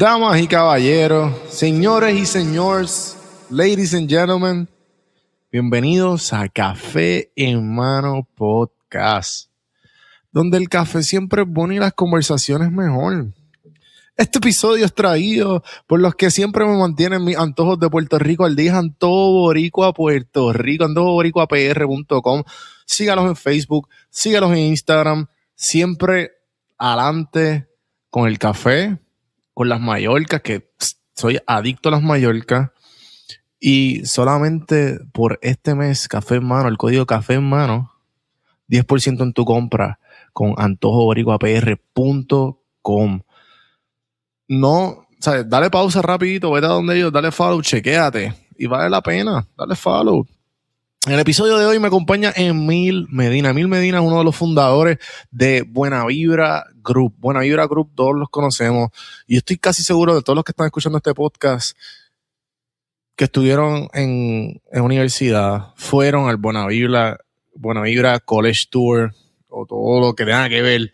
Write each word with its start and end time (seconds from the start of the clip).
Damas 0.00 0.40
y 0.40 0.46
caballeros, 0.46 1.32
señores 1.50 2.16
y 2.16 2.24
señores, 2.24 3.16
ladies 3.50 3.92
and 3.94 4.08
gentlemen, 4.08 4.68
bienvenidos 5.50 6.32
a 6.32 6.48
Café 6.48 7.32
en 7.34 7.74
Mano 7.74 8.24
Podcast, 8.36 9.50
donde 10.30 10.56
el 10.56 10.68
café 10.68 11.02
siempre 11.02 11.42
es 11.42 11.48
bueno 11.48 11.74
y 11.74 11.78
las 11.80 11.94
conversaciones 11.94 12.70
mejor. 12.70 13.32
Este 14.16 14.38
episodio 14.38 14.84
es 14.84 14.94
traído 14.94 15.64
por 15.88 15.98
los 15.98 16.14
que 16.14 16.30
siempre 16.30 16.64
me 16.64 16.78
mantienen 16.78 17.24
mis 17.24 17.36
antojos 17.36 17.80
de 17.80 17.90
Puerto 17.90 18.20
Rico 18.20 18.44
al 18.44 18.54
día, 18.54 18.78
Antojo 18.78 19.32
Boricua 19.32 19.92
Puerto 19.94 20.52
Rico, 20.52 20.84
antojoboricuapr.com. 20.84 22.44
Sígalos 22.86 23.26
en 23.26 23.34
Facebook, 23.34 23.88
sígalos 24.10 24.52
en 24.52 24.58
Instagram, 24.58 25.26
siempre 25.56 26.30
adelante 26.78 27.66
con 28.10 28.28
el 28.28 28.38
café, 28.38 28.96
con 29.58 29.68
las 29.68 29.80
Mallorcas, 29.80 30.40
que 30.40 30.70
soy 31.16 31.40
adicto 31.44 31.88
a 31.88 31.92
las 31.92 32.00
Mallorcas. 32.00 32.70
Y 33.58 34.06
solamente 34.06 35.00
por 35.12 35.40
este 35.42 35.74
mes, 35.74 36.06
café 36.06 36.36
en 36.36 36.44
mano, 36.44 36.68
el 36.68 36.78
código 36.78 37.06
café 37.06 37.34
en 37.34 37.48
mano, 37.48 37.90
10% 38.68 39.20
en 39.20 39.32
tu 39.32 39.44
compra 39.44 39.98
con 40.32 40.54
antojoboricuapr.com. 40.56 43.20
No, 44.46 45.08
¿sabes? 45.18 45.48
Dale 45.48 45.70
pausa 45.70 46.02
rapidito, 46.02 46.52
vete 46.52 46.66
a 46.66 46.70
donde 46.70 46.96
ellos, 46.96 47.12
dale 47.12 47.32
follow, 47.32 47.60
chequéate. 47.60 48.32
Y 48.56 48.66
vale 48.66 48.88
la 48.88 49.02
pena, 49.02 49.44
dale 49.56 49.74
follow. 49.74 50.24
En 51.06 51.12
el 51.12 51.20
episodio 51.20 51.56
de 51.58 51.64
hoy 51.64 51.78
me 51.78 51.86
acompaña 51.86 52.32
Emil 52.34 53.06
Medina. 53.08 53.50
Emil 53.50 53.68
Medina 53.68 53.98
es 53.98 54.04
uno 54.04 54.18
de 54.18 54.24
los 54.24 54.34
fundadores 54.34 54.98
de 55.30 55.62
Buena 55.62 56.04
Vibra 56.04 56.66
Group. 56.82 57.14
Buena 57.18 57.40
Vibra 57.40 57.66
Group, 57.66 57.92
todos 57.94 58.16
los 58.16 58.28
conocemos. 58.28 58.90
Y 59.26 59.36
estoy 59.36 59.58
casi 59.58 59.84
seguro 59.84 60.16
de 60.16 60.22
todos 60.22 60.34
los 60.34 60.44
que 60.44 60.50
están 60.50 60.66
escuchando 60.66 60.98
este 60.98 61.14
podcast 61.14 61.76
que 63.14 63.24
estuvieron 63.24 63.88
en, 63.94 64.60
en 64.70 64.82
universidad, 64.82 65.72
fueron 65.76 66.28
al 66.28 66.36
Buena 66.36 66.66
Vibra, 66.66 67.18
Buena 67.54 67.82
Vibra 67.82 68.20
College 68.20 68.64
Tour 68.70 69.12
o 69.48 69.66
todo 69.66 70.00
lo 70.00 70.14
que 70.14 70.24
tenga 70.24 70.48
que 70.48 70.62
ver 70.62 70.92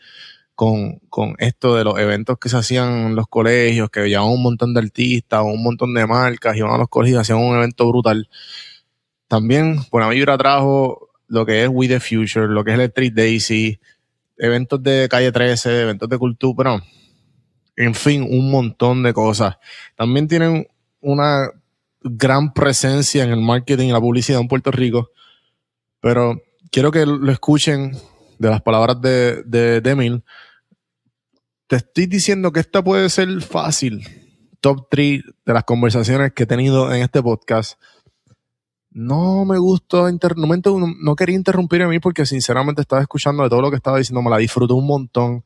con, 0.54 1.00
con 1.08 1.34
esto 1.38 1.76
de 1.76 1.84
los 1.84 1.98
eventos 1.98 2.38
que 2.38 2.48
se 2.48 2.56
hacían 2.56 3.08
en 3.08 3.14
los 3.14 3.26
colegios, 3.26 3.90
que 3.90 4.08
llevaban 4.08 4.32
un 4.32 4.42
montón 4.42 4.74
de 4.74 4.80
artistas, 4.80 5.42
un 5.44 5.62
montón 5.62 5.92
de 5.94 6.06
marcas, 6.06 6.56
iban 6.56 6.72
a 6.72 6.78
los 6.78 6.88
colegios 6.88 7.18
y 7.18 7.20
hacían 7.20 7.38
un 7.38 7.56
evento 7.56 7.88
brutal. 7.88 8.28
También 9.34 9.80
Buena 9.90 10.10
Vibra 10.10 10.38
trajo 10.38 11.08
lo 11.26 11.44
que 11.44 11.64
es 11.64 11.68
We 11.68 11.88
the 11.88 11.98
Future, 11.98 12.46
lo 12.46 12.62
que 12.62 12.70
es 12.70 12.76
Electric 12.76 13.12
Daisy, 13.14 13.80
eventos 14.38 14.80
de 14.80 15.08
calle 15.10 15.32
13, 15.32 15.80
eventos 15.80 16.08
de 16.08 16.18
cultura, 16.18 16.80
en 17.74 17.96
fin, 17.96 18.22
un 18.22 18.48
montón 18.52 19.02
de 19.02 19.12
cosas. 19.12 19.56
También 19.96 20.28
tienen 20.28 20.68
una 21.00 21.50
gran 22.00 22.52
presencia 22.52 23.24
en 23.24 23.30
el 23.30 23.40
marketing 23.40 23.88
y 23.88 23.92
la 23.92 24.00
publicidad 24.00 24.40
en 24.40 24.46
Puerto 24.46 24.70
Rico, 24.70 25.10
pero 25.98 26.40
quiero 26.70 26.92
que 26.92 27.04
lo 27.04 27.32
escuchen 27.32 27.90
de 28.38 28.50
las 28.50 28.62
palabras 28.62 29.00
de, 29.00 29.42
de, 29.42 29.80
de 29.80 29.90
Emil. 29.90 30.22
Te 31.66 31.74
estoy 31.74 32.06
diciendo 32.06 32.52
que 32.52 32.60
esta 32.60 32.84
puede 32.84 33.08
ser 33.08 33.42
fácil. 33.42 34.06
Top 34.60 34.86
3 34.88 35.24
de 35.44 35.52
las 35.52 35.64
conversaciones 35.64 36.32
que 36.32 36.44
he 36.44 36.46
tenido 36.46 36.94
en 36.94 37.02
este 37.02 37.20
podcast 37.20 37.80
no 38.94 39.44
me 39.44 39.58
gustó, 39.58 40.08
no, 40.08 40.94
no, 41.02 41.16
quería 41.16 41.34
interrumpir 41.34 41.82
a 41.82 41.88
mí 41.88 41.98
porque 41.98 42.24
sinceramente 42.24 42.80
estaba 42.80 43.02
escuchando 43.02 43.42
de 43.42 43.48
todo 43.48 43.60
lo 43.60 43.70
que 43.70 43.76
estaba 43.76 43.98
diciendo, 43.98 44.22
me 44.22 44.30
la 44.30 44.38
disfruté 44.38 44.72
un 44.72 44.86
montón. 44.86 45.44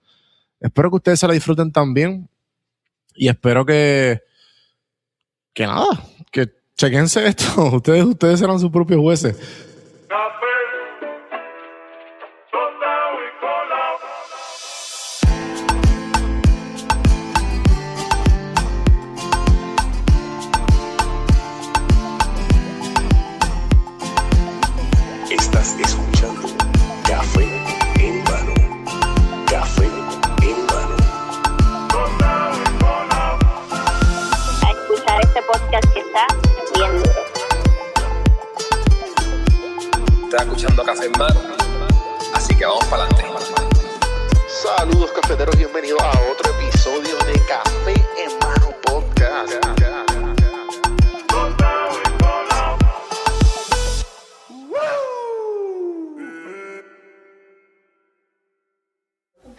Espero 0.61 0.91
que 0.91 0.97
ustedes 0.97 1.21
se 1.21 1.27
la 1.27 1.33
disfruten 1.33 1.73
también 1.73 2.29
y 3.15 3.29
espero 3.29 3.65
que, 3.65 4.21
que 5.55 5.67
nada, 5.67 6.05
que 6.31 6.53
chequense 6.77 7.27
esto, 7.27 7.65
ustedes, 7.75 8.05
ustedes 8.05 8.39
serán 8.39 8.61
sus 8.61 8.71
propios 8.71 9.01
jueces. 9.01 9.37
escuchando 25.83 26.49
Café 27.07 27.45
en 27.99 28.25
Mano. 28.25 28.55
Café 29.47 29.85
en 30.43 30.67
Mano. 30.67 30.97
A 34.67 34.71
escuchar 34.71 35.21
este 35.23 35.43
podcast 35.43 35.93
que 35.93 36.01
está 36.01 36.27
bien 36.75 37.03
duro. 37.03 37.13
Estás 40.25 40.43
escuchando 40.43 40.85
Café 40.85 41.07
en 41.07 41.13
Mano, 41.13 41.41
así 42.35 42.55
que 42.55 42.67
vamos 42.67 42.85
para 42.87 43.05
adelante. 43.05 43.25
Saludos 44.49 45.13
cafeteros, 45.13 45.57
bienvenidos 45.57 46.01
a 46.03 46.11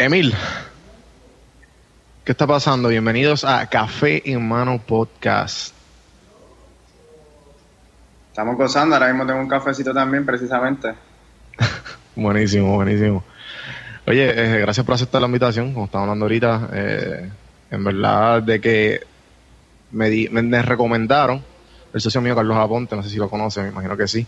Emil, 0.09 0.33
¿qué 2.25 2.31
está 2.31 2.47
pasando? 2.47 2.89
Bienvenidos 2.89 3.45
a 3.45 3.69
Café 3.69 4.23
en 4.25 4.47
Mano 4.47 4.79
Podcast. 4.79 5.75
Estamos 8.29 8.57
gozando, 8.57 8.95
ahora 8.95 9.09
mismo 9.09 9.27
tengo 9.27 9.39
un 9.39 9.47
cafecito 9.47 9.93
también, 9.93 10.25
precisamente. 10.25 10.95
buenísimo, 12.15 12.73
buenísimo. 12.73 13.23
Oye, 14.07 14.31
eh, 14.31 14.59
gracias 14.61 14.83
por 14.83 14.95
aceptar 14.95 15.21
la 15.21 15.27
invitación, 15.27 15.73
como 15.73 15.85
estamos 15.85 16.05
hablando 16.05 16.25
ahorita. 16.25 16.69
Eh, 16.73 17.29
en 17.69 17.83
verdad, 17.83 18.41
de 18.41 18.59
que 18.59 19.01
me, 19.91 20.27
me, 20.31 20.61
recomendaron 20.63 21.43
el 21.93 22.01
socio 22.01 22.19
mío, 22.19 22.35
Carlos 22.35 22.57
Aponte, 22.57 22.95
no 22.95 23.03
sé 23.03 23.11
si 23.11 23.17
lo 23.17 23.29
conoce, 23.29 23.61
me 23.61 23.69
imagino 23.69 23.95
que 23.95 24.07
sí. 24.07 24.25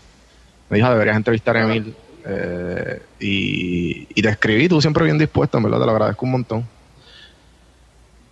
Me 0.70 0.76
dijo, 0.76 0.88
deberías 0.90 1.16
entrevistar 1.16 1.56
a 1.56 1.64
Emil 1.64 1.92
eh, 2.24 3.02
y, 3.20 4.06
y, 4.14 4.22
te 4.22 4.28
escribí, 4.28 4.68
tú 4.68 4.80
siempre 4.80 5.04
bien 5.04 5.18
dispuesto, 5.18 5.58
en 5.58 5.64
verdad, 5.64 5.80
te 5.80 5.86
lo 5.86 5.92
agradezco 5.92 6.24
un 6.26 6.32
montón. 6.32 6.68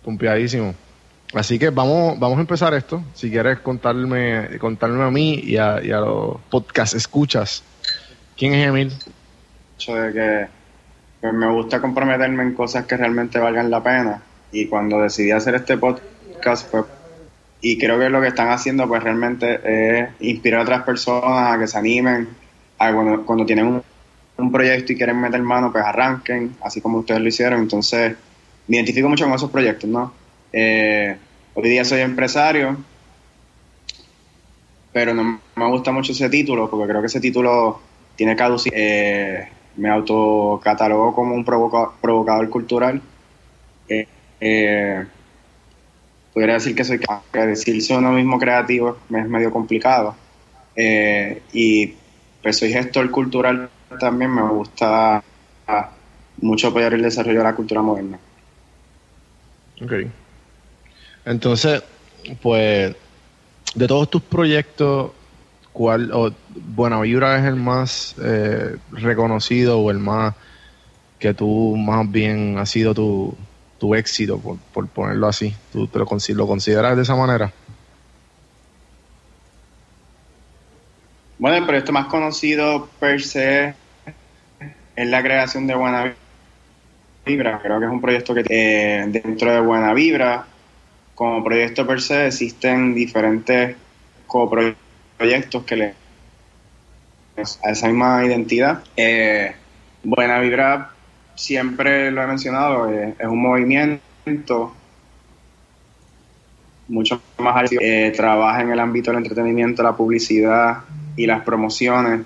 Pumpiadísimo. 0.03 0.73
Así 1.33 1.57
que 1.57 1.69
vamos, 1.69 2.19
vamos 2.19 2.37
a 2.37 2.41
empezar 2.41 2.73
esto. 2.73 3.03
Si 3.13 3.29
quieres 3.29 3.59
contarme, 3.59 4.57
contarme 4.59 5.03
a 5.03 5.11
mí 5.11 5.35
y 5.35 5.57
a, 5.57 5.79
los 5.79 6.41
podcast 6.49 6.93
escuchas, 6.93 7.63
¿quién 8.37 8.53
es 8.53 8.67
Emil? 8.67 8.91
de 9.87 10.13
que 10.13 10.47
pues, 11.21 11.33
me 11.33 11.51
gusta 11.51 11.79
comprometerme 11.79 12.43
en 12.43 12.53
cosas 12.53 12.85
que 12.85 12.97
realmente 12.97 13.39
valgan 13.39 13.71
la 13.71 13.81
pena. 13.81 14.21
Y 14.51 14.67
cuando 14.67 14.99
decidí 14.99 15.31
hacer 15.31 15.55
este 15.55 15.77
podcast, 15.77 16.69
pues, 16.69 16.85
y 17.61 17.77
creo 17.77 17.97
que 17.97 18.09
lo 18.09 18.19
que 18.19 18.27
están 18.27 18.49
haciendo, 18.49 18.87
pues 18.87 19.01
realmente 19.01 19.61
es 19.63 20.09
inspirar 20.19 20.61
a 20.61 20.63
otras 20.63 20.83
personas 20.83 21.55
a 21.55 21.59
que 21.59 21.67
se 21.67 21.77
animen, 21.77 22.27
cuando, 23.25 23.45
tienen 23.45 23.81
un, 24.37 24.51
proyecto 24.51 24.93
y 24.93 24.97
quieren 24.97 25.19
meter 25.19 25.41
mano, 25.41 25.71
pues 25.71 25.83
arranquen, 25.83 26.55
así 26.63 26.81
como 26.81 26.99
ustedes 26.99 27.21
lo 27.21 27.27
hicieron. 27.27 27.61
Entonces, 27.61 28.15
me 28.67 28.77
identifico 28.77 29.07
mucho 29.07 29.25
con 29.25 29.33
esos 29.33 29.51
proyectos, 29.51 29.89
¿no? 29.89 30.11
Eh, 30.51 31.15
hoy 31.53 31.69
día 31.69 31.85
soy 31.85 32.01
empresario, 32.01 32.77
pero 34.91 35.13
no 35.13 35.39
me 35.55 35.67
gusta 35.67 35.91
mucho 35.91 36.11
ese 36.11 36.29
título, 36.29 36.69
porque 36.69 36.87
creo 36.87 37.01
que 37.01 37.07
ese 37.07 37.21
título 37.21 37.79
tiene 38.15 38.35
caducidad. 38.35 38.75
Eh, 38.75 39.47
me 39.77 39.89
autocatalogo 39.89 41.13
como 41.13 41.35
un 41.35 41.45
provocador 41.45 42.49
cultural. 42.49 43.01
Eh, 43.87 45.05
podría 46.33 46.55
decir 46.55 46.75
que 46.75 46.83
soy 46.83 46.99
que 46.99 47.39
decirse 47.39 47.95
uno 47.95 48.11
mismo 48.11 48.39
creativo 48.39 48.97
es 49.09 49.27
medio 49.27 49.51
complicado. 49.51 50.15
y 51.53 52.00
pues 52.41 52.57
soy 52.57 52.71
gestor 52.71 53.09
cultural 53.11 53.69
también, 53.99 54.33
me 54.33 54.41
gusta 54.41 55.23
mucho 56.41 56.67
apoyar 56.67 56.93
el 56.93 57.01
desarrollo 57.01 57.39
de 57.39 57.43
la 57.43 57.55
cultura 57.55 57.81
moderna. 57.81 58.19
Ok. 59.81 59.93
Entonces, 61.25 61.83
pues, 62.41 62.95
de 63.75 63.87
todos 63.87 64.09
tus 64.09 64.21
proyectos, 64.21 65.11
¿cuál, 65.71 66.11
o 66.13 66.31
Buena 66.49 66.99
Vibra 67.01 67.39
es 67.39 67.45
el 67.45 67.55
más 67.55 68.15
eh, 68.21 68.77
reconocido 68.91 69.79
o 69.79 69.91
el 69.91 69.99
más 69.99 70.33
que 71.19 71.33
tú 71.33 71.75
más 71.77 72.09
bien 72.09 72.57
ha 72.57 72.65
sido 72.65 72.95
tu, 72.95 73.35
tu 73.77 73.93
éxito, 73.93 74.39
por, 74.39 74.57
por, 74.73 74.87
ponerlo 74.87 75.27
así? 75.27 75.53
¿Tú 75.71 75.87
te 75.87 75.99
lo, 75.99 76.07
lo 76.29 76.47
consideras 76.47 76.95
de 76.95 77.03
esa 77.03 77.15
manera? 77.15 77.53
Bueno, 81.41 81.57
el 81.57 81.65
proyecto 81.65 81.91
más 81.91 82.05
conocido 82.05 82.87
per 82.99 83.19
se 83.19 83.73
es 84.95 85.07
la 85.07 85.23
creación 85.23 85.65
de 85.65 85.73
Buena 85.73 86.13
Vibra. 87.25 87.59
Creo 87.59 87.79
que 87.79 87.85
es 87.87 87.91
un 87.91 87.99
proyecto 87.99 88.35
que 88.35 88.43
eh, 88.47 89.05
dentro 89.07 89.51
de 89.51 89.59
Buena 89.59 89.91
Vibra 89.91 90.45
como 91.15 91.43
proyecto 91.43 91.87
per 91.87 91.99
se 91.99 92.27
existen 92.27 92.93
diferentes 92.93 93.75
coproyectos 94.27 95.63
que 95.65 95.75
le 95.77 95.93
a 97.37 97.71
esa 97.71 97.87
misma 97.87 98.23
identidad. 98.23 98.83
Eh, 98.95 99.51
Buena 100.03 100.39
Vibra, 100.41 100.91
siempre 101.33 102.11
lo 102.11 102.21
he 102.21 102.27
mencionado, 102.27 102.87
eh, 102.93 103.15
es 103.17 103.27
un 103.27 103.41
movimiento 103.41 104.75
mucho 106.87 107.19
más 107.39 107.71
eh, 107.71 108.13
trabaja 108.15 108.61
en 108.61 108.69
el 108.69 108.79
ámbito 108.79 109.09
del 109.09 109.23
entretenimiento, 109.23 109.81
la 109.81 109.95
publicidad 109.95 110.83
y 111.15 111.25
las 111.25 111.43
promociones. 111.43 112.21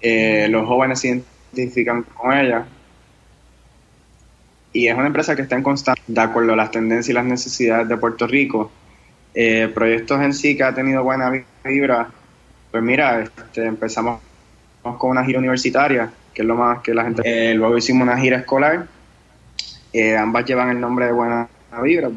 Eh, 0.00 0.48
los 0.50 0.66
jóvenes 0.66 1.00
se 1.00 1.22
identifican 1.52 2.02
con 2.02 2.32
ella. 2.32 2.66
Y 4.72 4.86
es 4.86 4.94
una 4.94 5.06
empresa 5.06 5.34
que 5.34 5.42
está 5.42 5.56
en 5.56 5.62
constante, 5.62 6.00
de 6.06 6.20
acuerdo 6.20 6.52
a 6.52 6.56
las 6.56 6.70
tendencias 6.70 7.08
y 7.08 7.12
las 7.12 7.24
necesidades 7.24 7.88
de 7.88 7.96
Puerto 7.96 8.26
Rico. 8.26 8.70
Eh, 9.34 9.70
proyectos 9.74 10.20
en 10.20 10.32
sí 10.32 10.56
que 10.56 10.64
ha 10.64 10.74
tenido 10.74 11.02
buena 11.02 11.32
vibra. 11.64 12.08
Pues 12.70 12.82
mira, 12.82 13.20
este, 13.20 13.64
empezamos 13.64 14.20
con 14.82 15.10
una 15.10 15.24
gira 15.24 15.38
universitaria, 15.38 16.10
que 16.32 16.42
es 16.42 16.48
lo 16.48 16.54
más 16.54 16.80
que 16.80 16.94
la 16.94 17.04
gente... 17.04 17.22
Eh, 17.24 17.54
luego 17.54 17.76
hicimos 17.76 18.02
una 18.02 18.18
gira 18.18 18.38
escolar. 18.38 18.86
ambas 20.18 20.44
llevan 20.44 20.70
el 20.70 20.80
nombre 20.80 21.06
de 21.06 21.12
Buena 21.12 21.48
Vibra, 21.82 22.10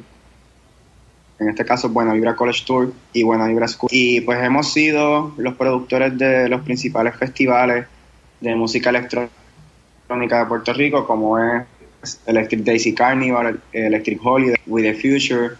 en 1.41 1.49
este 1.49 1.65
caso 1.65 1.89
Buena 1.89 2.13
Vibra 2.13 2.35
College 2.35 2.63
Tour 2.65 2.93
y 3.13 3.23
Buena 3.23 3.47
Vibra 3.47 3.67
School. 3.67 3.89
Y 3.91 4.21
pues 4.21 4.41
hemos 4.43 4.71
sido 4.71 5.33
los 5.37 5.55
productores 5.55 6.15
de 6.15 6.47
los 6.47 6.61
principales 6.61 7.15
festivales 7.15 7.87
de 8.39 8.55
música 8.55 8.91
electrónica 8.91 9.31
de 10.07 10.45
Puerto 10.45 10.71
Rico, 10.71 11.07
como 11.07 11.39
es 11.39 12.21
Electric 12.27 12.61
Daisy 12.61 12.93
Carnival, 12.93 13.59
Electric 13.73 14.23
Holiday, 14.23 14.55
With 14.67 14.83
the 14.83 14.93
Future, 14.93 15.55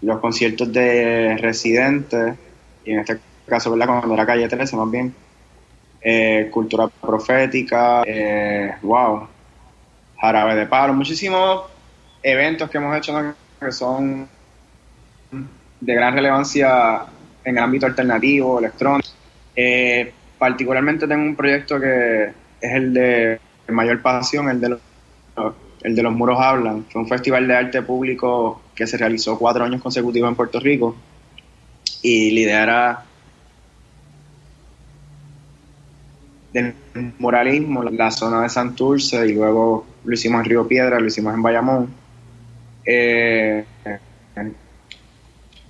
los 0.00 0.18
conciertos 0.18 0.72
de 0.72 1.36
Residente, 1.36 2.34
y 2.86 2.92
en 2.92 3.00
este 3.00 3.18
caso, 3.46 3.70
¿verdad? 3.70 3.86
Cuando 3.86 4.14
era 4.14 4.24
Calle 4.24 4.48
13, 4.48 4.76
más 4.76 4.90
bien, 4.90 5.14
eh, 6.00 6.48
Cultura 6.50 6.88
Profética, 6.88 8.02
eh, 8.06 8.76
wow, 8.80 9.28
Jarabe 10.18 10.54
de 10.54 10.66
Palo, 10.66 10.94
muchísimos 10.94 11.64
eventos 12.22 12.70
que 12.70 12.78
hemos 12.78 12.96
hecho 12.96 13.34
que 13.60 13.72
son 13.72 14.26
de 15.30 15.94
gran 15.94 16.14
relevancia 16.14 17.04
en 17.44 17.56
el 17.56 17.62
ámbito 17.62 17.86
alternativo, 17.86 18.58
electrónico. 18.58 19.08
Eh, 19.54 20.12
particularmente 20.38 21.06
tengo 21.06 21.22
un 21.22 21.36
proyecto 21.36 21.80
que 21.80 22.32
es 22.60 22.72
el 22.72 22.94
de 22.94 23.40
mayor 23.68 24.00
pasión, 24.02 24.48
el 24.48 24.60
de 24.60 26.02
los, 26.02 26.12
muros 26.12 26.38
hablan. 26.40 26.84
Fue 26.90 27.02
un 27.02 27.08
festival 27.08 27.46
de 27.46 27.56
arte 27.56 27.82
público 27.82 28.62
que 28.74 28.86
se 28.86 28.96
realizó 28.96 29.38
cuatro 29.38 29.64
años 29.64 29.82
consecutivos 29.82 30.28
en 30.28 30.36
Puerto 30.36 30.60
Rico 30.60 30.96
y 32.02 32.30
lidera 32.30 33.04
del 36.52 36.74
muralismo, 37.18 37.82
la 37.82 38.10
zona 38.10 38.42
de 38.42 38.48
Santurce 38.48 39.26
y 39.26 39.34
luego 39.34 39.86
lo 40.04 40.14
hicimos 40.14 40.40
en 40.40 40.44
Río 40.46 40.66
Piedra, 40.66 40.98
lo 40.98 41.06
hicimos 41.06 41.34
en 41.34 41.42
Bayamón. 41.42 41.88
Eh, 42.84 43.64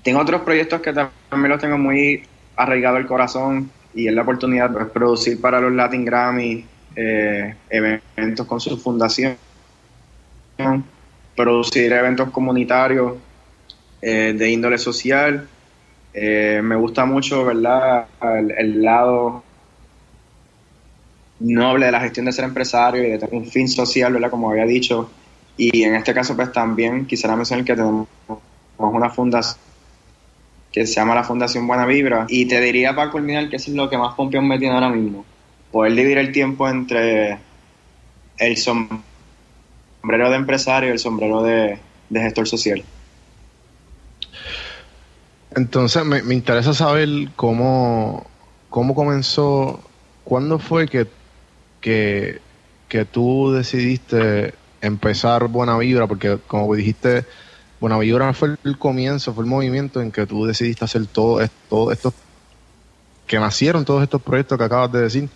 tengo 0.02 0.20
otros 0.20 0.42
proyectos 0.42 0.80
que 0.80 0.92
también 0.92 1.50
los 1.50 1.60
tengo 1.60 1.78
muy 1.78 2.22
arraigado 2.56 2.96
al 2.96 3.06
corazón 3.06 3.70
y 3.94 4.08
es 4.08 4.14
la 4.14 4.22
oportunidad 4.22 4.70
de 4.70 4.84
producir 4.86 5.40
para 5.40 5.60
los 5.60 5.72
Latin 5.72 6.04
Grammy 6.04 6.64
eh, 6.94 7.54
eventos 7.70 8.46
con 8.46 8.60
su 8.60 8.76
fundación, 8.76 9.36
producir 11.36 11.92
eventos 11.92 12.30
comunitarios 12.30 13.14
eh, 14.02 14.34
de 14.36 14.50
índole 14.50 14.78
social. 14.78 15.48
Eh, 16.12 16.60
me 16.62 16.76
gusta 16.76 17.04
mucho, 17.04 17.44
¿verdad?, 17.44 18.06
el, 18.20 18.82
lado 18.82 19.44
noble 21.40 21.86
de 21.86 21.92
la 21.92 22.00
gestión 22.00 22.26
de 22.26 22.32
ser 22.32 22.44
empresario 22.44 23.04
y 23.06 23.10
de 23.10 23.18
tener 23.18 23.34
un 23.34 23.46
fin 23.46 23.68
social, 23.68 24.12
¿verdad?, 24.12 24.30
como 24.30 24.50
había 24.50 24.64
dicho. 24.64 25.10
Y 25.56 25.82
en 25.82 25.94
este 25.94 26.12
caso, 26.12 26.34
pues 26.34 26.52
también 26.52 27.06
quisiera 27.06 27.36
mencionar 27.36 27.64
que 27.64 27.74
tenemos 27.74 28.08
una 28.78 29.10
fundación 29.10 29.67
que 30.78 30.86
se 30.86 30.94
llama 30.94 31.16
la 31.16 31.24
Fundación 31.24 31.66
Buena 31.66 31.86
Vibra. 31.86 32.26
Y 32.28 32.46
te 32.46 32.60
diría 32.60 32.94
para 32.94 33.10
culminar 33.10 33.48
que 33.48 33.56
eso 33.56 33.70
es 33.72 33.76
lo 33.76 33.90
que 33.90 33.98
más 33.98 34.14
pompeón 34.14 34.46
me 34.46 34.60
tiene 34.60 34.74
ahora 34.74 34.90
mismo. 34.90 35.24
Poder 35.72 35.92
dividir 35.92 36.18
el 36.18 36.30
tiempo 36.30 36.68
entre 36.68 37.36
el 38.38 38.56
sombrero 38.56 39.00
de 40.30 40.36
empresario 40.36 40.90
y 40.90 40.92
el 40.92 41.00
sombrero 41.00 41.42
de, 41.42 41.80
gestor 42.12 42.46
social. 42.46 42.84
Entonces 45.56 46.04
me, 46.04 46.32
interesa 46.32 46.72
saber 46.72 47.08
cómo, 47.34 48.24
cómo 48.70 48.94
comenzó, 48.94 49.82
cuándo 50.22 50.60
fue 50.60 50.86
que, 50.86 51.08
que, 51.80 52.38
que 52.88 53.04
tú 53.04 53.50
decidiste 53.50 54.54
empezar 54.80 55.48
Buena 55.48 55.76
Vibra, 55.76 56.06
porque 56.06 56.38
como 56.46 56.72
dijiste, 56.72 57.24
bueno, 57.80 57.98
Vibra 58.00 58.32
fue 58.32 58.56
el 58.64 58.78
comienzo, 58.78 59.32
fue 59.32 59.44
el 59.44 59.50
movimiento 59.50 60.00
en 60.00 60.10
que 60.10 60.26
tú 60.26 60.46
decidiste 60.46 60.84
hacer 60.84 61.06
todo 61.06 61.40
esto, 61.40 61.92
esto, 61.92 62.12
que 63.26 63.38
nacieron 63.38 63.84
todos 63.84 64.02
estos 64.02 64.20
proyectos 64.20 64.58
que 64.58 64.64
acabas 64.64 64.90
de 64.90 65.02
decir. 65.02 65.28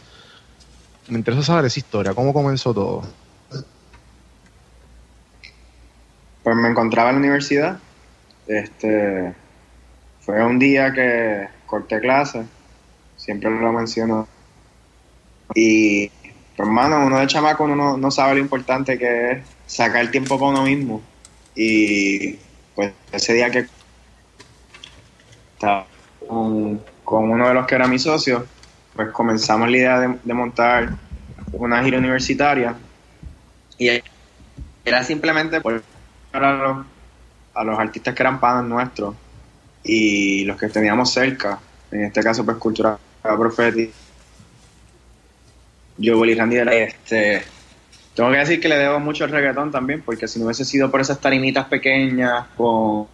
Me 1.08 1.18
interesa 1.18 1.42
saber 1.42 1.66
esa 1.66 1.78
historia, 1.78 2.14
cómo 2.14 2.32
comenzó 2.32 2.74
todo. 2.74 3.02
Pues 6.42 6.56
me 6.56 6.68
encontraba 6.68 7.10
en 7.10 7.16
la 7.16 7.20
universidad. 7.20 7.78
Este 8.48 9.34
fue 10.20 10.44
un 10.44 10.58
día 10.58 10.92
que 10.92 11.46
corté 11.66 12.00
clase, 12.00 12.42
siempre 13.16 13.50
lo 13.50 13.72
menciono. 13.72 14.26
Y, 15.54 16.08
pues, 16.08 16.68
hermano, 16.68 17.06
uno 17.06 17.20
de 17.20 17.26
chamaco 17.28 17.64
uno 17.64 17.96
no 17.96 18.10
sabe 18.10 18.34
lo 18.34 18.40
importante 18.40 18.98
que 18.98 19.30
es 19.30 19.38
sacar 19.66 20.10
tiempo 20.10 20.38
para 20.40 20.50
uno 20.50 20.64
mismo 20.64 21.02
y 21.54 22.38
pues 22.74 22.92
ese 23.12 23.34
día 23.34 23.50
que 23.50 23.66
estaba 25.54 25.86
con, 26.26 26.80
uno 27.04 27.48
de 27.48 27.54
los 27.54 27.66
que 27.66 27.74
era 27.74 27.86
mi 27.86 27.98
socio, 27.98 28.46
pues 28.94 29.10
comenzamos 29.10 29.70
la 29.70 29.76
idea 29.76 30.00
de, 30.00 30.34
montar 30.34 30.90
una 31.52 31.82
gira 31.82 31.98
universitaria. 31.98 32.74
Y 33.78 33.90
era 34.84 35.04
simplemente 35.04 35.60
por 35.60 35.82
a 36.32 36.38
los, 36.38 36.86
a 37.54 37.64
los 37.64 37.78
artistas 37.78 38.14
que 38.14 38.22
eran 38.22 38.40
panas 38.40 38.64
nuestros 38.64 39.14
y 39.84 40.44
los 40.44 40.56
que 40.56 40.68
teníamos 40.68 41.12
cerca, 41.12 41.58
en 41.90 42.04
este 42.04 42.22
caso 42.22 42.44
pues 42.44 42.56
Cultura 42.56 42.98
Profética, 43.22 43.92
yo, 45.98 46.24
y 46.24 46.34
Randy 46.34 46.56
de 46.56 46.64
la, 46.64 46.74
este, 46.74 47.42
tengo 48.14 48.30
que 48.30 48.38
decir 48.38 48.60
que 48.60 48.68
le 48.68 48.76
debo 48.76 49.00
mucho 49.00 49.24
al 49.24 49.30
reggaetón 49.30 49.70
también, 49.70 50.02
porque 50.02 50.28
si 50.28 50.38
no 50.38 50.44
hubiese 50.46 50.64
sido 50.64 50.90
por 50.90 51.00
esas 51.00 51.18
tarimitas 51.20 51.66
pequeñas 51.66 52.46
con, 52.56 53.06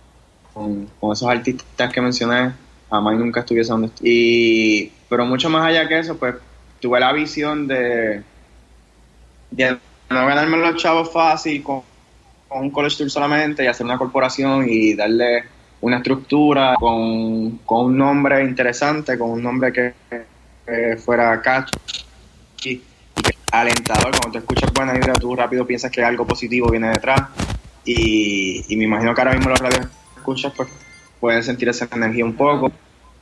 con, 0.53 0.89
esos 1.13 1.29
artistas 1.29 1.93
que 1.93 2.01
mencioné, 2.01 2.53
jamás 2.91 3.17
nunca 3.17 3.41
estuviese 3.41 3.71
donde 3.71 3.89
estoy. 3.89 4.09
Y, 4.11 4.93
pero 5.09 5.25
mucho 5.25 5.49
más 5.51 5.65
allá 5.65 5.87
que 5.87 6.01
eso, 6.01 6.17
pues 6.17 6.35
tuve 6.81 6.99
la 6.99 7.13
visión 7.13 7.69
de, 7.69 8.23
no 9.53 10.27
ganarme 10.27 10.57
los 10.57 10.77
chavos 10.77 11.13
fácil 11.13 11.63
con, 11.63 11.83
un 12.51 12.71
college 12.71 12.97
tour 12.97 13.11
solamente 13.11 13.63
y 13.63 13.67
hacer 13.67 13.85
una 13.85 13.99
corporación 13.99 14.67
y 14.69 14.95
darle 14.95 15.45
una 15.81 15.99
estructura 15.99 16.75
con, 16.81 17.59
con 17.59 17.87
un 17.87 17.99
nombre 17.99 18.43
interesante, 18.43 19.17
con 19.17 19.31
un 19.31 19.43
nombre 19.43 19.73
que, 19.73 19.93
que 20.67 20.97
fuera 20.97 21.41
catchy 21.41 22.83
alentador. 23.53 24.11
Cuando 24.11 24.33
tú 24.33 24.39
escuchas 24.39 24.73
buena 24.73 24.93
vibra, 24.93 25.15
tú 25.15 25.35
rápido 25.35 25.67
piensas 25.67 25.91
que 25.91 26.03
algo 26.03 26.27
positivo 26.27 26.71
viene 26.71 26.89
detrás. 26.89 27.23
Y, 27.85 28.65
me 28.77 28.85
imagino 28.85 29.15
que 29.15 29.21
ahora 29.21 29.33
mismo 29.33 29.51
los 29.51 29.59
radios 29.59 29.87
escuchas, 30.17 30.53
pues 30.57 30.69
pueden 31.21 31.43
sentir 31.43 31.69
esa 31.69 31.89
energía 31.93 32.25
un 32.25 32.35
poco. 32.35 32.71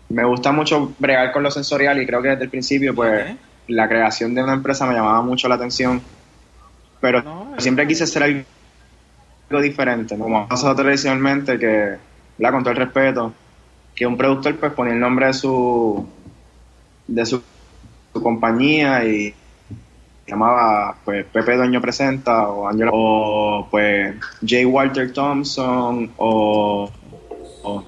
Me 0.09 0.25
gusta 0.25 0.53
mucho 0.53 0.95
bregar 0.99 1.33
con 1.33 1.43
lo 1.43 1.51
sensorial 1.51 2.01
y 2.01 2.07
creo 2.07 2.23
que 2.23 2.31
desde 2.31 2.45
el 2.45 2.51
principio, 2.51 2.95
pues, 2.95 3.37
la 3.69 3.89
creación 3.89 4.35
de 4.35 4.43
una 4.43 4.55
empresa 4.55 4.87
me 4.87 4.95
llamaba 4.95 5.23
mucho 5.23 5.49
la 5.49 5.55
atención. 5.55 6.01
Pero 7.01 7.55
siempre 7.59 7.87
quise 7.87 8.05
hacer 8.05 8.23
algo 8.23 9.63
diferente, 9.63 10.19
como 10.19 10.39
ha 10.39 10.49
pasado 10.49 10.75
tradicionalmente, 10.75 11.59
que, 11.59 11.97
con 12.39 12.63
todo 12.63 12.71
el 12.71 12.77
respeto, 12.77 13.33
que 13.95 14.07
un 14.07 14.17
productor 14.17 14.57
pues 14.57 14.73
ponía 14.73 14.93
el 14.93 15.01
nombre 15.01 15.27
de 15.27 15.33
su 15.33 16.07
de 17.07 17.25
su 17.25 17.43
compañía 18.13 19.05
y, 19.05 19.35
llamaba 20.27 20.97
pues 21.05 21.25
Pepe 21.27 21.57
Dueño 21.57 21.81
Presenta 21.81 22.49
o 22.49 22.69
Angela 22.69 22.91
o 22.93 23.69
pues 23.71 24.17
J. 24.41 24.67
Walter 24.67 25.13
Thompson 25.13 26.13
o, 26.17 26.91
o 27.63 27.85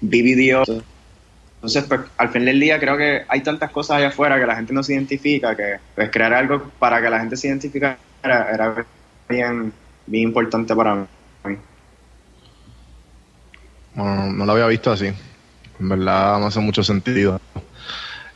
BBDO. 0.00 0.64
Entonces, 1.56 1.84
pues 1.84 2.00
al 2.16 2.30
fin 2.30 2.46
del 2.46 2.58
día 2.58 2.80
creo 2.80 2.96
que 2.96 3.24
hay 3.28 3.42
tantas 3.42 3.70
cosas 3.70 3.98
allá 3.98 4.08
afuera 4.08 4.40
que 4.40 4.46
la 4.46 4.56
gente 4.56 4.72
no 4.72 4.82
se 4.82 4.94
identifica, 4.94 5.54
que 5.54 5.76
pues 5.94 6.10
crear 6.10 6.32
algo 6.32 6.70
para 6.78 7.02
que 7.02 7.10
la 7.10 7.20
gente 7.20 7.36
se 7.36 7.48
identifique 7.48 7.96
era, 8.22 8.86
bien, 9.28 9.72
bien 10.06 10.24
importante 10.28 10.74
para 10.74 10.94
mí. 10.94 11.06
Bueno, 13.94 14.32
no 14.32 14.46
lo 14.46 14.52
había 14.52 14.66
visto 14.68 14.90
así. 14.90 15.12
En 15.78 15.88
verdad 15.88 16.38
me 16.38 16.46
hace 16.46 16.60
mucho 16.60 16.82
sentido. 16.82 17.40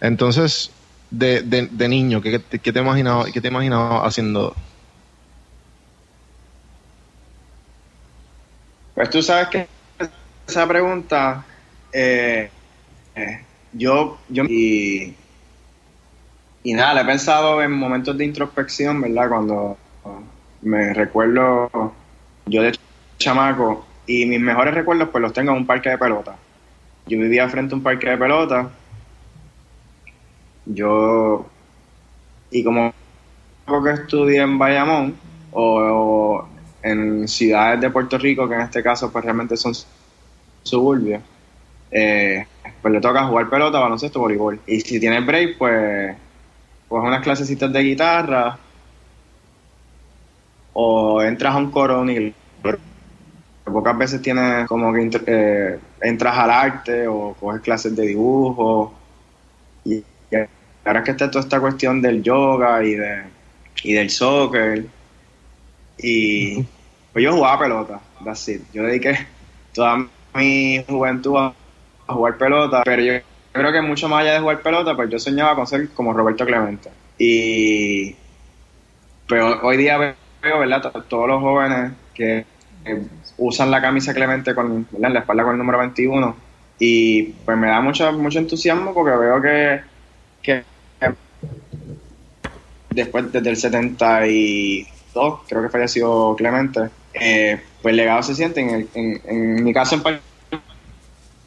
Entonces, 0.01 0.71
de, 1.18 1.42
de, 1.42 1.68
de 1.71 1.88
niño, 1.88 2.21
¿qué, 2.21 2.40
qué 2.62 2.73
te 2.73 2.80
imaginabas 2.80 3.30
qué 3.33 3.40
te 3.40 3.49
imaginabas 3.49 4.02
haciendo? 4.09 4.54
Pues 8.94 9.11
tú 9.11 9.23
sabes 9.23 9.49
que 9.49 9.68
esa 10.47 10.66
pregunta, 10.68 11.44
eh, 11.92 12.50
eh, 13.14 13.40
yo, 13.73 14.18
yo 14.28 14.44
y, 14.44 15.14
y 16.62 16.75
nada, 16.75 17.02
he 17.02 17.04
pensado 17.04 17.62
en 17.62 17.73
momentos 17.73 18.16
de 18.16 18.25
introspección, 18.25 19.00
¿verdad? 19.00 19.28
Cuando 19.28 19.76
me 20.62 20.94
recuerdo 20.94 21.71
yo 22.47 22.62
de 22.62 22.78
chamaco 23.18 23.87
y 24.06 24.26
mis 24.26 24.40
mejores 24.40 24.75
recuerdos 24.75 25.09
pues 25.11 25.23
los 25.23 25.33
tengo 25.33 25.52
en 25.52 25.59
un 25.59 25.66
parque 25.66 25.90
de 25.90 25.99
pelota. 25.99 26.37
Yo 27.06 27.18
vivía 27.18 27.49
frente 27.49 27.75
a 27.75 27.76
un 27.76 27.83
parque 27.83 28.11
de 28.11 28.16
pelota. 28.16 28.71
Yo 30.66 31.47
y 32.50 32.62
como 32.62 32.92
que 33.66 33.90
estudié 33.90 34.42
en 34.42 34.59
Bayamón 34.59 35.16
o, 35.52 36.47
en 36.83 37.26
ciudades 37.26 37.80
de 37.80 37.90
Puerto 37.90 38.18
Rico 38.18 38.49
que 38.49 38.54
en 38.54 38.61
este 38.61 38.83
caso 38.83 39.11
pues 39.11 39.25
realmente 39.25 39.56
son 39.56 39.73
suburbios, 40.62 41.23
eh, 41.90 42.47
pues 42.80 42.92
le 42.92 43.00
toca 43.00 43.26
jugar 43.26 43.49
pelota, 43.49 43.78
baloncesto, 43.78 44.21
voleibol. 44.21 44.61
Y 44.66 44.80
si 44.80 45.00
tiene 45.00 45.21
break, 45.21 45.59
pues, 45.59 46.16
pues 46.88 47.04
unas 47.04 47.23
clasecitas 47.23 47.73
de 47.73 47.80
guitarra 47.80 48.59
o 50.73 51.23
entras 51.23 51.54
a 51.54 51.59
un 51.59 51.71
coro 51.71 52.00
unil. 52.00 52.35
Pocas 53.64 53.97
veces 53.97 54.21
tienes 54.21 54.68
como 54.68 54.92
que 54.92 55.11
eh, 55.26 55.78
entras 56.02 56.37
al 56.37 56.50
arte 56.50 57.09
o 57.09 57.35
coges 57.40 57.62
clases 57.62 57.97
de 57.97 58.06
dibujo. 58.06 58.92
Y, 59.85 60.04
ahora 60.85 61.00
es 61.00 61.05
que 61.05 61.11
está 61.12 61.31
toda 61.31 61.43
esta 61.45 61.61
cuestión 61.61 62.03
del 62.03 62.23
yoga 62.23 62.83
y, 62.85 62.95
de, 62.95 63.23
y 63.83 63.93
del 63.95 64.11
soccer. 64.11 64.85
Y 65.99 66.64
pues 67.12 67.25
yo 67.25 67.33
jugaba 67.33 67.61
pelota, 67.61 68.00
that's 68.25 68.49
it. 68.49 68.62
Yo 68.73 68.83
dediqué 68.83 69.26
toda 69.73 70.07
mi 70.35 70.85
juventud 70.88 71.37
a, 71.37 71.55
jugar 72.07 72.37
pelota, 72.37 72.83
pero 72.85 73.03
yo 73.03 73.14
creo 73.53 73.73
que 73.73 73.81
mucho 73.81 74.09
más 74.09 74.23
allá 74.23 74.35
de 74.35 74.41
jugar 74.41 74.61
pelota, 74.61 74.95
pues 74.95 75.09
yo 75.09 75.19
soñaba 75.19 75.55
con 75.55 75.67
ser 75.67 75.88
como 75.91 76.12
Roberto 76.12 76.45
Clemente. 76.45 76.91
Y 77.19 78.17
pero 79.26 79.61
hoy 79.62 79.76
día 79.79 79.97
veo, 79.97 80.59
¿verdad? 80.59 80.93
Todos 81.09 81.29
los 81.29 81.41
jóvenes 81.41 81.93
que, 82.12 82.45
usan 83.38 83.71
la 83.71 83.81
camisa 83.81 84.12
Clemente 84.12 84.55
con 84.55 84.87
la 84.99 85.19
espalda 85.19 85.43
con 85.43 85.53
el 85.53 85.59
número 85.59 85.79
21 85.79 86.37
y 86.79 87.23
pues 87.45 87.57
me 87.57 87.69
da 87.69 87.81
mucho, 87.81 88.12
mucho 88.12 88.38
entusiasmo 88.38 88.93
porque 88.93 89.17
veo 89.17 89.41
que, 89.41 89.81
que 90.43 90.64
después 92.95 93.31
desde 93.33 93.51
el 93.51 93.57
72 93.57 95.41
creo 95.49 95.63
que 95.63 95.69
falleció 95.69 96.35
Clemente 96.37 96.91
eh, 97.15 97.61
pues 97.81 97.93
el 97.93 97.97
legado 97.97 98.23
se 98.23 98.35
siente 98.35 98.61
en, 98.61 98.89
en, 98.95 99.21
en 99.25 99.65
mi 99.65 99.73
caso 99.73 99.95
en 99.95 100.03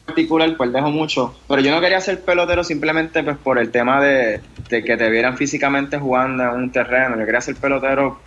particular, 0.06 0.56
pues 0.56 0.72
dejo 0.72 0.90
mucho. 0.90 1.34
Pero 1.46 1.60
yo 1.60 1.70
no 1.70 1.80
quería 1.80 2.00
ser 2.00 2.22
pelotero 2.22 2.64
simplemente 2.64 3.22
pues 3.22 3.36
por 3.36 3.58
el 3.58 3.70
tema 3.70 4.00
de, 4.00 4.40
que 4.68 4.96
te 4.96 5.10
vieran 5.10 5.36
físicamente 5.36 5.98
jugando 5.98 6.44
en 6.44 6.50
un 6.50 6.72
terreno. 6.72 7.18
Yo 7.18 7.24
quería 7.26 7.40
ser 7.40 7.56
pelotero. 7.56 8.18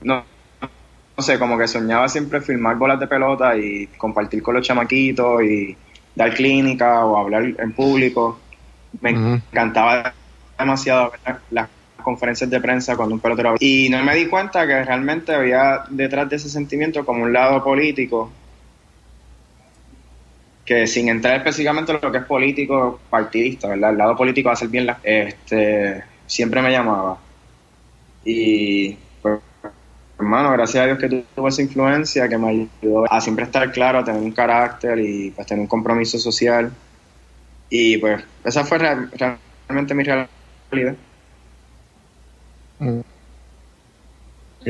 No, 0.00 0.24
no 1.16 1.22
sé, 1.22 1.38
como 1.38 1.58
que 1.58 1.68
soñaba 1.68 2.08
siempre 2.08 2.40
filmar 2.40 2.76
bolas 2.76 2.98
de 2.98 3.06
pelota 3.06 3.56
y 3.56 3.86
compartir 3.98 4.42
con 4.42 4.54
los 4.54 4.66
chamaquitos 4.66 5.42
y 5.42 5.76
dar 6.14 6.32
clínica 6.34 7.04
o 7.04 7.16
hablar 7.18 7.44
en 7.58 7.72
público. 7.72 8.40
Me 9.00 9.10
encantaba 9.10 10.14
demasiado 10.58 11.12
las 11.50 11.68
conferencias 12.08 12.48
de 12.48 12.60
prensa 12.60 12.96
cuando 12.96 13.14
un 13.14 13.20
pelotero. 13.20 13.56
Y 13.60 13.88
no 13.90 14.02
me 14.02 14.14
di 14.14 14.26
cuenta 14.26 14.66
que 14.66 14.82
realmente 14.82 15.34
había 15.34 15.84
detrás 15.90 16.28
de 16.30 16.36
ese 16.36 16.48
sentimiento 16.48 17.04
como 17.04 17.22
un 17.24 17.32
lado 17.32 17.62
político 17.62 18.30
que 20.64 20.86
sin 20.86 21.08
entrar 21.08 21.36
específicamente 21.36 21.92
en 21.92 21.98
lo 22.02 22.10
que 22.10 22.18
es 22.18 22.24
político 22.24 23.00
partidista, 23.10 23.68
¿verdad? 23.68 23.90
El 23.90 23.98
lado 23.98 24.16
político 24.16 24.48
va 24.48 24.54
a 24.54 24.56
ser 24.56 24.68
bien, 24.68 24.86
la, 24.86 24.98
este, 25.02 26.02
siempre 26.26 26.62
me 26.62 26.70
llamaba. 26.70 27.18
Y, 28.24 28.96
pues, 29.22 29.40
hermano, 30.18 30.52
gracias 30.52 30.82
a 30.82 30.86
Dios 30.86 30.98
que 30.98 31.08
tuve 31.08 31.48
esa 31.48 31.62
influencia 31.62 32.28
que 32.28 32.38
me 32.38 32.68
ayudó 32.82 33.10
a 33.10 33.20
siempre 33.20 33.44
estar 33.44 33.70
claro, 33.72 33.98
a 33.98 34.04
tener 34.04 34.22
un 34.22 34.32
carácter 34.32 34.98
y 34.98 35.30
pues 35.30 35.46
tener 35.46 35.60
un 35.60 35.68
compromiso 35.68 36.18
social. 36.18 36.70
Y 37.70 37.98
pues 37.98 38.22
esa 38.44 38.64
fue 38.64 38.78
realmente 38.78 39.94
mi 39.94 40.04
realidad. 40.04 40.96
Ok. 42.80 44.68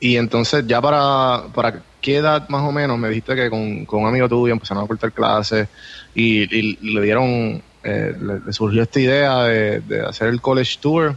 Y 0.00 0.16
entonces 0.16 0.66
ya 0.66 0.80
para, 0.80 1.44
para 1.54 1.82
¿qué 2.00 2.16
edad 2.16 2.46
más 2.48 2.62
o 2.62 2.72
menos? 2.72 2.98
Me 2.98 3.08
dijiste 3.08 3.34
que 3.34 3.48
con, 3.48 3.86
con 3.86 4.02
un 4.02 4.08
amigo 4.08 4.28
tuyo 4.28 4.52
empezaron 4.52 4.84
a 4.84 4.86
cortar 4.86 5.12
clases 5.12 5.68
y, 6.14 6.46
le 6.46 7.00
dieron, 7.00 7.62
eh, 7.82 8.14
le, 8.20 8.52
surgió 8.52 8.82
esta 8.82 9.00
idea 9.00 9.44
de, 9.44 10.02
hacer 10.06 10.28
el 10.28 10.40
college 10.40 10.78
tour. 10.80 11.16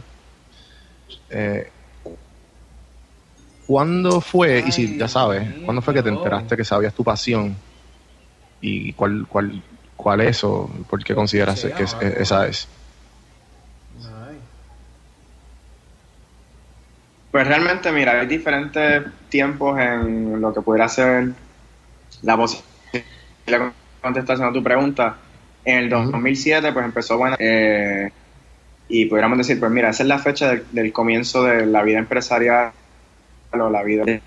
Eh, 1.28 1.70
¿Cuándo 3.66 4.22
fue, 4.22 4.64
y 4.66 4.72
si 4.72 4.96
ya 4.96 5.08
sabes, 5.08 5.46
cuándo 5.66 5.82
fue 5.82 5.92
que 5.92 6.02
te 6.02 6.08
enteraste 6.08 6.56
que 6.56 6.64
sabías 6.64 6.94
tu 6.94 7.04
pasión? 7.04 7.54
¿Y 8.62 8.94
cuál, 8.94 9.26
cuál, 9.28 9.62
cuál 9.94 10.22
es 10.22 10.42
o 10.42 10.70
por 10.88 11.04
qué 11.04 11.14
consideras 11.14 11.66
que 11.76 11.82
esa 12.22 12.46
es? 12.46 12.66
Pues 17.30 17.46
realmente, 17.46 17.92
mira, 17.92 18.20
hay 18.20 18.26
diferentes 18.26 19.02
tiempos 19.28 19.78
en 19.78 20.40
lo 20.40 20.52
que 20.52 20.62
pudiera 20.62 20.88
ser 20.88 21.28
la 22.22 22.36
posible 22.36 22.64
contestación 24.00 24.48
a 24.48 24.52
tu 24.52 24.62
pregunta. 24.62 25.16
En 25.64 25.78
el 25.78 25.90
2007, 25.90 26.72
pues 26.72 26.84
empezó 26.84 27.18
bueno, 27.18 27.36
eh, 27.38 28.10
y 28.88 29.04
pudiéramos 29.06 29.38
decir, 29.38 29.60
pues 29.60 29.70
mira, 29.70 29.90
esa 29.90 30.02
es 30.02 30.08
la 30.08 30.18
fecha 30.18 30.54
del, 30.72 30.92
comienzo 30.92 31.44
de 31.44 31.66
la 31.66 31.82
vida 31.82 31.98
empresarial 31.98 32.72
o 33.52 33.70
la 33.70 33.82
vida 33.82 34.04
de, 34.04 34.22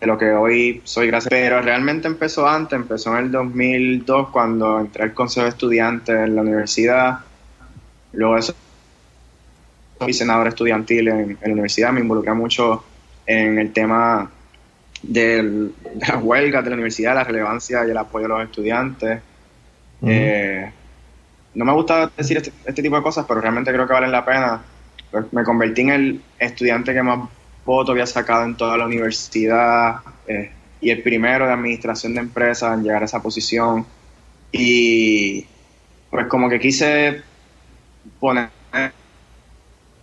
lo 0.00 0.18
que 0.18 0.30
hoy 0.30 0.80
soy, 0.84 1.06
gracias. 1.08 1.30
Pero 1.30 1.62
realmente 1.62 2.08
empezó 2.08 2.48
antes, 2.48 2.76
empezó 2.76 3.16
en 3.16 3.26
el 3.26 3.32
2002 3.32 4.30
cuando 4.30 4.80
entré 4.80 5.04
al 5.04 5.14
consejo 5.14 5.44
de 5.44 5.50
estudiantes 5.50 6.16
en 6.16 6.34
la 6.34 6.42
universidad. 6.42 7.18
Luego 8.12 8.36
eso 8.36 8.54
soy 9.98 10.12
senador 10.12 10.48
estudiantil 10.48 11.08
en, 11.08 11.38
la 11.40 11.52
universidad, 11.52 11.92
me 11.92 12.00
involucré 12.00 12.34
mucho 12.34 12.84
en 13.26 13.58
el 13.58 13.72
tema 13.72 14.30
de 15.02 15.70
las 16.00 16.22
huelgas 16.22 16.64
de 16.64 16.70
la 16.70 16.74
universidad, 16.74 17.14
la 17.14 17.24
relevancia 17.24 17.86
y 17.86 17.90
el 17.90 17.96
apoyo 17.96 18.26
a 18.26 18.28
los 18.28 18.44
estudiantes. 18.44 19.20
Eh, 20.02 20.70
no 21.54 21.64
me 21.64 21.72
gusta 21.72 22.10
decir 22.16 22.36
este, 22.36 22.52
este, 22.64 22.82
tipo 22.82 22.96
de 22.96 23.02
cosas, 23.02 23.24
pero 23.26 23.40
realmente 23.40 23.72
creo 23.72 23.86
que 23.86 23.92
valen 23.92 24.12
la 24.12 24.24
pena. 24.24 24.62
Pues, 25.10 25.32
me 25.32 25.42
convertí 25.44 25.82
en 25.82 25.90
el 25.90 26.22
estudiante 26.38 26.92
que 26.92 27.02
más 27.02 27.28
votos 27.64 27.92
había 27.92 28.06
sacado 28.06 28.44
en 28.44 28.56
toda 28.56 28.76
la 28.76 28.86
universidad 28.86 29.96
eh, 30.28 30.50
y 30.80 30.90
el 30.90 31.02
primero 31.02 31.46
de 31.46 31.52
administración 31.52 32.14
de 32.14 32.20
empresas 32.20 32.74
en 32.74 32.84
llegar 32.84 33.02
a 33.02 33.06
esa 33.06 33.22
posición. 33.22 33.86
Y 34.52 35.46
pues 36.10 36.26
como 36.26 36.48
que 36.48 36.60
quise 36.60 37.22
poner 38.20 38.48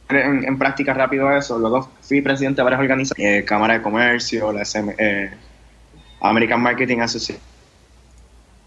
en, 0.10 0.58
práctica 0.58 0.94
rápido 0.94 1.32
eso. 1.36 1.58
Luego 1.58 1.90
fui 2.02 2.22
presidente 2.22 2.58
de 2.58 2.64
varias 2.64 2.82
organizaciones, 2.82 3.42
eh, 3.42 3.46
Cámara 3.46 3.76
de 3.76 3.82
Comercio, 3.82 4.52
la 4.52 4.64
eh, 4.98 5.32
American 6.22 6.62
Marketing 6.62 7.00
Association, 7.00 7.40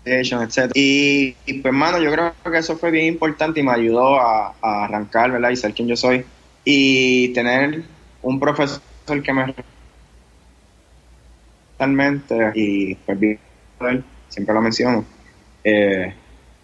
etc. 0.04 0.70
Y, 0.74 1.32
pues, 1.32 1.64
hermano, 1.64 1.98
yo 1.98 2.10
creo 2.12 2.32
que 2.50 2.58
eso 2.58 2.76
fue 2.76 2.90
bien 2.90 3.06
importante 3.06 3.60
y 3.60 3.62
me 3.62 3.72
ayudó 3.72 4.20
a, 4.20 4.54
arrancar, 4.62 5.30
¿verdad? 5.32 5.50
Y 5.50 5.56
ser 5.56 5.74
quien 5.74 5.88
yo 5.88 5.96
soy. 5.96 6.24
Y 6.64 7.28
tener 7.32 7.82
un 8.22 8.40
profesor 8.40 8.80
que 9.22 9.32
me 9.32 9.54
realmente 11.78 12.52
y 12.54 12.94
pues 12.94 13.38
siempre 14.28 14.54
lo 14.54 14.62
menciono 14.62 15.04
eh, 15.62 16.14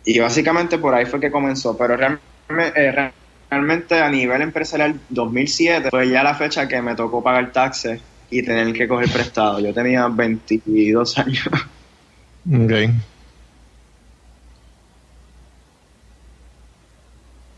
y 0.04 0.18
básicamente 0.18 0.78
por 0.78 0.94
ahí 0.94 1.04
fue 1.04 1.20
que 1.20 1.30
comenzó 1.30 1.76
pero 1.76 1.96
realmente, 1.96 3.12
realmente 3.52 4.00
a 4.00 4.08
nivel 4.08 4.40
empresarial 4.40 4.98
2007 5.10 5.90
fue 5.90 6.08
ya 6.08 6.22
la 6.22 6.34
fecha 6.34 6.66
que 6.66 6.80
me 6.80 6.94
tocó 6.94 7.22
pagar 7.22 7.52
taxes 7.52 8.00
y 8.30 8.42
tener 8.42 8.72
que 8.72 8.88
coger 8.88 9.10
prestado. 9.10 9.60
Yo 9.60 9.74
tenía 9.74 10.08
22 10.08 11.18
años. 11.18 11.48
Ok. 12.50 12.72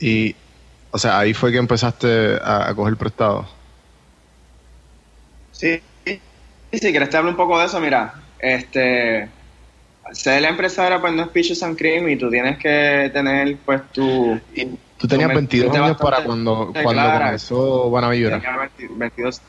Y, 0.00 0.34
o 0.90 0.98
sea, 0.98 1.20
ahí 1.20 1.32
fue 1.32 1.52
que 1.52 1.58
empezaste 1.58 2.38
a, 2.42 2.72
coger 2.74 2.96
prestado. 2.96 3.48
Sí, 5.52 5.80
sí, 6.04 6.20
si 6.72 6.90
quieres 6.90 7.08
te 7.08 7.16
hablo 7.16 7.30
un 7.30 7.36
poco 7.36 7.58
de 7.60 7.66
eso, 7.66 7.80
mira, 7.80 8.14
este, 8.40 9.28
ser 10.12 10.42
la 10.42 10.48
empresaria 10.48 11.00
pues 11.00 11.12
no 11.14 11.22
es 11.22 11.28
Peaches 11.28 11.62
and 11.62 11.78
Cream 11.78 12.08
y 12.08 12.16
tú 12.16 12.28
tienes 12.28 12.58
que 12.58 13.10
tener 13.12 13.56
pues 13.64 13.80
tu... 13.92 14.40
tú 15.04 15.08
tenías 15.08 15.34
22 15.34 15.76
años 15.76 15.98
para 15.98 16.24
cuando, 16.24 16.72
cuando 16.82 17.12
comenzó 17.12 17.90
Buena 17.90 18.08
Vibra. 18.08 18.40
Tenía 18.40 18.70
22, 18.96 19.40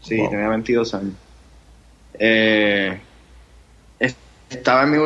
sí, 0.00 0.16
tenía 0.28 0.48
22 0.48 0.94
años. 0.94 1.14
Eh, 2.18 3.00
estaba 4.50 4.82
en 4.82 4.90
mi 4.90 4.98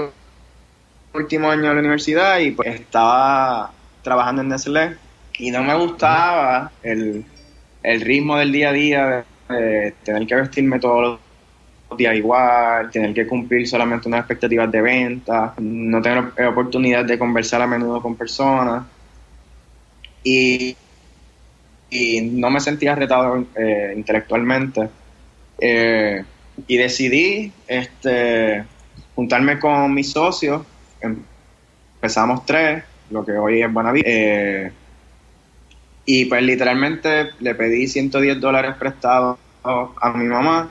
último 1.13 1.51
año 1.51 1.69
de 1.69 1.75
la 1.75 1.81
universidad 1.81 2.39
y 2.39 2.53
pues 2.53 2.81
estaba 2.81 3.73
trabajando 4.03 4.41
en 4.41 4.49
Nestlé 4.49 4.97
y 5.39 5.51
no 5.51 5.63
me 5.63 5.77
gustaba 5.77 6.73
el, 6.83 7.23
el 7.83 8.01
ritmo 8.01 8.39
del 8.39 8.51
día 8.51 8.71
a 8.71 8.73
día 8.73 9.25
de, 9.51 9.95
tener 10.03 10.27
que 10.27 10.35
vestirme 10.35 10.81
todos 10.81 11.21
los 11.91 11.99
días 11.99 12.17
igual, 12.17 12.91
tener 12.91 13.13
que 13.13 13.27
cumplir 13.27 13.69
solamente 13.69 14.09
unas 14.09 14.21
expectativas 14.21 14.73
de 14.73 14.81
venta, 14.81 15.53
no 15.59 16.01
tener 16.01 16.25
oportunidad 16.49 17.05
de 17.05 17.19
conversar 17.19 17.61
a 17.61 17.67
menudo 17.67 18.01
con 18.01 18.17
personas 18.17 18.96
y, 20.27 20.77
no 22.23 22.51
me 22.51 22.61
sentía 22.61 22.95
retado 22.95 23.47
eh, 23.55 23.95
intelectualmente. 23.97 24.89
Eh, 25.59 26.25
y 26.67 26.77
decidí 26.77 27.53
este, 27.67 28.65
juntarme 29.15 29.59
con 29.59 29.95
mis 29.95 30.11
socios. 30.11 30.63
Empezamos 31.01 32.45
tres, 32.45 32.83
lo 33.11 33.25
que 33.25 33.33
hoy 33.33 33.63
es 33.63 33.73
Buena 33.73 33.93
eh, 33.95 34.73
y 36.05 36.25
pues 36.27 36.43
literalmente 36.43 37.31
le 37.41 37.55
pedí 37.55 37.87
110 37.87 38.41
dólares 38.41 38.75
prestados 38.79 39.39
a 39.65 40.13
mi 40.13 40.27
mamá 40.27 40.71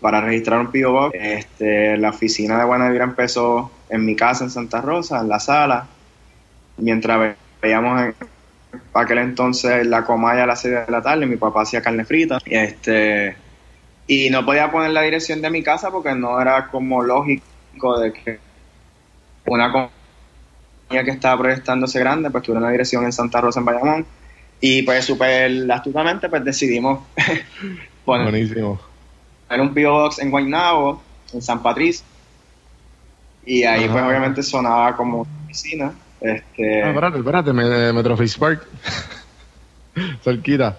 para 0.00 0.20
registrar 0.20 0.60
un 0.60 0.70
P.O. 0.72 0.92
Box. 0.92 1.16
Este, 1.18 1.96
la 1.96 2.10
oficina 2.10 2.58
de 2.58 2.64
Buena 2.64 2.88
Vibra 2.88 3.04
empezó 3.04 3.70
en 3.88 4.04
mi 4.04 4.16
casa 4.16 4.44
en 4.44 4.50
Santa 4.50 4.80
Rosa, 4.80 5.20
en 5.20 5.28
la 5.28 5.38
sala, 5.38 5.86
mientras 6.78 7.36
veíamos 7.62 8.00
en 8.02 8.14
aquel 8.92 9.18
entonces 9.18 9.86
la 9.86 10.04
comaya 10.04 10.42
a 10.42 10.46
las 10.46 10.60
6 10.60 10.86
de 10.86 10.92
la 10.92 11.00
tarde, 11.00 11.26
mi 11.26 11.36
papá 11.36 11.62
hacía 11.62 11.80
carne 11.80 12.04
frita. 12.04 12.38
Este, 12.44 13.36
y 14.06 14.28
no 14.30 14.44
podía 14.44 14.70
poner 14.70 14.90
la 14.90 15.02
dirección 15.02 15.40
de 15.40 15.50
mi 15.50 15.62
casa 15.62 15.90
porque 15.90 16.14
no 16.14 16.40
era 16.40 16.68
como 16.68 17.02
lógico 17.02 18.00
de 18.00 18.12
que 18.12 18.38
una 19.46 19.72
compañía 19.72 21.04
que 21.04 21.10
estaba 21.12 21.40
proyectándose 21.40 21.98
grande, 22.00 22.30
pues 22.30 22.42
tuviera 22.44 22.60
una 22.60 22.70
dirección 22.70 23.04
en 23.04 23.12
Santa 23.12 23.40
Rosa, 23.40 23.60
en 23.60 23.66
Bayamón. 23.66 24.06
Y 24.60 24.82
pues 24.82 25.04
súper 25.04 25.70
astutamente 25.70 26.28
pues 26.28 26.44
decidimos 26.44 27.00
poner, 28.04 28.30
Buenísimo. 28.30 28.80
un 29.50 29.74
P.O. 29.74 29.92
Box 29.92 30.18
en 30.20 30.30
Guaynabo, 30.30 31.02
en 31.32 31.42
San 31.42 31.62
Patricio. 31.62 32.04
Y 33.44 33.64
ahí 33.64 33.88
pues 33.88 34.04
obviamente 34.04 34.42
sonaba 34.42 34.96
como 34.96 35.26
oficina. 35.44 35.92
Este, 36.22 36.82
ah, 36.84 36.90
espérate, 36.90 37.18
espérate, 37.18 37.52
Metroface 37.52 38.38
Park. 38.38 38.66
Cerquita. 40.22 40.78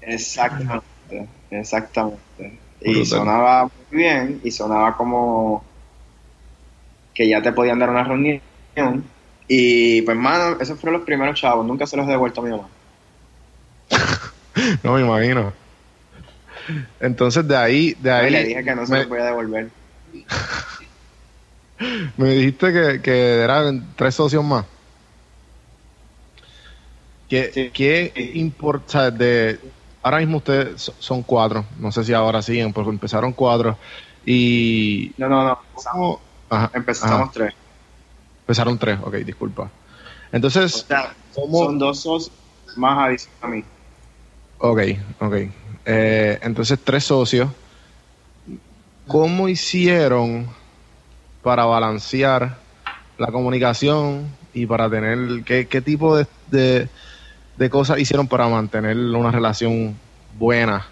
Exactamente, 0.00 1.28
exactamente. 1.50 2.58
Y 2.80 3.04
sonaba 3.04 3.64
muy 3.64 4.02
bien 4.02 4.40
y 4.42 4.50
sonaba 4.50 4.96
como 4.96 5.64
que 7.14 7.28
ya 7.28 7.42
te 7.42 7.52
podían 7.52 7.78
dar 7.78 7.90
una 7.90 8.04
reunión. 8.04 8.40
Y 9.46 10.02
pues, 10.02 10.16
mano, 10.16 10.58
esos 10.60 10.80
fueron 10.80 10.98
los 10.98 11.06
primeros 11.06 11.38
chavos. 11.38 11.66
Nunca 11.66 11.86
se 11.86 11.96
los 11.96 12.06
he 12.06 12.10
devuelto 12.10 12.40
a 12.40 12.44
mi 12.44 12.50
mamá. 12.50 12.68
no 14.82 14.94
me 14.94 15.02
imagino. 15.02 15.52
Entonces, 17.00 17.46
de 17.46 17.56
ahí. 17.56 17.94
De 18.00 18.10
ahí 18.10 18.30
le 18.30 18.44
dije 18.44 18.64
que 18.64 18.74
no 18.74 18.86
se 18.86 18.96
los 18.96 19.08
voy 19.08 19.20
a 19.20 19.24
devolver. 19.26 19.68
me 22.16 22.30
dijiste 22.30 22.72
que, 22.72 23.02
que 23.02 23.38
eran 23.40 23.94
tres 23.96 24.14
socios 24.14 24.44
más. 24.44 24.64
¿Qué, 27.28 27.70
qué 27.72 28.32
importa 28.34 29.10
de 29.10 29.58
ahora 30.04 30.18
mismo 30.18 30.36
ustedes 30.36 30.92
son 30.98 31.22
cuatro, 31.22 31.64
no 31.78 31.90
sé 31.90 32.04
si 32.04 32.12
ahora 32.12 32.42
siguen, 32.42 32.72
porque 32.72 32.90
empezaron 32.90 33.32
cuatro 33.32 33.76
y... 34.24 35.12
No, 35.16 35.28
no, 35.28 35.44
no, 35.44 36.20
empezamos, 36.72 37.32
tres. 37.32 37.54
Empezaron 38.42 38.78
tres, 38.78 38.98
ok, 39.02 39.14
disculpa. 39.16 39.70
Entonces, 40.30 40.86
son 41.34 41.78
dos 41.78 42.00
socios 42.00 42.36
más 42.76 43.08
adicionales 43.08 43.40
a 43.40 43.48
mí. 43.48 43.64
Ok, 44.58 44.80
ok. 45.20 45.34
Eh, 45.86 46.38
entonces, 46.42 46.78
tres 46.82 47.04
socios. 47.04 47.48
¿Cómo 49.06 49.48
hicieron 49.48 50.48
para 51.44 51.64
balancear 51.66 52.58
la 53.18 53.28
comunicación 53.28 54.28
y 54.52 54.66
para 54.66 54.90
tener 54.90 55.44
qué, 55.44 55.68
qué 55.68 55.80
tipo 55.80 56.16
de 56.16 56.88
de 57.56 57.70
cosas 57.70 57.98
hicieron 57.98 58.26
para 58.26 58.48
mantener 58.48 58.96
una 58.96 59.30
relación 59.30 59.96
buena 60.38 60.86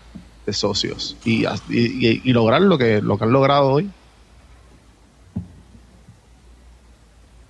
de 0.47 0.53
socios 0.53 1.17
y, 1.25 1.45
y, 1.69 2.33
lograr 2.33 2.63
lo 2.63 2.79
que, 2.79 3.01
lo 3.01 3.19
que 3.19 3.25
han 3.25 3.33
logrado 3.33 3.71
hoy? 3.71 3.91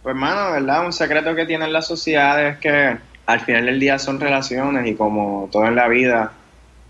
Pues, 0.02 0.14
hermano, 0.14 0.52
¿verdad? 0.52 0.86
Un 0.86 0.92
secreto 0.92 1.34
que 1.34 1.46
tienen 1.46 1.72
las 1.72 1.86
sociedades 1.86 2.54
es 2.54 2.60
que 2.60 2.96
al 3.26 3.40
final 3.40 3.66
del 3.66 3.80
día 3.80 3.98
son 3.98 4.20
relaciones 4.20 4.86
y 4.86 4.94
como 4.94 5.48
todo 5.52 5.66
en 5.66 5.76
la 5.76 5.88
vida, 5.88 6.32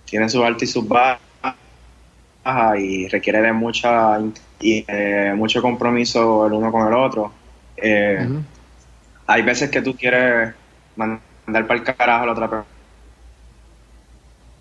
tiene 0.05 0.29
sus 0.29 0.43
altas 0.45 0.63
y 0.63 0.67
sus 0.67 0.89
bajas 0.89 1.27
y 2.79 3.09
requiere 3.09 3.41
de 3.41 3.53
mucha 3.53 4.19
y 4.63 4.85
eh, 4.87 5.35
mucho 5.37 5.61
compromiso 5.61 6.47
el 6.47 6.53
uno 6.53 6.71
con 6.71 6.87
el 6.87 6.95
otro. 6.95 7.33
Eh, 7.77 8.27
hay 9.27 9.43
veces 9.43 9.71
que 9.71 9.83
tú 9.83 9.97
quieres 9.97 10.55
mandar 10.97 11.67
para 11.67 11.81
el 11.81 11.85
carajo 11.85 12.23
a 12.23 12.27
la 12.27 12.33
otra 12.33 12.49
persona. 12.49 12.69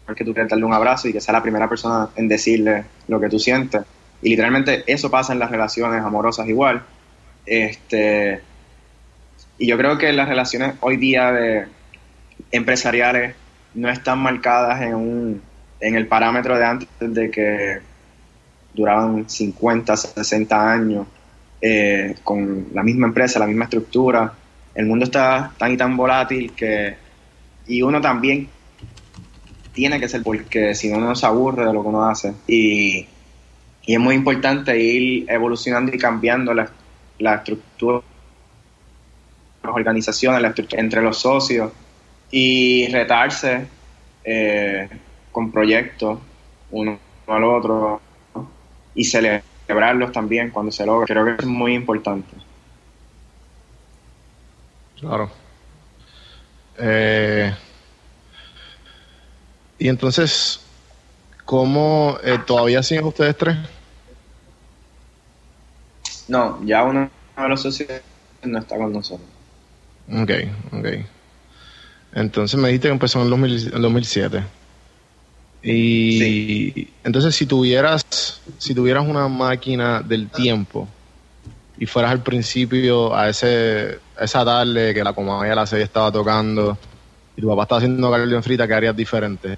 Porque 0.05 0.25
tú 0.25 0.33
quieres 0.33 0.49
darle 0.49 0.65
un 0.65 0.73
abrazo 0.73 1.07
y 1.07 1.13
que 1.13 1.21
sea 1.21 1.33
la 1.33 1.43
primera 1.43 1.69
persona 1.69 2.09
en 2.15 2.27
decirle 2.27 2.83
lo 3.07 3.19
que 3.19 3.29
tú 3.29 3.39
sientes. 3.39 3.83
Y 4.23 4.29
literalmente 4.29 4.83
eso 4.91 5.09
pasa 5.09 5.33
en 5.33 5.39
las 5.39 5.51
relaciones 5.51 6.03
amorosas 6.03 6.47
igual. 6.47 6.83
Este, 7.45 8.41
y 9.57 9.67
yo 9.67 9.77
creo 9.77 9.97
que 9.97 10.11
las 10.11 10.27
relaciones 10.27 10.75
hoy 10.81 10.97
día 10.97 11.31
de 11.31 11.67
empresariales 12.51 13.35
no 13.73 13.89
están 13.89 14.19
marcadas 14.19 14.81
en, 14.81 14.95
un, 14.95 15.41
en 15.79 15.95
el 15.95 16.07
parámetro 16.07 16.57
de 16.57 16.65
antes 16.65 16.89
de 16.99 17.31
que 17.31 17.90
duraban 18.73 19.29
50, 19.29 19.97
60 19.97 20.71
años 20.71 21.07
eh, 21.62 22.15
con 22.23 22.67
la 22.73 22.84
misma 22.84 23.07
empresa, 23.07 23.39
la 23.39 23.47
misma 23.47 23.65
estructura. 23.65 24.34
El 24.73 24.86
mundo 24.86 25.05
está 25.05 25.51
tan 25.57 25.71
y 25.73 25.77
tan 25.77 25.97
volátil 25.97 26.53
que 26.53 26.95
y 27.67 27.81
uno 27.81 28.01
también 28.01 28.47
tiene 29.73 29.99
que 29.99 30.10
ser 30.10 30.23
porque 30.23 30.75
si 30.75 30.89
no 30.89 30.97
uno 30.97 31.15
se 31.15 31.25
aburre 31.25 31.65
de 31.65 31.73
lo 31.73 31.81
que 31.81 31.88
uno 31.89 32.05
hace. 32.05 32.34
Y, 32.47 33.07
es 33.86 33.99
muy 33.99 34.15
importante 34.15 34.79
ir 34.79 35.25
evolucionando 35.27 35.93
y 35.93 35.97
cambiando 35.97 36.53
la, 36.53 36.69
la 37.19 37.36
estructura 37.36 38.01
las 39.63 39.73
organizaciones, 39.73 40.41
la 40.41 40.49
estructura 40.49 40.81
entre 40.81 41.01
los 41.01 41.17
socios 41.17 41.71
y 42.29 42.88
retarse 42.88 43.67
eh, 44.23 44.88
con 45.31 45.51
proyectos 45.51 46.19
uno 46.71 46.97
al 47.27 47.43
otro 47.43 48.01
y 48.95 49.06
celebrarlos 49.06 50.12
también 50.12 50.49
cuando 50.49 50.71
se 50.71 50.86
logra. 50.86 51.06
Creo 51.06 51.25
que 51.25 51.43
es 51.43 51.45
muy 51.45 51.73
importante. 51.73 52.36
Claro. 54.99 55.32
Eh, 56.77 57.54
y 59.80 59.88
entonces, 59.88 60.62
¿cómo 61.45 62.17
eh, 62.23 62.38
todavía 62.45 62.84
siguen 62.84 63.06
ustedes 63.06 63.36
tres? 63.38 63.58
No, 66.27 66.63
ya 66.63 66.84
uno 66.84 67.10
de 67.36 67.49
los 67.49 67.62
socios 67.62 67.89
no 68.43 68.60
está 68.60 68.77
con 68.77 68.93
nosotros. 68.93 69.27
Ok, 70.12 70.32
ok. 70.71 70.88
Entonces 72.13 72.60
me 72.60 72.67
dijiste 72.69 72.88
que 72.88 72.93
empezó 72.93 73.21
en 73.21 73.43
el, 73.43 73.82
2007. 73.82 74.43
Y 75.63 76.88
entonces 77.04 77.36
si 77.36 77.45
tuvieras, 77.45 78.41
si 78.58 78.74
tuvieras 78.74 79.08
una 79.08 79.28
máquina 79.28 80.02
del 80.02 80.30
tiempo, 80.30 80.88
y 81.78 81.86
fueras 81.88 82.12
al 82.12 82.21
principio 82.21 83.15
a 83.15 83.30
ese 83.30 83.97
esa 84.19 84.45
tarde 84.45 84.93
que 84.93 85.04
la 85.04 85.13
comedia 85.13 85.56
la 85.56 85.65
serie 85.65 85.86
estaba 85.86 86.12
tocando 86.12 86.78
y 87.36 87.41
tu 87.41 87.47
papá 87.47 87.63
estaba 87.63 87.80
haciendo 87.80 88.12
carne 88.12 88.36
en 88.36 88.43
frita, 88.43 88.67
¿qué 88.67 88.74
harías 88.76 88.95
diferente? 88.95 89.58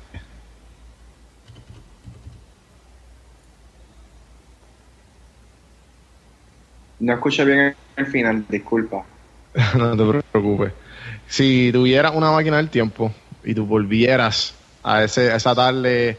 No 7.00 7.14
escuché 7.14 7.44
bien 7.44 7.76
el 7.98 8.06
final, 8.06 8.46
disculpa. 8.48 9.04
no 9.78 9.98
te 9.98 10.22
preocupes. 10.32 10.72
Si 11.28 11.72
tuvieras 11.74 12.14
una 12.16 12.32
máquina 12.32 12.56
del 12.56 12.70
tiempo 12.70 13.12
y 13.44 13.54
tú 13.54 13.66
volvieras 13.66 14.56
a, 14.84 15.04
ese, 15.04 15.36
esa 15.36 15.56
tarde 15.56 16.18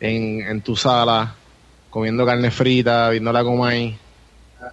en, 0.00 0.40
en 0.42 0.60
tu 0.62 0.76
sala 0.76 1.34
comiendo 1.90 2.26
carne 2.26 2.50
frita, 2.50 3.08
viendo 3.10 3.32
la 3.32 3.42
Comay, 3.42 3.96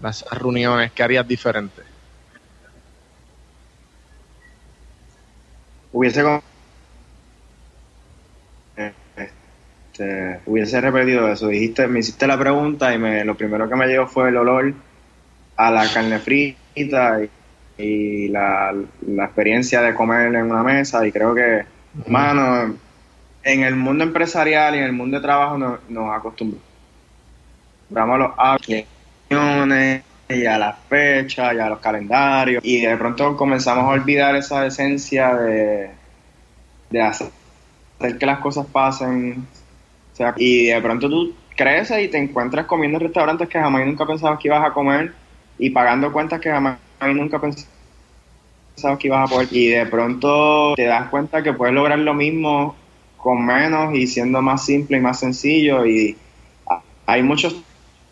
las 0.01 0.25
reuniones, 0.31 0.91
¿qué 0.91 1.03
harías 1.03 1.27
diferente? 1.27 1.81
Hubiese 5.93 6.23
este, 9.93 10.39
hubiese 10.47 10.81
repetido 10.81 11.31
eso. 11.31 11.47
Dijiste, 11.47 11.87
me 11.87 11.99
hiciste 11.99 12.25
la 12.25 12.37
pregunta 12.37 12.93
y 12.93 12.97
me, 12.97 13.23
lo 13.23 13.35
primero 13.35 13.69
que 13.69 13.75
me 13.75 13.87
llegó 13.87 14.07
fue 14.07 14.29
el 14.29 14.37
olor 14.37 14.73
a 15.55 15.71
la 15.71 15.87
carne 15.87 16.17
frita 16.19 17.19
y, 17.77 18.27
la, 18.29 18.73
experiencia 19.23 19.81
de 19.81 19.93
comer 19.93 20.33
en 20.33 20.51
una 20.51 20.63
mesa. 20.63 21.05
Y 21.05 21.11
creo 21.11 21.35
que, 21.35 21.63
mano, 22.07 22.75
en 23.43 23.63
el 23.63 23.75
mundo 23.75 24.03
empresarial 24.03 24.75
y 24.75 24.79
en 24.79 24.85
el 24.85 24.93
mundo 24.93 25.17
de 25.17 25.23
trabajo 25.23 25.57
nos, 25.57 25.79
nos 25.89 26.15
acostumbramos 26.15 26.63
a 27.91 28.17
los 28.17 28.31
hábitos 28.37 28.85
y 30.29 30.45
a 30.45 30.57
las 30.57 30.75
fechas 30.87 31.53
y 31.53 31.59
a 31.59 31.69
los 31.69 31.79
calendarios. 31.79 32.63
Y 32.65 32.81
de 32.81 32.97
pronto 32.97 33.35
comenzamos 33.35 33.83
a 33.85 33.89
olvidar 33.89 34.35
esa 34.35 34.65
esencia 34.65 35.35
de, 35.35 35.91
de 36.89 37.01
hacer 37.01 37.29
que 38.19 38.25
las 38.25 38.39
cosas 38.39 38.65
pasen 38.65 39.47
y 40.37 40.67
de 40.67 40.81
pronto 40.81 41.09
tú 41.09 41.33
creces 41.55 42.03
y 42.03 42.07
te 42.07 42.17
encuentras 42.17 42.65
comiendo 42.65 42.97
en 42.97 43.05
restaurantes 43.05 43.47
que 43.47 43.59
jamás 43.59 43.85
nunca 43.85 44.05
pensabas 44.05 44.39
que 44.39 44.47
ibas 44.47 44.65
a 44.65 44.73
comer 44.73 45.13
y 45.57 45.69
pagando 45.69 46.11
cuentas 46.11 46.39
que 46.39 46.51
jamás 46.51 46.77
nunca 47.13 47.39
pensabas 47.39 48.99
que 48.99 49.07
ibas 49.07 49.29
a 49.29 49.33
poder. 49.33 49.47
Y 49.51 49.69
de 49.69 49.85
pronto 49.85 50.73
te 50.75 50.85
das 50.85 51.09
cuenta 51.09 51.41
que 51.41 51.53
puedes 51.53 51.73
lograr 51.73 51.99
lo 51.99 52.13
mismo 52.13 52.75
con 53.23 53.45
menos 53.45 53.95
y 53.95 54.05
siendo 54.05 54.41
más 54.41 54.65
simple 54.65 54.97
y 54.97 54.99
más 54.99 55.19
sencillo. 55.19 55.85
Y 55.85 56.17
hay 57.05 57.23
muchos 57.23 57.55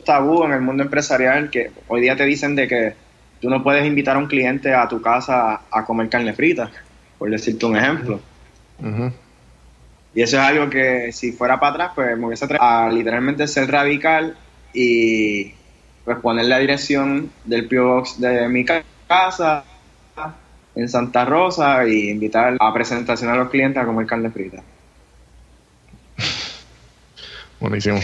tabú 0.06 0.43
en 0.45 0.54
el 0.54 0.62
mundo 0.62 0.84
empresarial 0.84 1.50
que 1.52 1.71
hoy 1.88 2.02
día 2.02 2.15
te 2.15 2.26
dicen 2.26 2.56
de 2.56 2.67
que 2.67 2.93
tú 3.41 3.50
no 3.50 3.62
puedes 3.62 3.86
invitar 3.86 4.15
a 4.15 4.19
un 4.19 4.28
cliente 4.28 4.74
a 4.74 4.88
tu 4.88 5.02
casa 5.02 5.62
a 5.69 5.86
comer 5.86 6.10
carne 6.10 6.34
frita, 6.34 6.71
por 7.19 7.30
decirte 7.30 7.65
un 7.65 7.76
ejemplo. 7.76 8.19
Y 10.13 10.21
eso 10.21 10.38
es 10.38 10.43
algo 10.43 10.69
que 10.69 11.12
si 11.12 11.34
fuera 11.34 11.60
para 11.60 11.74
atrás, 11.74 11.91
pues 11.93 12.17
me 12.17 12.28
hubiese 12.28 12.47
a 12.60 12.89
literalmente 12.89 13.47
ser 13.47 13.69
radical 13.69 14.38
y 14.74 15.54
pues 16.06 16.17
poner 16.19 16.45
la 16.45 16.58
dirección 16.58 17.32
del 17.45 17.67
P.O. 17.67 17.95
Box 17.95 18.19
de 18.19 18.47
mi 18.47 18.65
casa 18.65 19.63
en 20.74 20.88
Santa 20.88 21.26
Rosa 21.26 21.86
y 21.86 22.10
invitar 22.10 22.56
a 22.60 22.74
presentación 22.74 23.30
a 23.30 23.36
los 23.36 23.50
clientes 23.50 23.82
a 23.82 23.86
comer 23.86 24.06
carne 24.06 24.32
frita. 24.32 24.63
Buenísimo. 27.62 28.00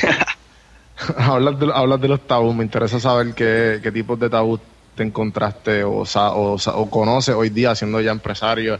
hablas, 1.17 1.59
de, 1.59 1.69
hablas 1.73 1.99
de 1.99 2.07
los 2.07 2.25
tabús, 2.25 2.55
me 2.55 2.63
interesa 2.63 2.99
saber 2.99 3.33
qué, 3.33 3.81
qué 3.83 3.91
tipos 3.91 4.17
de 4.17 4.29
tabús 4.29 4.61
te 4.95 5.03
encontraste 5.03 5.83
o, 5.83 6.03
o, 6.03 6.55
o 6.55 6.89
conoces 6.89 7.35
hoy 7.35 7.49
día 7.49 7.75
siendo 7.75 7.99
ya 7.99 8.11
empresario 8.11 8.79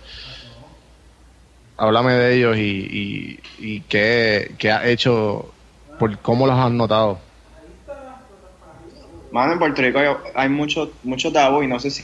háblame 1.78 2.14
de 2.14 2.36
ellos 2.36 2.58
y, 2.58 3.40
y, 3.60 3.82
qué, 3.82 4.56
qué 4.58 4.72
has 4.72 4.86
hecho, 4.86 5.54
por 6.00 6.18
cómo 6.20 6.48
los 6.48 6.58
has 6.58 6.72
notado. 6.72 7.20
Mano, 9.32 9.54
en 9.54 9.60
Puerto 9.60 9.82
Rico 9.82 10.00
hay 10.34 10.50
mucho, 10.50 10.92
mucho 11.04 11.32
tabú 11.32 11.62
y 11.62 11.68
no 11.68 11.80
sé 11.80 11.92
si, 11.92 12.04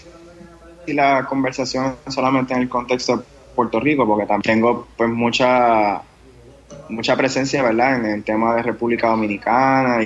si 0.85 0.93
la 0.93 1.25
conversación 1.25 1.95
solamente 2.07 2.53
en 2.53 2.61
el 2.61 2.69
contexto 2.69 3.17
de 3.17 3.23
Puerto 3.55 3.79
Rico, 3.79 4.05
porque 4.05 4.25
también 4.25 4.59
tengo 4.59 4.87
pues 4.95 5.09
mucha 5.09 6.01
mucha 6.93 7.15
presencia, 7.15 7.63
¿verdad? 7.63 7.97
En 7.97 8.05
el 8.05 8.23
tema 8.23 8.55
de 8.55 8.63
República 8.63 9.07
Dominicana 9.07 10.03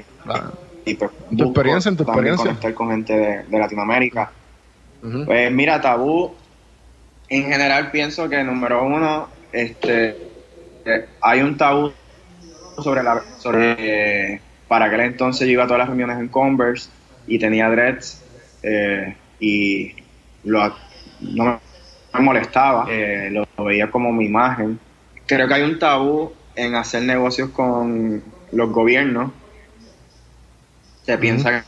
y, 0.86 0.94
pues, 0.96 1.12
tu 1.38 1.44
experiencia, 1.46 1.90
en 1.90 1.98
tu 1.98 2.04
experiencia. 2.04 2.46
conectar 2.46 2.74
con 2.74 2.90
gente 2.92 3.46
de, 3.48 3.60
Latinoamérica. 3.60 4.32
Pues 5.26 5.52
mira, 5.52 5.80
tabú, 5.80 6.34
en 7.30 7.44
general 7.44 7.92
pienso 7.92 8.28
que 8.28 8.44
número 8.44 8.84
uno 8.84 9.28
este, 9.52 10.18
hay 11.22 11.42
un 11.42 11.56
tabú 11.56 11.92
sobre 12.82 13.04
la 13.04 13.22
sobre 13.38 14.42
para 14.68 14.86
aquel 14.86 15.02
entonces 15.02 15.48
yo 15.48 15.54
iba 15.54 15.64
a 15.64 15.68
todas 15.68 15.80
las 15.80 15.88
reuniones 15.88 16.20
en 16.20 16.28
Converse 16.28 16.90
y 17.26 17.40
tenía 17.40 17.70
dreads 17.70 18.24
eh, 18.64 19.16
y 19.40 19.94
lo, 20.44 20.74
no 21.22 21.60
me 22.14 22.20
molestaba, 22.20 22.86
eh, 22.90 23.30
lo, 23.32 23.48
veía 23.64 23.90
como 23.90 24.12
mi 24.12 24.26
imagen. 24.26 24.80
Creo 25.26 25.48
que 25.48 25.54
hay 25.54 25.62
un 25.64 25.78
tabú 25.78 26.34
en 26.58 26.76
hacer 26.76 27.04
negocios 27.04 27.52
con 27.52 28.22
los 28.52 28.72
gobiernos. 28.72 29.32
Se 31.04 31.18
piensa 31.18 31.64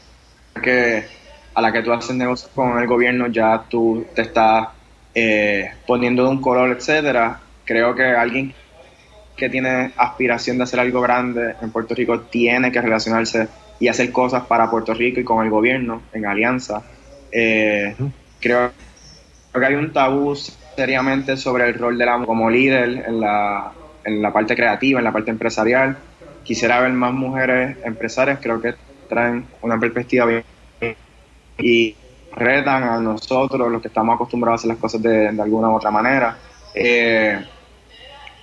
que 0.62 1.06
a 1.54 1.62
la 1.62 1.72
que 1.72 1.82
tú 1.82 1.94
haces 1.94 2.16
negocios 2.16 2.52
con 2.54 2.78
el 2.80 2.88
gobierno 2.88 3.28
ya 3.28 3.64
tú 3.70 4.06
te 4.16 4.24
estás 4.24 4.70
eh, 5.16 5.72
poniendo 5.88 6.24
de 6.24 6.30
un 6.30 6.42
color, 6.42 6.72
etcétera, 6.72 7.40
creo 7.64 7.96
que 7.96 8.04
alguien 8.04 8.54
que 9.38 9.50
tiene 9.50 9.92
aspiración 9.96 10.58
de 10.58 10.64
hacer 10.64 10.80
algo 10.80 11.00
grande 11.02 11.56
en 11.62 11.72
Puerto 11.72 11.96
Rico 11.96 12.22
tiene 12.22 12.72
que 12.72 12.82
relacionarse 12.82 13.48
y 13.80 13.88
hacer 13.88 14.12
cosas 14.12 14.46
para 14.46 14.70
Puerto 14.70 14.94
Rico 14.94 15.20
y 15.20 15.24
con 15.24 15.46
el 15.46 15.50
gobierno 15.52 16.02
en 16.12 16.26
alianza. 16.26 16.84
Eh, 17.32 17.96
creo, 18.42 18.72
que 19.54 19.66
hay 19.66 19.76
un 19.76 19.94
tabú 19.94 20.36
seriamente 20.76 21.38
sobre 21.38 21.70
el 21.70 21.76
rol 21.76 21.98
de 21.98 22.06
la 22.06 22.22
como 22.26 22.50
líder 22.50 23.06
en 23.08 23.22
la, 23.22 23.72
en 24.10 24.22
la 24.22 24.34
parte 24.34 24.56
creativa, 24.56 25.00
en 25.00 25.06
la 25.06 25.12
parte 25.12 25.32
empresarial. 25.32 25.98
Quisiera 26.44 26.80
ver 26.82 26.92
más 26.92 27.14
mujeres 27.14 27.78
empresarias, 27.84 28.40
creo 28.42 28.62
que 28.62 28.74
traen 29.08 29.46
una 29.62 29.80
perspectiva 29.80 30.26
bien 30.26 30.44
y 31.58 31.96
retan 32.36 32.84
a 32.84 33.00
nosotros, 33.00 33.70
los 33.70 33.82
que 33.82 33.90
estamos 33.90 34.16
acostumbrados 34.16 34.60
a 34.60 34.62
hacer 34.62 34.70
las 34.70 34.78
cosas 34.78 35.02
de, 35.02 35.32
de 35.32 35.42
alguna 35.42 35.70
u 35.70 35.76
otra 35.76 35.92
manera. 35.92 36.38
Eh, 36.74 37.40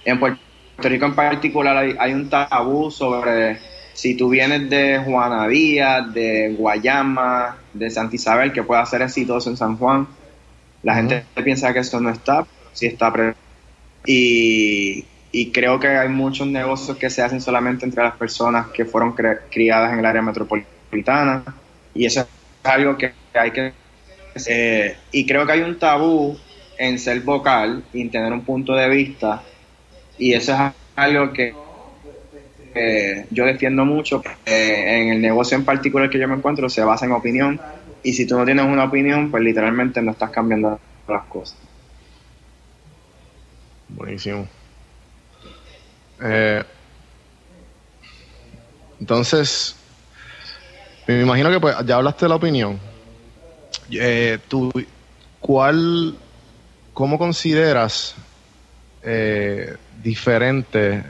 en 0.04 0.20
Puerto 0.20 0.40
Rico 0.78 1.06
en 1.06 1.14
particular 1.14 1.76
hay, 1.98 2.12
un 2.12 2.28
tabú 2.28 2.90
sobre 2.90 3.58
si 3.92 4.14
tú 4.14 4.28
vienes 4.28 4.68
de 4.68 4.98
Juana 4.98 5.48
Díaz, 5.48 6.12
de 6.12 6.54
Guayama, 6.56 7.56
de 7.72 7.90
Santa 7.90 8.16
Isabel, 8.16 8.52
que 8.52 8.62
pueda 8.62 8.84
ser 8.84 9.02
exitoso 9.02 9.48
en 9.50 9.56
San 9.56 9.76
Juan. 9.78 10.06
La 10.82 10.94
gente 10.94 11.24
piensa 11.42 11.72
que 11.72 11.80
eso 11.80 12.00
no 12.00 12.10
está, 12.10 12.46
sí 12.72 12.86
está. 12.86 13.12
Y, 14.06 15.04
y 15.38 15.50
creo 15.50 15.78
que 15.78 15.88
hay 15.88 16.08
muchos 16.08 16.46
negocios 16.46 16.96
que 16.96 17.10
se 17.10 17.20
hacen 17.20 17.42
solamente 17.42 17.84
entre 17.84 18.02
las 18.02 18.16
personas 18.16 18.68
que 18.68 18.86
fueron 18.86 19.12
criadas 19.12 19.92
en 19.92 19.98
el 19.98 20.06
área 20.06 20.22
metropolitana. 20.22 21.44
Y 21.92 22.06
eso 22.06 22.22
es 22.22 22.26
algo 22.62 22.96
que 22.96 23.12
hay 23.34 23.50
que... 23.50 23.72
Eh, 24.46 24.96
y 25.12 25.26
creo 25.26 25.44
que 25.44 25.52
hay 25.52 25.60
un 25.60 25.78
tabú 25.78 26.38
en 26.78 26.98
ser 26.98 27.20
vocal 27.20 27.84
y 27.92 28.00
en 28.00 28.10
tener 28.10 28.32
un 28.32 28.46
punto 28.46 28.72
de 28.74 28.88
vista 28.88 29.42
y 30.16 30.32
eso 30.32 30.54
es 30.54 30.72
algo 30.94 31.30
que 31.34 31.54
yo 33.30 33.44
defiendo 33.44 33.84
mucho. 33.84 34.22
en 34.46 35.08
el 35.10 35.20
negocio 35.20 35.58
en 35.58 35.66
particular 35.66 36.08
que 36.08 36.18
yo 36.18 36.28
me 36.28 36.36
encuentro 36.36 36.70
se 36.70 36.82
basa 36.82 37.04
en 37.04 37.12
opinión 37.12 37.60
y 38.02 38.14
si 38.14 38.26
tú 38.26 38.38
no 38.38 38.46
tienes 38.46 38.64
una 38.64 38.84
opinión, 38.84 39.30
pues 39.30 39.42
literalmente 39.42 40.00
no 40.00 40.12
estás 40.12 40.30
cambiando 40.30 40.80
las 41.06 41.24
cosas. 41.24 41.58
Buenísimo. 43.90 44.48
Eh, 46.22 46.62
entonces, 49.00 49.76
me 51.06 51.20
imagino 51.20 51.50
que 51.50 51.60
pues, 51.60 51.76
ya 51.84 51.96
hablaste 51.96 52.24
de 52.24 52.28
la 52.28 52.34
opinión. 52.36 52.80
Eh, 53.90 54.38
tú, 54.48 54.70
¿Cuál, 55.40 56.16
cómo 56.92 57.18
consideras 57.18 58.16
eh, 59.02 59.76
diferente 60.02 61.04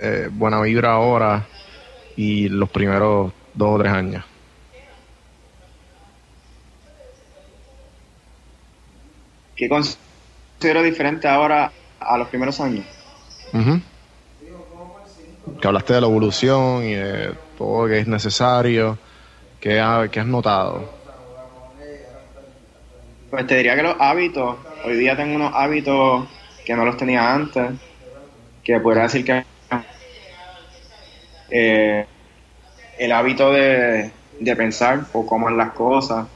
eh, 0.00 0.28
Buena 0.30 0.60
Vibra 0.60 0.92
ahora 0.92 1.46
y 2.16 2.48
los 2.48 2.70
primeros 2.70 3.32
dos 3.54 3.74
o 3.74 3.78
tres 3.82 3.92
años? 3.92 4.24
¿Qué 9.56 9.68
considero 9.68 10.82
diferente 10.82 11.28
ahora 11.28 11.72
a 11.98 12.18
los 12.18 12.28
primeros 12.28 12.60
años? 12.60 12.84
Que 15.62 15.68
hablaste 15.68 15.94
de 15.94 16.00
la 16.00 16.08
evolución 16.08 16.82
y 16.82 16.94
de 16.94 17.34
todo 17.56 17.84
lo 17.84 17.88
que 17.88 18.00
es 18.00 18.08
necesario. 18.08 18.98
¿Qué, 19.60 19.80
qué 20.10 20.20
has 20.20 20.26
notado? 20.26 20.90
Pues 23.30 23.46
te 23.46 23.56
diría 23.56 23.76
que 23.76 23.84
los 23.84 23.94
hábitos, 23.98 24.56
hoy 24.84 24.96
día 24.96 25.16
tengo 25.16 25.36
unos 25.36 25.52
hábitos 25.54 26.28
que 26.66 26.74
no 26.74 26.84
los 26.84 26.96
tenía 26.96 27.32
antes 27.32 27.70
que 28.64 28.80
podría 28.80 29.04
decir 29.04 29.24
que 29.24 29.44
eh, 31.50 32.06
el 32.98 33.12
hábito 33.12 33.52
de, 33.52 34.10
pensar 34.56 35.04
o 35.12 35.24
cómo 35.24 35.48
las 35.50 35.72
cosas, 35.72 36.26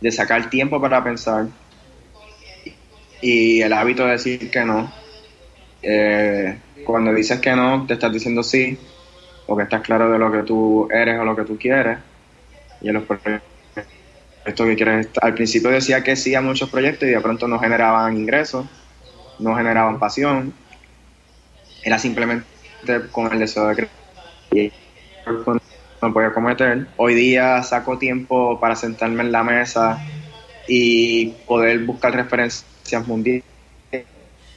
de 0.00 0.10
sacar 0.10 0.50
tiempo 0.50 0.80
para 0.80 1.04
pensar 1.04 1.46
y 3.22 3.60
el 3.60 3.72
hábito 3.72 4.06
de 4.06 4.12
decir 4.12 4.50
que 4.50 4.64
no. 4.64 4.92
Eh, 5.82 6.58
cuando 6.84 7.12
dices 7.12 7.40
que 7.40 7.54
no, 7.54 7.86
te 7.86 7.94
estás 7.94 8.12
diciendo 8.12 8.42
sí, 8.42 8.78
porque 9.46 9.64
estás 9.64 9.82
claro 9.82 10.10
de 10.10 10.18
lo 10.18 10.30
que 10.30 10.42
tú 10.42 10.88
eres 10.90 11.18
o 11.18 11.24
lo 11.24 11.36
que 11.36 11.44
tú 11.44 11.58
quieres 11.58 11.98
y 12.80 12.88
en 12.88 12.94
los 12.94 13.04
proyectos 13.04 13.42
que 14.44 14.76
quieres. 14.76 15.08
Al 15.20 15.34
principio 15.34 15.70
decía 15.70 16.02
que 16.02 16.16
sí 16.16 16.34
a 16.34 16.40
muchos 16.40 16.70
proyectos 16.70 17.08
y 17.08 17.12
de 17.12 17.20
pronto 17.20 17.48
no 17.48 17.58
generaban 17.58 18.16
ingresos, 18.16 18.66
no 19.38 19.54
generaban 19.56 19.98
pasión, 19.98 20.52
era 21.82 21.98
simplemente 21.98 22.46
con 23.10 23.32
el 23.32 23.38
deseo 23.38 23.66
de 23.68 23.74
crecer 23.74 24.00
y 24.52 24.72
no 26.02 26.12
podía 26.12 26.32
cometer. 26.32 26.86
Hoy 26.96 27.14
día 27.14 27.62
saco 27.62 27.98
tiempo 27.98 28.58
para 28.58 28.76
sentarme 28.76 29.22
en 29.22 29.32
la 29.32 29.42
mesa 29.42 29.98
y 30.66 31.26
poder 31.46 31.80
buscar 31.80 32.14
referencias 32.14 33.06
mundiales 33.06 33.44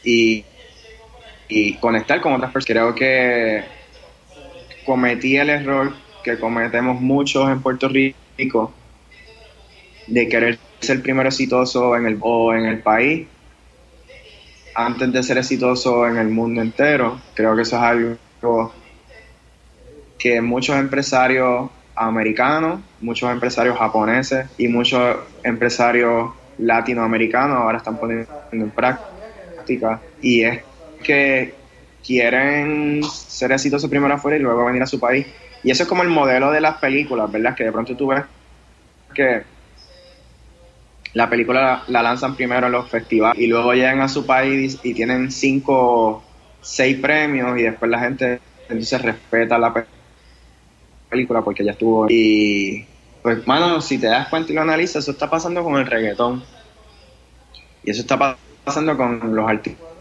y, 0.03 0.45
y 1.47 1.75
conectar 1.75 2.21
con 2.21 2.33
otras 2.33 2.51
personas. 2.51 2.93
Creo 2.93 2.95
que 2.95 3.63
cometí 4.85 5.37
el 5.37 5.49
error 5.49 5.93
que 6.23 6.39
cometemos 6.39 6.99
muchos 6.99 7.49
en 7.49 7.61
Puerto 7.61 7.89
Rico 7.89 8.73
de 10.07 10.27
querer 10.27 10.59
ser 10.79 11.01
primero 11.01 11.29
exitoso 11.29 11.95
en 11.95 12.05
el, 12.05 12.17
o 12.21 12.53
en 12.53 12.65
el 12.65 12.79
país 12.79 13.27
antes 14.75 15.11
de 15.11 15.23
ser 15.23 15.37
exitoso 15.37 16.07
en 16.07 16.17
el 16.17 16.29
mundo 16.29 16.61
entero. 16.61 17.19
Creo 17.33 17.55
que 17.55 17.61
eso 17.61 17.77
es 17.77 17.81
algo 17.81 18.73
que 20.17 20.41
muchos 20.41 20.75
empresarios 20.77 21.69
americanos, 21.95 22.81
muchos 23.01 23.29
empresarios 23.31 23.77
japoneses 23.77 24.47
y 24.57 24.67
muchos 24.67 25.17
empresarios 25.43 26.31
latinoamericanos 26.57 27.57
ahora 27.57 27.77
están 27.77 27.97
poniendo 27.97 28.29
en 28.51 28.71
práctica. 28.71 30.01
Y 30.21 30.43
es 30.43 30.61
que 31.03 31.53
quieren 32.05 33.03
ser 33.03 33.51
exitosos 33.51 33.89
primero 33.89 34.13
afuera 34.13 34.37
y 34.37 34.41
luego 34.41 34.65
venir 34.65 34.81
a 34.83 34.87
su 34.87 34.99
país. 34.99 35.27
Y 35.63 35.71
eso 35.71 35.83
es 35.83 35.89
como 35.89 36.03
el 36.03 36.09
modelo 36.09 36.51
de 36.51 36.61
las 36.61 36.77
películas, 36.77 37.31
¿verdad? 37.31 37.55
Que 37.55 37.63
de 37.65 37.71
pronto 37.71 37.95
tú 37.95 38.07
ves 38.07 38.23
que 39.13 39.43
la 41.13 41.29
película 41.29 41.83
la, 41.87 42.01
lanzan 42.01 42.35
primero 42.35 42.65
en 42.65 42.73
los 42.73 42.89
festivales 42.89 43.39
y 43.39 43.47
luego 43.47 43.73
llegan 43.73 44.01
a 44.01 44.09
su 44.09 44.25
país 44.25 44.79
y 44.83 44.93
tienen 44.93 45.31
cinco, 45.31 46.23
seis 46.61 46.97
premios 46.99 47.57
y 47.59 47.63
después 47.63 47.89
la 47.89 47.99
gente 47.99 48.39
entonces 48.67 49.01
respeta 49.01 49.57
la 49.57 49.85
película 51.09 51.41
porque 51.41 51.63
ya 51.63 51.71
estuvo. 51.71 52.07
Y 52.09 52.85
pues, 53.21 53.45
mano, 53.47 53.79
si 53.79 53.97
te 53.99 54.07
das 54.07 54.27
cuenta 54.27 54.51
y 54.51 54.55
lo 54.55 54.61
analizas, 54.61 55.03
eso 55.03 55.11
está 55.11 55.29
pasando 55.29 55.63
con 55.63 55.75
el 55.75 55.85
reggaetón. 55.85 56.43
Y 57.83 57.91
eso 57.91 58.01
está 58.01 58.37
pasando 58.63 58.97
con 58.97 59.35
los 59.35 59.47
artistas. 59.47 59.92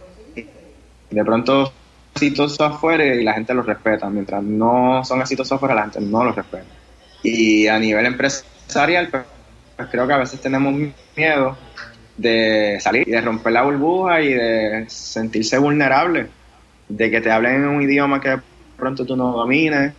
De 1.12 1.24
pronto 1.24 1.72
exitosos 2.14 2.60
afuera 2.60 3.04
y 3.04 3.22
la 3.22 3.34
gente 3.34 3.54
los 3.54 3.66
respeta. 3.66 4.08
Mientras 4.10 4.42
no 4.42 5.04
son 5.04 5.20
exitosos 5.20 5.52
afuera, 5.52 5.74
la 5.74 5.82
gente 5.82 6.00
no 6.00 6.24
los 6.24 6.34
respeta. 6.34 6.64
Y 7.22 7.66
a 7.68 7.78
nivel 7.78 8.06
empresarial, 8.06 9.08
pues, 9.08 9.24
pues, 9.76 9.88
creo 9.90 10.06
que 10.06 10.12
a 10.12 10.18
veces 10.18 10.40
tenemos 10.40 10.74
miedo 11.16 11.56
de 12.16 12.78
salir 12.80 13.08
y 13.08 13.10
de 13.10 13.20
romper 13.20 13.52
la 13.52 13.62
burbuja 13.62 14.20
y 14.20 14.34
de 14.34 14.84
sentirse 14.88 15.58
vulnerable, 15.58 16.26
de 16.88 17.10
que 17.10 17.20
te 17.20 17.30
hablen 17.30 17.56
en 17.56 17.68
un 17.68 17.82
idioma 17.82 18.20
que 18.20 18.38
pronto 18.76 19.06
tú 19.06 19.16
no 19.16 19.32
domines, 19.32 19.94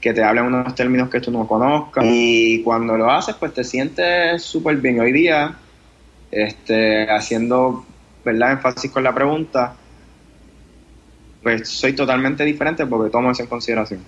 que 0.00 0.12
te 0.12 0.22
hablen 0.22 0.44
unos 0.44 0.74
términos 0.74 1.08
que 1.10 1.20
tú 1.20 1.30
no 1.30 1.46
conozcas. 1.46 2.04
Y 2.06 2.62
cuando 2.62 2.96
lo 2.96 3.10
haces, 3.10 3.34
pues 3.36 3.54
te 3.54 3.64
sientes 3.64 4.42
súper 4.42 4.76
bien. 4.76 5.00
Hoy 5.00 5.12
día, 5.12 5.54
este, 6.30 7.10
haciendo 7.10 7.84
¿verdad? 8.24 8.52
énfasis 8.52 8.90
con 8.90 9.04
la 9.04 9.14
pregunta, 9.14 9.74
pues 11.42 11.68
soy 11.68 11.92
totalmente 11.94 12.44
diferente 12.44 12.86
porque 12.86 13.10
tomo 13.10 13.30
eso 13.30 13.42
en 13.42 13.48
consideración. 13.48 14.00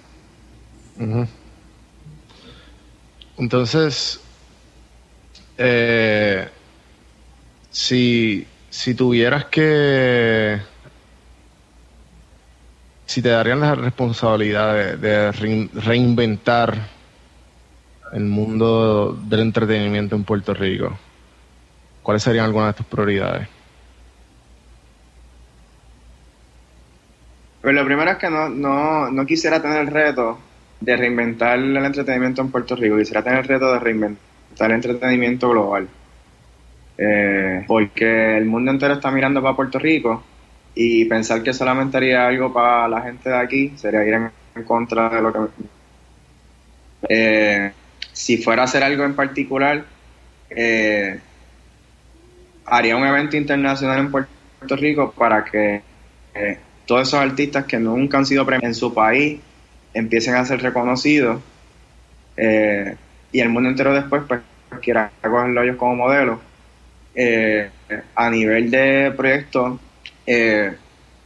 Entonces, 3.36 4.20
eh, 5.58 6.48
si, 7.70 8.46
si 8.70 8.94
tuvieras 8.94 9.46
que... 9.46 10.60
Si 13.06 13.20
te 13.20 13.28
darían 13.28 13.60
la 13.60 13.74
responsabilidad 13.74 14.96
de, 14.96 15.30
reinventar 15.32 16.74
el 18.12 18.24
mundo 18.24 19.18
del 19.26 19.40
entretenimiento 19.40 20.16
en 20.16 20.24
Puerto 20.24 20.54
Rico, 20.54 20.98
¿cuáles 22.02 22.22
serían 22.22 22.46
algunas 22.46 22.74
de 22.74 22.78
tus 22.78 22.86
prioridades? 22.86 23.46
Pues 27.64 27.74
lo 27.74 27.86
primero 27.86 28.10
es 28.10 28.18
que 28.18 28.28
no, 28.28 28.50
no, 28.50 29.10
no 29.10 29.24
quisiera 29.24 29.62
tener 29.62 29.78
el 29.78 29.86
reto 29.86 30.38
de 30.80 30.98
reinventar 30.98 31.58
el 31.58 31.74
entretenimiento 31.74 32.42
en 32.42 32.50
Puerto 32.50 32.76
Rico, 32.76 32.98
quisiera 32.98 33.22
tener 33.22 33.38
el 33.38 33.48
reto 33.48 33.72
de 33.72 33.78
reinventar 33.78 34.70
el 34.70 34.72
entretenimiento 34.72 35.48
global. 35.48 35.88
Eh, 36.98 37.64
porque 37.66 38.36
el 38.36 38.44
mundo 38.44 38.70
entero 38.70 38.92
está 38.92 39.10
mirando 39.10 39.40
para 39.40 39.56
Puerto 39.56 39.78
Rico 39.78 40.22
y 40.74 41.06
pensar 41.06 41.42
que 41.42 41.54
solamente 41.54 41.96
haría 41.96 42.26
algo 42.26 42.52
para 42.52 42.86
la 42.86 43.00
gente 43.00 43.30
de 43.30 43.38
aquí 43.38 43.72
sería 43.76 44.04
ir 44.04 44.12
en, 44.12 44.64
contra 44.64 45.08
de 45.08 45.22
lo 45.22 45.32
que... 45.32 45.38
Eh, 47.08 47.72
si 48.12 48.36
fuera 48.36 48.60
a 48.60 48.64
hacer 48.66 48.84
algo 48.84 49.04
en 49.04 49.16
particular, 49.16 49.86
eh, 50.50 51.18
haría 52.66 52.94
un 52.94 53.06
evento 53.06 53.38
internacional 53.38 54.00
en 54.00 54.10
Puerto 54.10 54.76
Rico 54.76 55.14
para 55.16 55.42
que 55.46 55.80
todos 56.86 57.08
esos 57.08 57.20
artistas 57.20 57.64
que 57.64 57.78
nunca 57.78 58.18
han 58.18 58.26
sido 58.26 58.44
premiados 58.44 58.68
en 58.68 58.74
su 58.74 58.92
país 58.92 59.40
empiecen 59.92 60.34
a 60.34 60.44
ser 60.44 60.60
reconocidos 60.60 61.40
y 62.36 63.40
el 63.40 63.48
mundo 63.48 63.68
entero 63.68 63.94
después 63.94 64.22
pues 64.26 64.40
quiera 64.80 65.10
cogerlo 65.22 65.62
ellos 65.62 65.76
como 65.76 65.96
modelo. 65.96 66.40
Eh, 67.14 67.70
a 68.14 68.30
nivel 68.30 68.70
de 68.70 69.12
proyecto, 69.16 69.78
eh, 70.26 70.74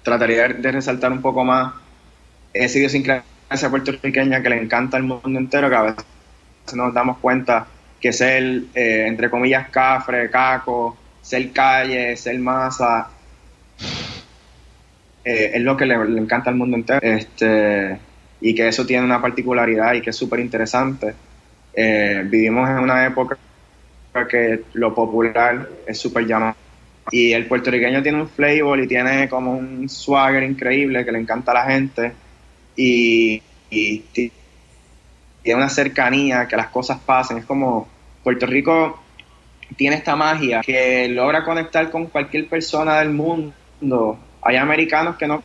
trataría 0.03 0.49
de 0.49 0.73
resaltar 0.73 1.13
un 1.13 1.23
poco 1.23 1.45
más 1.45 1.75
esa 2.53 2.79
idiosincrasia 2.79 3.71
puertorriqueña 3.71 4.43
que 4.43 4.51
le 4.51 4.61
encanta 4.61 4.97
al 4.97 5.05
mundo 5.05 5.39
entero, 5.39 5.69
que 5.71 5.77
a 5.77 5.83
veces 5.83 6.05
nos 6.75 6.93
damos 6.93 7.19
cuenta 7.19 7.67
que 8.01 8.13
ser, 8.13 8.43
eh, 8.75 9.07
entre 9.07 9.31
comillas, 9.31 9.69
cafre, 9.71 10.31
caco, 10.31 10.97
ser 11.23 11.51
calle, 11.53 12.17
ser 12.17 12.39
masa, 12.39 13.11
es 15.29 15.63
lo 15.63 15.77
que 15.77 15.87
le, 15.87 15.95
encanta 15.95 16.51
al 16.51 16.57
mundo 16.57 16.77
entero. 16.77 17.01
Este, 17.03 17.99
y 18.41 18.55
que 18.55 18.69
eso 18.69 18.87
tiene 18.87 19.05
una 19.05 19.21
particularidad 19.21 19.95
y 19.95 20.01
que 20.01 20.11
es 20.11 20.17
súper 20.17 20.41
interesante. 20.41 21.15
Eh, 21.75 22.23
vivimos 22.25 22.69
en 22.69 22.79
una 22.79 23.07
época 23.07 23.37
que 24.29 24.65
lo 24.75 24.95
popular 24.95 25.69
es 25.87 25.99
súper 25.99 26.27
llamado. 26.27 26.57
Y 27.11 27.33
el 27.33 27.47
puertorriqueño 27.47 28.03
tiene 28.03 28.21
un 28.21 28.29
flavor 28.29 28.81
y 28.81 28.87
tiene 28.87 29.29
como 29.29 29.53
un 29.53 29.89
swagger 29.89 30.43
increíble 30.43 31.05
que 31.05 31.13
le 31.13 31.19
encanta 31.19 31.53
a 31.53 31.55
la 31.55 31.65
gente. 31.67 32.13
Y, 32.77 33.43
tiene 35.43 35.61
una 35.61 35.69
cercanía, 35.69 36.47
que 36.47 36.57
las 36.57 36.69
cosas 36.69 36.99
pasen. 37.01 37.39
Es 37.39 37.45
como 37.45 37.89
Puerto 38.23 38.47
Rico 38.47 39.03
tiene 39.77 39.97
esta 39.97 40.17
magia 40.17 40.61
que 40.61 41.09
logra 41.09 41.45
conectar 41.45 41.91
con 41.91 42.07
cualquier 42.07 42.49
persona 42.49 42.99
del 42.99 43.11
mundo. 43.11 44.19
Hay 44.43 44.57
americanos 44.57 45.17
que 45.17 45.27
no 45.27 45.43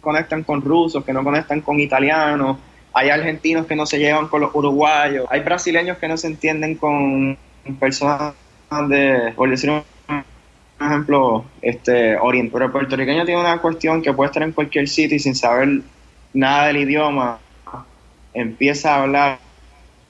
conectan 0.00 0.42
con 0.42 0.62
rusos, 0.62 1.04
que 1.04 1.12
no 1.12 1.24
conectan 1.24 1.60
con 1.60 1.80
italianos, 1.80 2.58
hay 2.92 3.10
argentinos 3.10 3.66
que 3.66 3.76
no 3.76 3.84
se 3.84 3.98
llevan 3.98 4.28
con 4.28 4.40
los 4.40 4.54
uruguayos, 4.54 5.26
hay 5.28 5.40
brasileños 5.40 5.98
que 5.98 6.08
no 6.08 6.16
se 6.16 6.28
entienden 6.28 6.76
con 6.76 7.36
personas 7.78 8.34
de, 8.88 9.32
por 9.36 9.50
decir 9.50 9.70
un 9.70 9.82
ejemplo, 10.80 11.44
este, 11.60 12.16
oriente. 12.16 12.52
Pero 12.52 12.66
el 12.66 12.72
puertorriqueño 12.72 13.24
tiene 13.24 13.40
una 13.40 13.58
cuestión 13.58 14.02
que 14.02 14.12
puede 14.12 14.28
estar 14.28 14.42
en 14.42 14.52
cualquier 14.52 14.88
sitio 14.88 15.16
y 15.16 15.20
sin 15.20 15.34
saber 15.34 15.82
nada 16.32 16.68
del 16.68 16.78
idioma, 16.78 17.38
empieza 18.32 18.94
a 18.94 19.02
hablar, 19.02 19.38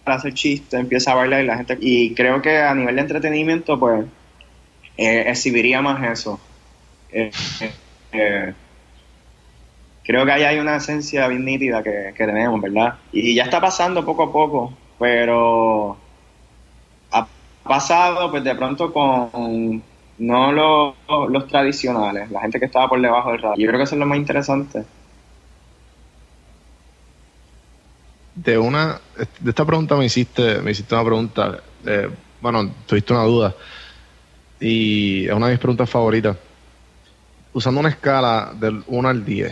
a 0.05 0.15
hacer 0.15 0.35
chistes, 0.35 0.79
empieza 0.79 1.13
a 1.13 1.15
bailar 1.15 1.43
y 1.43 1.47
la 1.47 1.57
gente... 1.57 1.79
Y 1.81 2.15
creo 2.15 2.43
que 2.43 2.59
a 2.59 2.75
nivel 2.75 2.97
de 2.97 3.01
entretenimiento, 3.01 3.79
pues, 3.79 4.07
eh, 4.97 5.25
exhibiría 5.29 5.81
más 5.83 6.03
eso. 6.05 6.41
Eh, 7.11 7.31
eh, 7.61 7.71
creo 10.07 10.25
que 10.25 10.33
ahí 10.33 10.45
hay 10.45 10.59
una 10.59 10.77
esencia 10.77 11.27
bien 11.29 11.45
nítida 11.45 11.83
que, 11.83 12.13
tenemos, 12.17 12.61
¿verdad? 12.61 12.95
Y 13.13 13.35
ya 13.35 13.45
está 13.45 13.61
pasando 13.61 14.05
poco 14.05 14.25
a 14.25 14.33
poco, 14.33 14.73
pero 14.99 15.97
ha 17.11 17.27
pasado 17.65 18.31
pues 18.31 18.45
de 18.45 18.55
pronto 18.55 18.93
con 18.93 19.83
no 20.19 20.95
los, 21.29 21.49
tradicionales, 21.49 22.31
la 22.31 22.41
gente 22.41 22.59
que 22.59 22.67
estaba 22.67 22.89
por 22.89 23.01
debajo 23.01 23.33
del 23.33 23.43
radar. 23.43 23.59
Yo 23.59 23.67
creo 23.67 23.79
que 23.79 23.85
eso 23.85 23.97
es 23.97 23.99
lo 23.99 24.07
más 24.07 24.19
interesante. 24.19 24.85
De 28.35 28.59
una, 28.59 29.01
de 29.41 29.51
esta 29.51 29.65
pregunta 29.65 29.97
me 29.97 30.05
hiciste, 30.05 30.61
me 30.61 30.71
hiciste 30.71 30.95
una 30.95 31.05
pregunta, 31.05 31.61
eh, 31.85 32.09
bueno, 32.41 32.71
tuviste 32.87 33.13
una 33.13 33.25
duda 33.25 33.55
y 34.61 35.27
es 35.27 35.33
una 35.33 35.47
de 35.47 35.53
mis 35.53 35.61
preguntas 35.61 35.89
favoritas. 35.89 36.37
Usando 37.57 37.81
una 37.81 37.89
escala 37.89 38.53
del 38.55 38.85
1 38.87 39.09
al 39.09 39.25
10, 39.25 39.51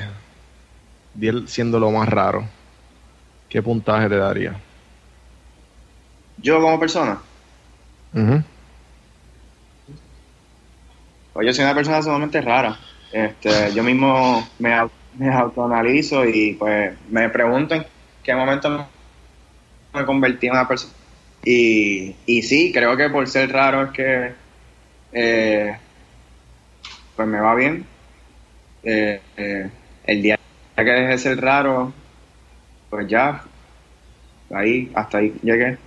10 1.15 1.51
siendo 1.51 1.81
lo 1.81 1.91
más 1.91 2.07
raro. 2.07 2.47
¿qué 3.49 3.63
puntaje 3.63 4.11
te 4.11 4.17
daría? 4.17 4.61
Yo 6.37 6.61
como 6.61 6.79
persona. 6.79 7.19
Pues 11.33 11.47
yo 11.47 11.55
soy 11.55 11.65
una 11.65 11.75
persona 11.75 12.03
sumamente 12.03 12.43
rara. 12.43 12.79
Este, 13.11 13.73
yo 13.73 13.83
mismo 13.83 14.47
me, 14.59 14.87
me 15.17 15.33
autoanalizo 15.33 16.27
y 16.27 16.53
pues 16.59 16.93
me 17.09 17.31
pregunto 17.31 17.75
en 17.75 17.87
qué 18.23 18.35
momento 18.35 18.87
me 19.95 20.05
convertí 20.05 20.49
en 20.49 20.53
una 20.53 20.69
persona. 20.69 20.93
Y, 21.43 22.15
y 22.27 22.43
sí, 22.43 22.71
creo 22.71 22.99
que 22.99 23.09
por 23.09 23.27
ser 23.29 23.51
raro 23.51 23.85
es 23.85 23.91
que 23.93 24.35
eh, 25.11 25.75
pues 27.17 27.27
me 27.27 27.41
va 27.41 27.55
bien. 27.55 27.94
Eh, 28.85 29.21
eh, 29.39 29.71
el 30.07 30.23
día 30.23 30.39
que 30.77 30.85
dejé 30.85 31.07
de 31.07 31.19
ser 31.19 31.41
raro, 31.41 31.93
pues 32.91 33.09
ya, 33.09 33.43
ahí, 34.51 34.91
hasta 34.95 35.19
ahí 35.19 35.35
llegué. 35.43 35.79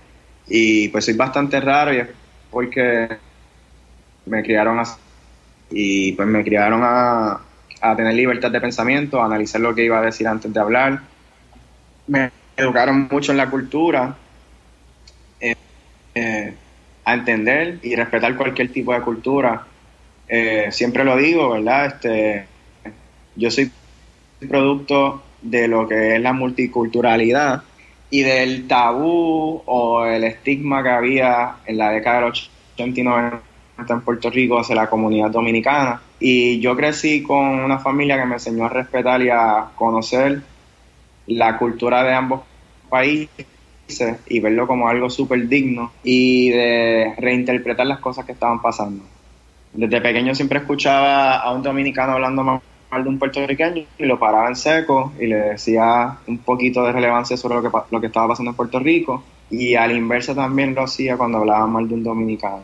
Y 0.48 0.88
pues 0.88 1.04
soy 1.04 1.14
bastante 1.14 1.60
raro 1.60 1.94
y 1.94 1.98
es 1.98 2.08
porque 2.50 3.08
me 4.26 4.42
criaron 4.42 4.80
así. 4.80 4.98
Y 5.70 6.12
pues 6.12 6.26
me 6.26 6.42
criaron 6.42 6.80
a, 6.82 7.40
a 7.80 7.96
tener 7.96 8.14
libertad 8.14 8.50
de 8.50 8.60
pensamiento, 8.60 9.22
a 9.22 9.26
analizar 9.26 9.60
lo 9.60 9.74
que 9.74 9.84
iba 9.84 9.98
a 9.98 10.02
decir 10.02 10.26
antes 10.26 10.52
de 10.52 10.60
hablar. 10.60 11.00
Me 12.08 12.30
educaron 12.56 13.06
mucho 13.10 13.30
en 13.32 13.38
la 13.38 13.50
cultura, 13.50 14.16
eh, 16.14 16.54
a 17.04 17.14
entender 17.14 17.78
y 17.82 17.94
respetar 17.94 18.34
cualquier 18.36 18.72
tipo 18.72 18.92
de 18.92 19.02
cultura. 19.02 19.66
Siempre 20.70 21.04
lo 21.04 21.16
digo, 21.16 21.50
¿verdad? 21.50 21.86
Este, 21.86 22.46
yo 23.38 23.50
soy 23.50 23.70
producto 24.48 25.22
de 25.40 25.68
lo 25.68 25.86
que 25.86 26.16
es 26.16 26.20
la 26.20 26.32
multiculturalidad 26.32 27.62
y 28.10 28.22
del 28.22 28.66
tabú 28.66 29.62
o 29.64 30.04
el 30.04 30.24
estigma 30.24 30.82
que 30.82 30.88
había 30.88 31.56
en 31.66 31.78
la 31.78 31.90
década 31.90 32.20
de 32.20 32.28
los 32.28 32.50
80 32.74 33.00
y 33.00 33.04
90 33.04 33.40
en 33.88 34.00
Puerto 34.00 34.30
Rico 34.30 34.58
hacia 34.58 34.74
la 34.74 34.90
comunidad 34.90 35.30
dominicana. 35.30 36.02
Y 36.18 36.58
yo 36.58 36.76
crecí 36.76 37.22
con 37.22 37.60
una 37.60 37.78
familia 37.78 38.18
que 38.18 38.26
me 38.26 38.34
enseñó 38.34 38.64
a 38.64 38.70
respetar 38.70 39.22
y 39.22 39.30
a 39.30 39.68
conocer 39.76 40.42
la 41.28 41.58
cultura 41.58 42.02
de 42.02 42.14
ambos 42.14 42.42
países 42.88 43.46
y 44.26 44.40
verlo 44.40 44.66
como 44.66 44.88
algo 44.88 45.08
súper 45.08 45.46
digno 45.46 45.92
y 46.02 46.50
de 46.50 47.14
reinterpretar 47.18 47.86
las 47.86 48.00
cosas 48.00 48.24
que 48.24 48.32
estaban 48.32 48.60
pasando. 48.60 49.04
Desde 49.72 50.00
pequeño 50.00 50.34
siempre 50.34 50.58
escuchaba 50.58 51.36
a 51.36 51.52
un 51.52 51.62
dominicano 51.62 52.14
hablando 52.14 52.42
mal 52.42 52.60
de 52.90 53.08
un 53.08 53.18
puertorriqueño 53.18 53.84
y 53.98 54.04
lo 54.04 54.18
paraba 54.18 54.48
en 54.48 54.56
seco 54.56 55.12
y 55.20 55.26
le 55.26 55.36
decía 55.36 56.18
un 56.26 56.38
poquito 56.38 56.82
de 56.82 56.92
relevancia 56.92 57.36
sobre 57.36 57.56
lo 57.56 57.62
que, 57.62 57.78
lo 57.90 58.00
que 58.00 58.06
estaba 58.06 58.28
pasando 58.28 58.50
en 58.50 58.56
Puerto 58.56 58.78
Rico 58.78 59.22
y 59.50 59.74
al 59.74 59.92
inverso 59.92 60.34
también 60.34 60.74
lo 60.74 60.82
hacía 60.82 61.16
cuando 61.16 61.38
hablaba 61.38 61.66
mal 61.66 61.88
de 61.88 61.94
un 61.94 62.02
dominicano. 62.02 62.62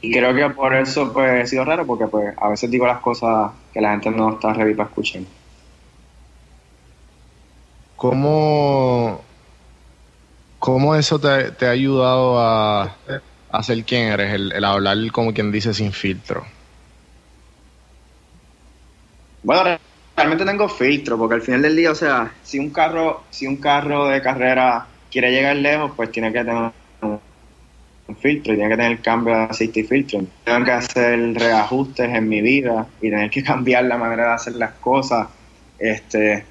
Y 0.00 0.12
creo 0.12 0.34
que 0.34 0.54
por 0.54 0.74
eso 0.74 1.12
pues 1.12 1.44
he 1.44 1.46
sido 1.46 1.64
raro 1.64 1.86
porque 1.86 2.06
pues 2.06 2.34
a 2.38 2.48
veces 2.48 2.70
digo 2.70 2.86
las 2.86 3.00
cosas 3.00 3.50
que 3.72 3.80
la 3.80 3.90
gente 3.92 4.10
no 4.10 4.34
está 4.34 4.52
ready 4.52 4.74
para 4.74 4.88
escuchar. 4.88 5.22
¿Cómo, 7.96 9.22
cómo 10.58 10.94
eso 10.94 11.18
te, 11.18 11.66
ha 11.66 11.70
ayudado 11.70 12.38
a, 12.38 12.94
a, 13.50 13.62
ser 13.62 13.84
quien 13.84 14.12
eres, 14.12 14.34
el, 14.34 14.64
hablar 14.64 14.98
como 15.12 15.32
quien 15.32 15.50
dice 15.50 15.72
sin 15.72 15.92
filtro? 15.92 16.44
Bueno, 19.46 19.78
realmente 20.16 20.44
tengo 20.44 20.68
filtro, 20.68 21.16
porque 21.16 21.36
al 21.36 21.42
final 21.42 21.62
del 21.62 21.76
día, 21.76 21.92
o 21.92 21.94
sea, 21.94 22.32
si 22.42 22.58
un 22.58 22.70
carro, 22.70 23.22
si 23.30 23.46
un 23.46 23.58
carro 23.58 24.08
de 24.08 24.20
carrera 24.20 24.88
quiere 25.08 25.30
llegar 25.30 25.54
lejos, 25.54 25.92
pues 25.94 26.10
tiene 26.10 26.32
que 26.32 26.40
tener 26.40 26.72
un 27.00 28.16
filtro 28.16 28.52
y 28.52 28.56
tiene 28.56 28.70
que 28.70 28.76
tener 28.76 29.00
cambio 29.00 29.36
de 29.36 29.42
aceite 29.44 29.80
y 29.80 29.82
filtro. 29.84 30.26
Tengo 30.42 30.64
que 30.64 30.72
hacer 30.72 31.34
reajustes 31.34 32.12
en 32.12 32.28
mi 32.28 32.40
vida 32.40 32.88
y 33.00 33.08
tener 33.08 33.30
que 33.30 33.40
cambiar 33.44 33.84
la 33.84 33.96
manera 33.96 34.30
de 34.30 34.34
hacer 34.34 34.54
las 34.56 34.72
cosas. 34.72 35.28
Este, 35.78 36.44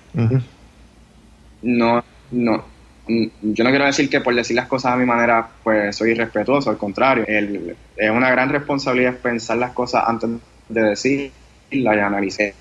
no, 1.63 2.01
no, 2.31 2.65
yo 3.09 3.63
no 3.65 3.69
quiero 3.71 3.85
decir 3.87 4.09
que 4.09 4.21
por 4.21 4.33
decir 4.33 4.55
las 4.55 4.67
cosas 4.67 4.93
a 4.93 4.95
mi 4.95 5.05
manera, 5.05 5.45
pues 5.65 5.97
soy 5.97 6.11
irrespetuoso, 6.11 6.69
al 6.69 6.77
contrario, 6.77 7.25
es 7.27 8.09
una 8.09 8.31
gran 8.31 8.47
responsabilidad 8.47 9.17
pensar 9.17 9.57
las 9.57 9.71
cosas 9.73 10.05
antes 10.07 10.29
de 10.69 10.81
decirlas 10.81 11.33
y 11.69 11.85
analizar. 11.87 12.53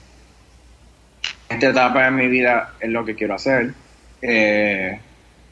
Esta 1.55 1.69
etapa 1.69 2.05
de 2.05 2.11
mi 2.11 2.27
vida 2.27 2.75
es 2.81 2.90
lo 2.90 3.05
que 3.05 3.14
quiero 3.14 3.35
hacer, 3.35 3.73
eh, 4.21 4.99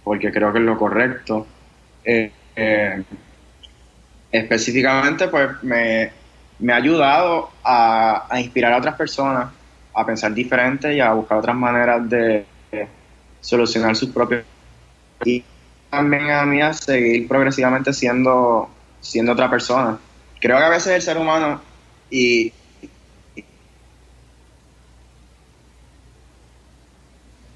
porque 0.02 0.32
creo 0.32 0.52
que 0.52 0.58
es 0.58 0.64
lo 0.64 0.76
correcto. 0.76 1.46
Eh, 2.04 2.32
eh, 2.56 3.02
específicamente, 4.32 5.28
pues 5.28 5.62
me, 5.62 6.10
ha 6.72 6.76
ayudado 6.76 7.50
a, 7.62 8.28
inspirar 8.36 8.72
a 8.72 8.78
otras 8.78 8.96
personas 8.96 9.52
a 9.94 10.04
pensar 10.04 10.34
diferente 10.34 10.92
y 10.92 11.00
a 11.00 11.12
buscar 11.12 11.38
otras 11.38 11.54
maneras 11.54 12.10
de 12.10 12.46
solucionar 13.40 13.94
sus 13.94 14.10
propios 14.10 14.44
y 15.24 15.44
también 15.88 16.30
a 16.30 16.44
mí 16.44 16.62
a 16.62 16.72
seguir 16.72 17.28
progresivamente 17.28 17.92
siendo 17.92 18.68
siendo 19.00 19.32
otra 19.32 19.48
persona. 19.48 19.98
Creo 20.40 20.58
que 20.58 20.64
a 20.64 20.68
veces 20.68 20.94
el 20.94 21.02
ser 21.02 21.16
humano 21.18 21.60
y, 22.10 22.52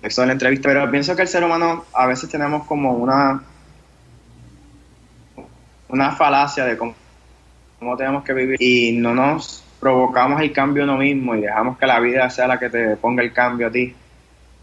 eso 0.07 0.23
de 0.23 0.29
la 0.29 0.33
entrevista, 0.35 0.69
pero 0.69 0.91
pienso 0.91 1.15
que 1.17 1.23
el 1.23 1.29
ser 1.29 1.45
humano 1.45 1.85
a 1.93 2.07
veces 2.07 2.29
tenemos 2.31 2.67
como 2.67 2.93
una 2.93 3.43
una 5.89 6.13
falacia 6.13 6.65
de 6.65 6.77
cómo, 6.77 6.95
tenemos 7.97 8.25
que 8.25 8.33
vivir 8.33 8.61
y 8.61 8.93
no 8.93 9.15
nos 9.15 9.63
provocamos 9.81 10.41
el 10.41 10.53
cambio 10.53 10.85
uno 10.85 10.97
mismo 10.97 11.35
y 11.37 11.43
dejamos 11.43 11.79
que 11.79 11.87
la 11.87 12.01
vida 12.01 12.29
sea 12.31 12.49
la 12.49 12.59
que 12.59 12.71
te 12.71 12.97
ponga 12.97 13.23
el 13.23 13.33
cambio 13.33 13.69
a 13.69 13.71
ti. 13.71 13.95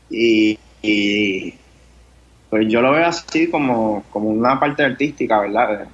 Y, 0.09 0.59
pues 2.49 2.67
yo 2.67 2.81
lo 2.81 2.91
veo 2.91 3.05
así 3.05 3.49
como, 3.49 4.03
como 4.11 4.29
una 4.29 4.59
parte 4.59 4.83
artística, 4.83 5.39
¿verdad? 5.39 5.87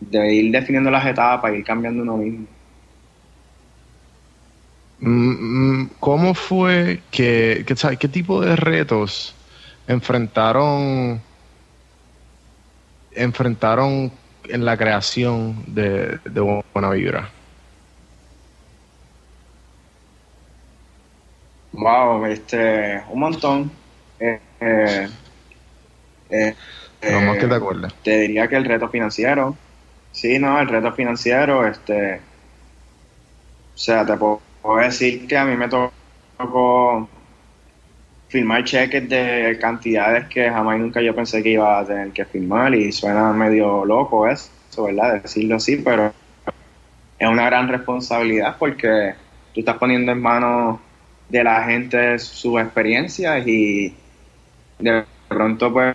De, 0.00 0.34
ir 0.34 0.52
definiendo 0.52 0.90
las 0.90 1.06
etapas, 1.06 1.54
ir 1.54 1.64
cambiando 1.64 2.02
uno 2.02 2.16
mismo. 2.16 2.46
Mm, 5.04 5.80
mm, 5.80 5.90
¿Cómo 5.98 6.32
fue 6.32 7.02
que, 7.10 7.64
qué 7.98 8.08
tipo 8.08 8.40
de 8.40 8.54
retos 8.54 9.34
enfrentaron 9.88 11.20
enfrentaron 13.10 14.12
en 14.44 14.64
la 14.64 14.76
creación 14.76 15.64
de, 15.66 16.20
de 16.24 16.62
Buena 16.72 16.90
Vibra? 16.90 17.28
Wow, 21.72 22.26
este, 22.26 23.02
un 23.10 23.18
montón. 23.18 23.72
Eh, 24.20 24.40
eh, 24.60 25.08
eh, 26.30 26.54
que 27.40 27.46
te 27.48 27.54
acuerdas. 27.54 27.92
Te 28.04 28.20
diría 28.20 28.46
que 28.46 28.54
el 28.54 28.64
reto 28.64 28.88
financiero. 28.88 29.56
Sí, 30.12 30.38
no, 30.38 30.60
el 30.60 30.68
reto 30.68 30.92
financiero, 30.92 31.66
este. 31.66 32.20
O 33.74 33.78
sea, 33.78 34.06
te 34.06 34.16
puedo, 34.16 34.40
decir 34.82 35.26
que 35.26 35.36
a 35.36 35.44
mí 35.44 35.56
me 35.56 35.68
tocó 35.68 37.08
firmar 38.28 38.64
cheques 38.64 39.08
de 39.08 39.58
cantidades 39.60 40.26
que 40.28 40.48
jamás 40.48 40.78
nunca 40.78 41.02
yo 41.02 41.14
pensé 41.14 41.42
que 41.42 41.50
iba 41.50 41.78
a 41.78 41.84
tener 41.84 42.10
que 42.12 42.24
firmar 42.24 42.74
y 42.74 42.90
suena 42.90 43.32
medio 43.32 43.84
loco 43.84 44.26
eso, 44.26 44.50
¿verdad? 44.84 45.22
Decirlo 45.22 45.56
así, 45.56 45.76
pero 45.76 46.12
es 47.18 47.28
una 47.28 47.44
gran 47.46 47.68
responsabilidad 47.68 48.56
porque 48.58 49.14
tú 49.52 49.60
estás 49.60 49.76
poniendo 49.76 50.12
en 50.12 50.20
manos 50.20 50.80
de 51.28 51.44
la 51.44 51.62
gente 51.64 52.18
sus 52.18 52.60
experiencias 52.60 53.46
y 53.46 53.94
de 54.78 55.04
pronto 55.28 55.72
pues 55.72 55.94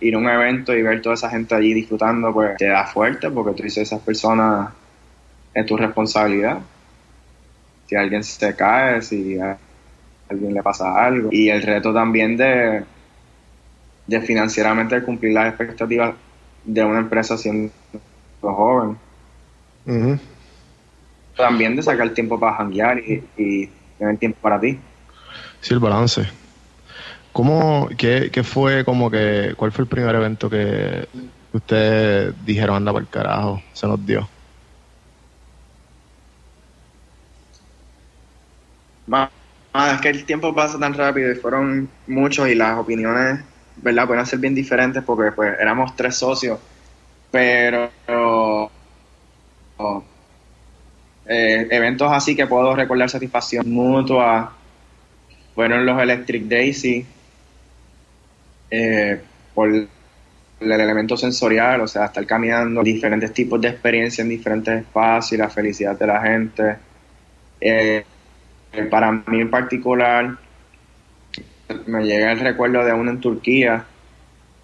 ir 0.00 0.14
a 0.14 0.18
un 0.18 0.28
evento 0.28 0.72
y 0.74 0.82
ver 0.82 1.02
toda 1.02 1.14
esa 1.14 1.30
gente 1.30 1.54
allí 1.54 1.74
disfrutando 1.74 2.32
pues 2.32 2.56
te 2.56 2.66
da 2.66 2.86
fuerte 2.86 3.30
porque 3.30 3.56
tú 3.56 3.62
dices 3.62 3.88
esas 3.88 4.00
personas 4.00 4.72
es 5.52 5.66
tu 5.66 5.76
responsabilidad 5.76 6.58
si 7.86 7.96
alguien 7.96 8.24
se 8.24 8.54
cae 8.54 9.02
si 9.02 9.38
a 9.38 9.58
alguien 10.28 10.54
le 10.54 10.62
pasa 10.62 11.04
algo. 11.04 11.28
Y 11.32 11.48
el 11.48 11.62
reto 11.62 11.92
también 11.92 12.36
de 12.36 12.84
de 14.06 14.20
financieramente 14.20 15.02
cumplir 15.02 15.32
las 15.32 15.48
expectativas 15.48 16.14
de 16.64 16.84
una 16.84 17.00
empresa 17.00 17.36
siendo 17.36 17.72
joven. 18.42 18.98
También 21.36 21.76
de 21.76 21.82
sacar 21.82 22.10
tiempo 22.10 22.38
para 22.38 22.56
janguear 22.56 22.98
y, 22.98 23.24
y 23.36 23.70
tener 23.98 24.18
tiempo 24.18 24.38
para 24.40 24.60
ti. 24.60 24.78
Sí 25.60 25.74
el 25.74 25.80
balance. 25.80 26.26
¿Cómo, 27.32 27.88
qué, 27.96 28.30
qué, 28.30 28.44
fue 28.44 28.84
como 28.84 29.10
que, 29.10 29.54
cuál 29.56 29.72
fue 29.72 29.82
el 29.82 29.88
primer 29.88 30.14
evento 30.14 30.48
que 30.48 31.08
ustedes 31.52 32.32
dijeron, 32.44 32.76
anda 32.76 32.92
por 32.92 33.02
el 33.02 33.08
carajo, 33.08 33.60
se 33.72 33.86
nos 33.88 34.04
dio? 34.06 34.28
Bueno, 39.06 39.30
es 39.92 40.00
que 40.00 40.08
el 40.08 40.24
tiempo 40.24 40.54
pasa 40.54 40.78
tan 40.78 40.94
rápido 40.94 41.30
y 41.30 41.34
fueron 41.34 41.88
muchos 42.06 42.48
y 42.48 42.54
las 42.54 42.78
opiniones, 42.78 43.40
¿verdad? 43.76 44.06
Pueden 44.06 44.26
ser 44.26 44.38
bien 44.38 44.54
diferentes 44.54 45.02
porque 45.02 45.32
pues 45.32 45.58
éramos 45.60 45.94
tres 45.96 46.16
socios, 46.16 46.58
pero 47.30 47.90
eh, 51.26 51.66
eventos 51.70 52.12
así 52.12 52.36
que 52.36 52.46
puedo 52.46 52.76
recordar 52.76 53.08
satisfacción 53.10 53.70
mutua 53.70 54.52
fueron 55.54 55.86
los 55.86 56.00
Electric 56.00 56.44
Daisy 56.44 57.06
eh, 58.70 59.20
por 59.54 59.68
el 59.68 59.88
elemento 60.60 61.16
sensorial, 61.16 61.80
o 61.82 61.88
sea, 61.88 62.06
estar 62.06 62.26
caminando, 62.26 62.82
diferentes 62.82 63.32
tipos 63.32 63.60
de 63.60 63.68
experiencias 63.68 64.24
en 64.24 64.30
diferentes 64.30 64.80
espacios 64.80 65.32
y 65.32 65.36
la 65.36 65.48
felicidad 65.48 65.98
de 65.98 66.06
la 66.06 66.20
gente. 66.22 66.76
Eh, 67.60 68.04
para 68.82 69.12
mí 69.12 69.40
en 69.40 69.50
particular, 69.50 70.36
me 71.86 72.04
llega 72.04 72.32
el 72.32 72.40
recuerdo 72.40 72.84
de 72.84 72.92
uno 72.92 73.10
en 73.10 73.20
Turquía. 73.20 73.84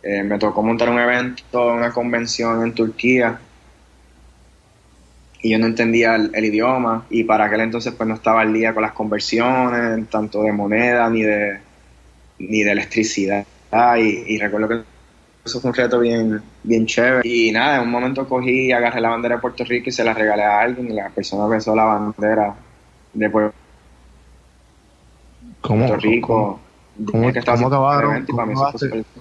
me 0.02 0.38
tocó 0.38 0.62
montar 0.62 0.88
un 0.88 0.98
evento, 0.98 1.72
una 1.72 1.92
convención 1.92 2.64
en 2.64 2.74
Turquía. 2.74 3.40
Y 5.42 5.50
yo 5.50 5.58
no 5.58 5.66
entendía 5.66 6.16
el, 6.16 6.44
idioma. 6.44 7.06
Y 7.11 7.24
para 7.24 7.46
aquel 7.46 7.61
entonces 7.61 7.94
pues 7.94 8.08
no 8.08 8.14
estaba 8.14 8.42
al 8.42 8.52
día 8.52 8.74
con 8.74 8.82
las 8.82 8.92
conversiones, 8.92 10.08
tanto 10.11 10.42
de 10.42 10.52
moneda 10.52 11.08
ni 11.08 11.22
de, 11.22 11.61
ni 12.38 12.62
de 12.62 12.72
electricidad. 12.72 13.46
Y, 13.98 14.38
recuerdo 14.38 14.68
que 14.68 14.82
eso 15.44 15.61
fue 15.61 15.70
un 15.70 15.76
reto 15.76 16.00
bien, 16.00 16.42
bien 16.62 16.86
chévere. 16.86 17.26
Y 17.26 17.52
nada, 17.52 17.76
en 17.76 17.82
un 17.84 17.90
momento 17.90 18.28
cogí, 18.28 18.72
agarré 18.72 19.00
la 19.00 19.11
bandera 19.11 19.36
de 19.36 19.40
Puerto 19.40 19.64
Rico 19.64 19.88
y 19.88 19.92
se 19.92 20.04
la 20.04 20.12
regalé 20.12 20.42
a 20.42 20.61
alguien 20.61 20.90
y 20.90 20.94
la 20.94 21.08
persona 21.08 21.46
besó 21.46 21.74
la 21.74 21.84
bandera 21.84 22.54
de 23.14 23.30
Puerto, 23.30 23.54
Rico. 25.98 26.61
¿Cómo, 27.06 27.28
acabaron, 27.28 28.26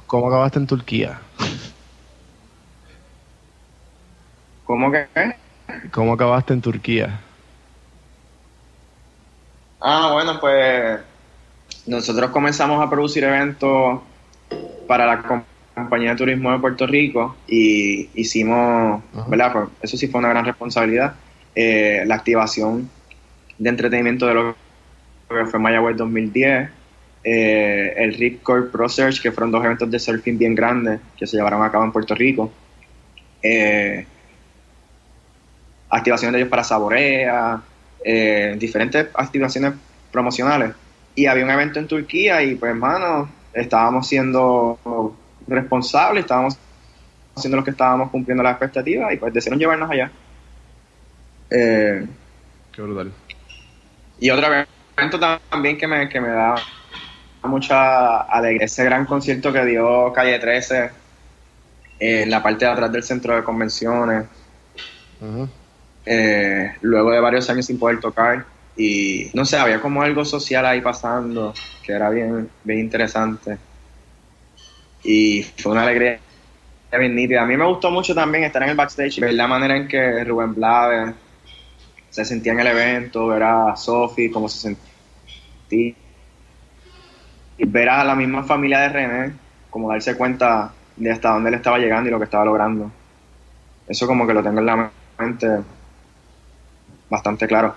¿cómo 0.05 0.27
acabaste 0.27 0.59
en 0.59 0.67
Turquía? 0.67 1.19
¿Cómo 4.65 4.91
que? 4.91 5.07
¿Cómo 5.91 6.13
acabaste 6.13 6.53
en 6.53 6.61
Turquía? 6.61 7.19
Ah, 9.79 10.11
bueno, 10.11 10.39
pues 10.39 10.99
nosotros 11.85 12.31
comenzamos 12.31 12.85
a 12.85 12.89
producir 12.89 13.23
eventos 13.23 14.01
para 14.87 15.05
la 15.05 15.45
compañía 15.73 16.11
de 16.11 16.17
turismo 16.17 16.51
de 16.51 16.59
Puerto 16.59 16.85
Rico 16.85 17.37
y 17.47 18.09
hicimos, 18.13 19.01
¿verdad? 19.27 19.53
Pues 19.53 19.69
eso 19.81 19.97
sí 19.97 20.07
fue 20.07 20.19
una 20.19 20.29
gran 20.29 20.45
responsabilidad, 20.45 21.15
eh, 21.55 22.03
la 22.05 22.15
activación 22.15 22.89
de 23.57 23.69
entretenimiento 23.69 24.27
de 24.27 24.33
lo 24.33 24.55
que 25.37 25.45
fue 25.45 25.59
Mayagüez 25.59 25.97
2010, 25.97 26.69
eh, 27.23 27.93
el 27.97 28.13
Rip 28.15 28.41
Core 28.43 28.63
Pro 28.63 28.89
Search, 28.89 29.21
que 29.21 29.31
fueron 29.31 29.51
dos 29.51 29.63
eventos 29.63 29.89
de 29.89 29.99
surfing 29.99 30.37
bien 30.37 30.55
grandes 30.55 30.99
que 31.17 31.27
se 31.27 31.37
llevaron 31.37 31.63
a 31.63 31.71
cabo 31.71 31.83
en 31.83 31.91
Puerto 31.91 32.15
Rico. 32.15 32.51
Eh, 33.41 34.05
activaciones 35.89 36.33
de 36.33 36.39
ellos 36.39 36.49
para 36.49 36.63
Saborea, 36.63 37.61
eh, 38.03 38.55
diferentes 38.57 39.07
activaciones 39.13 39.73
promocionales. 40.11 40.71
Y 41.15 41.25
había 41.25 41.43
un 41.43 41.51
evento 41.51 41.79
en 41.79 41.87
Turquía 41.87 42.41
y 42.41 42.55
pues 42.55 42.71
hermano, 42.71 43.29
estábamos 43.53 44.07
siendo 44.07 45.15
responsables, 45.47 46.23
estábamos 46.23 46.57
haciendo 47.35 47.57
lo 47.57 47.63
que 47.63 47.71
estábamos 47.71 48.09
cumpliendo 48.09 48.43
las 48.43 48.53
expectativas 48.53 49.13
y 49.13 49.17
pues 49.17 49.33
decidieron 49.33 49.59
llevarnos 49.59 49.91
allá. 49.91 50.11
Eh, 51.49 52.05
Qué 52.71 52.81
brutal. 52.81 53.11
Y 54.19 54.29
otro 54.29 54.47
también 55.19 55.77
que 55.77 55.87
me, 55.87 56.09
que 56.09 56.19
me 56.19 56.29
da 56.29 56.55
mucha 57.43 58.21
alegría, 58.21 58.65
ese 58.65 58.83
gran 58.83 59.05
concierto 59.05 59.53
que 59.53 59.65
dio 59.65 60.11
Calle 60.13 60.39
13 60.39 60.89
en 61.99 62.29
la 62.29 62.41
parte 62.41 62.65
de 62.65 62.71
atrás 62.71 62.91
del 62.91 63.03
centro 63.03 63.35
de 63.35 63.43
convenciones. 63.43 64.25
Eh, 66.05 66.75
luego 66.81 67.11
de 67.11 67.19
varios 67.19 67.49
años 67.49 67.65
sin 67.65 67.77
poder 67.77 67.99
tocar 67.99 68.45
y 68.75 69.29
no 69.33 69.43
sé, 69.43 69.57
había 69.57 69.81
como 69.81 70.01
algo 70.01 70.23
social 70.23 70.65
ahí 70.65 70.79
pasando 70.79 71.53
que 71.83 71.91
era 71.91 72.09
bien, 72.09 72.49
bien 72.63 72.79
interesante 72.79 73.57
y 75.03 75.43
fue 75.43 75.73
una 75.73 75.83
alegría 75.83 76.19
bien 76.97 77.15
nítida. 77.15 77.43
A 77.43 77.45
mí 77.45 77.55
me 77.57 77.65
gustó 77.65 77.91
mucho 77.91 78.15
también 78.15 78.45
estar 78.45 78.63
en 78.63 78.69
el 78.69 78.75
backstage 78.75 79.17
y 79.17 79.21
ver 79.21 79.33
la 79.33 79.47
manera 79.47 79.75
en 79.75 79.87
que 79.87 80.23
Rubén 80.23 80.55
Blades 80.55 81.13
se 82.09 82.25
sentía 82.25 82.53
en 82.53 82.61
el 82.61 82.67
evento, 82.67 83.27
ver 83.27 83.43
a 83.43 83.75
Sophie, 83.75 84.31
cómo 84.31 84.49
se 84.49 84.59
sentía 84.59 84.88
y 85.71 85.95
ver 87.65 87.89
a 87.89 88.03
la 88.03 88.15
misma 88.15 88.43
familia 88.43 88.79
de 88.79 88.89
René, 88.89 89.33
como 89.69 89.89
darse 89.89 90.15
cuenta 90.15 90.73
de 90.95 91.11
hasta 91.11 91.29
dónde 91.29 91.49
él 91.49 91.55
estaba 91.55 91.77
llegando 91.77 92.09
y 92.09 92.11
lo 92.11 92.17
que 92.17 92.25
estaba 92.25 92.45
logrando. 92.45 92.91
Eso 93.87 94.07
como 94.07 94.27
que 94.27 94.33
lo 94.33 94.43
tengo 94.43 94.59
en 94.59 94.65
la 94.65 94.91
mente 95.17 95.47
bastante 97.09 97.47
claro. 97.47 97.75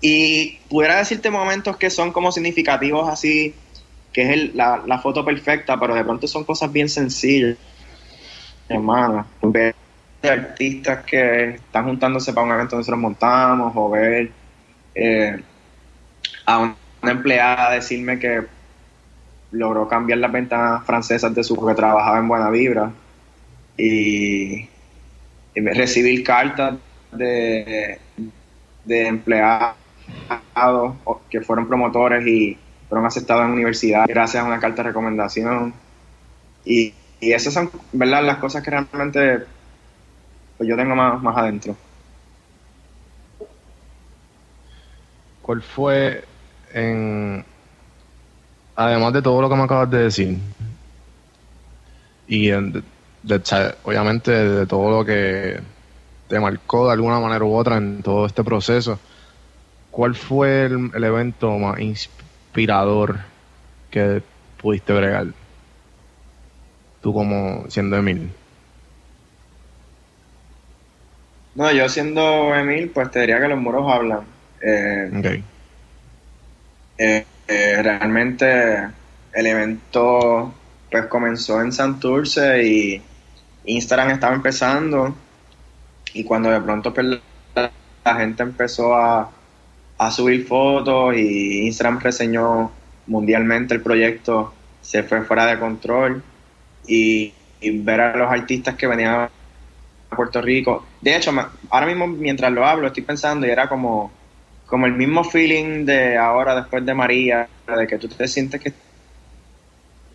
Y 0.00 0.58
pudiera 0.68 0.98
decirte 0.98 1.30
momentos 1.30 1.76
que 1.76 1.88
son 1.88 2.12
como 2.12 2.32
significativos 2.32 3.08
así, 3.08 3.54
que 4.12 4.32
es 4.32 4.54
la, 4.54 5.00
foto 5.02 5.24
perfecta, 5.24 5.78
pero 5.78 5.94
de 5.94 6.04
pronto 6.04 6.26
son 6.26 6.44
cosas 6.44 6.72
bien 6.72 6.88
sencillas, 6.88 7.56
hermano. 8.68 9.26
Ver 9.42 9.74
artistas 10.22 11.04
que 11.04 11.50
están 11.54 11.84
juntándose 11.84 12.32
para 12.32 12.46
un 12.46 12.52
evento 12.52 12.76
donde 12.76 12.82
nosotros 12.82 13.00
montamos, 13.00 13.72
o 13.74 13.90
ver 13.90 14.30
eh, 14.94 15.40
a 16.46 16.74
una 17.02 17.12
empleada 17.12 17.72
decirme 17.72 18.18
que 18.18 18.42
logró 19.50 19.88
cambiar 19.88 20.18
las 20.18 20.32
ventanas 20.32 20.84
francesas 20.84 21.34
de 21.34 21.44
su 21.44 21.54
que 21.66 21.74
trabajaba 21.74 22.18
en 22.18 22.28
Buena 22.28 22.50
Vibra 22.50 22.90
y 23.76 24.68
recibir 25.54 26.22
cartas 26.24 26.76
de, 27.10 27.98
de 28.84 29.06
empleados 29.06 29.74
que 31.28 31.40
fueron 31.40 31.68
promotores 31.68 32.26
y 32.26 32.56
fueron 32.88 33.06
aceptados 33.06 33.44
en 33.44 33.52
universidad 33.52 34.04
gracias 34.06 34.42
a 34.42 34.46
una 34.46 34.60
carta 34.60 34.82
de 34.82 34.88
recomendación. 34.88 35.74
Y, 36.64 36.94
esas 37.20 37.54
son, 37.54 37.70
¿verdad?, 37.92 38.24
las 38.24 38.38
cosas 38.38 38.64
que 38.64 38.70
realmente 38.70 39.46
pues 40.56 40.68
yo 40.68 40.76
tengo 40.76 40.96
más, 40.96 41.22
más 41.22 41.36
adentro. 41.36 41.76
¿Cuál 45.40 45.62
fue 45.62 46.24
en 46.72 47.44
además 48.74 49.12
de 49.12 49.22
todo 49.22 49.40
lo 49.40 49.48
que 49.48 49.56
me 49.56 49.62
acabas 49.62 49.90
de 49.90 49.98
decir 49.98 50.38
y 52.26 52.50
obviamente 52.50 54.30
de 54.30 54.66
todo 54.66 54.90
lo 54.90 55.04
que 55.04 55.60
te 56.28 56.40
marcó 56.40 56.86
de 56.86 56.92
alguna 56.94 57.20
manera 57.20 57.44
u 57.44 57.54
otra 57.54 57.76
en 57.76 58.02
todo 58.02 58.26
este 58.26 58.42
proceso. 58.42 58.98
¿Cuál 59.90 60.14
fue 60.14 60.64
el, 60.64 61.04
evento 61.04 61.50
más 61.58 61.78
inspirador 61.78 63.18
que 63.90 64.22
pudiste 64.56 64.94
bregar? 64.94 65.26
Tú 67.02 67.12
como 67.12 67.66
siendo 67.68 67.98
Emil. 67.98 68.30
No, 71.54 71.70
yo 71.70 71.86
siendo 71.90 72.54
Emil, 72.54 72.88
pues 72.88 73.10
te 73.10 73.20
diría 73.20 73.38
que 73.38 73.48
los 73.48 73.58
muros 73.58 73.84
hablan. 73.92 74.20
Eh, 74.62 75.42
eh, 77.02 77.82
realmente 77.82 78.88
el 79.32 79.46
evento 79.46 80.54
pues 80.90 81.06
comenzó 81.06 81.60
en 81.60 81.72
Santurce 81.72 82.62
y 82.62 83.02
Instagram 83.64 84.10
estaba 84.10 84.34
empezando 84.34 85.14
y 86.12 86.24
cuando 86.24 86.50
de 86.50 86.60
pronto 86.60 86.92
pues, 86.92 87.06
la, 87.54 87.70
gente 88.16 88.42
empezó 88.42 88.94
a, 88.94 89.30
subir 90.10 90.46
fotos 90.46 91.14
y 91.16 91.66
Instagram 91.66 92.00
reseñó 92.00 92.72
mundialmente 93.06 93.74
el 93.74 93.82
proyecto, 93.82 94.52
se 94.80 95.04
fue 95.04 95.22
fuera 95.22 95.46
de 95.46 95.60
control 95.60 96.22
y, 96.86 97.32
ver 97.60 98.00
a 98.00 98.16
los 98.16 98.28
artistas 98.28 98.74
que 98.74 98.88
venían 98.88 99.14
a 99.14 99.30
Puerto 100.16 100.42
Rico. 100.42 100.84
De 101.00 101.14
hecho, 101.14 101.32
ahora 101.70 101.86
mismo 101.86 102.08
mientras 102.08 102.50
lo 102.50 102.66
hablo 102.66 102.88
estoy 102.88 103.04
pensando 103.04 103.46
y 103.46 103.50
era 103.50 103.68
como, 103.68 104.10
como 104.72 104.86
el 104.86 104.94
mismo 104.94 105.22
feeling 105.22 105.84
de 105.84 106.16
ahora 106.16 106.54
después 106.54 106.86
de 106.86 106.94
María, 106.94 107.46
de 107.76 107.86
que 107.86 107.98
tú 107.98 108.08
te 108.08 108.26
sientes 108.26 108.58
que 108.58 108.70
estás 108.70 108.82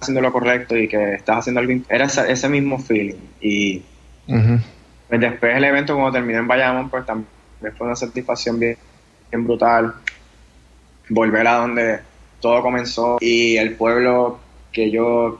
haciendo 0.01 0.19
lo 0.19 0.33
correcto 0.33 0.75
y 0.75 0.87
que 0.87 1.13
estás 1.13 1.37
haciendo 1.37 1.61
algo... 1.61 1.73
Era 1.87 2.05
ese, 2.05 2.49
mismo 2.49 2.79
feeling 2.79 3.19
y... 3.39 3.83
Pues 4.25 5.21
después 5.21 5.55
el 5.55 5.63
evento, 5.63 5.93
cuando 5.93 6.13
terminé 6.13 6.39
en 6.39 6.47
Bayamón, 6.47 6.89
pues 6.89 7.05
también 7.05 7.27
fue 7.77 7.85
una 7.85 7.95
satisfacción 7.95 8.59
bien, 8.59 8.77
brutal. 9.31 9.93
Volver 11.09 11.45
a 11.45 11.57
donde 11.57 11.99
todo 12.41 12.63
comenzó 12.63 13.17
y 13.21 13.57
el 13.57 13.75
pueblo 13.75 14.39
que 14.71 14.89
yo 14.89 15.39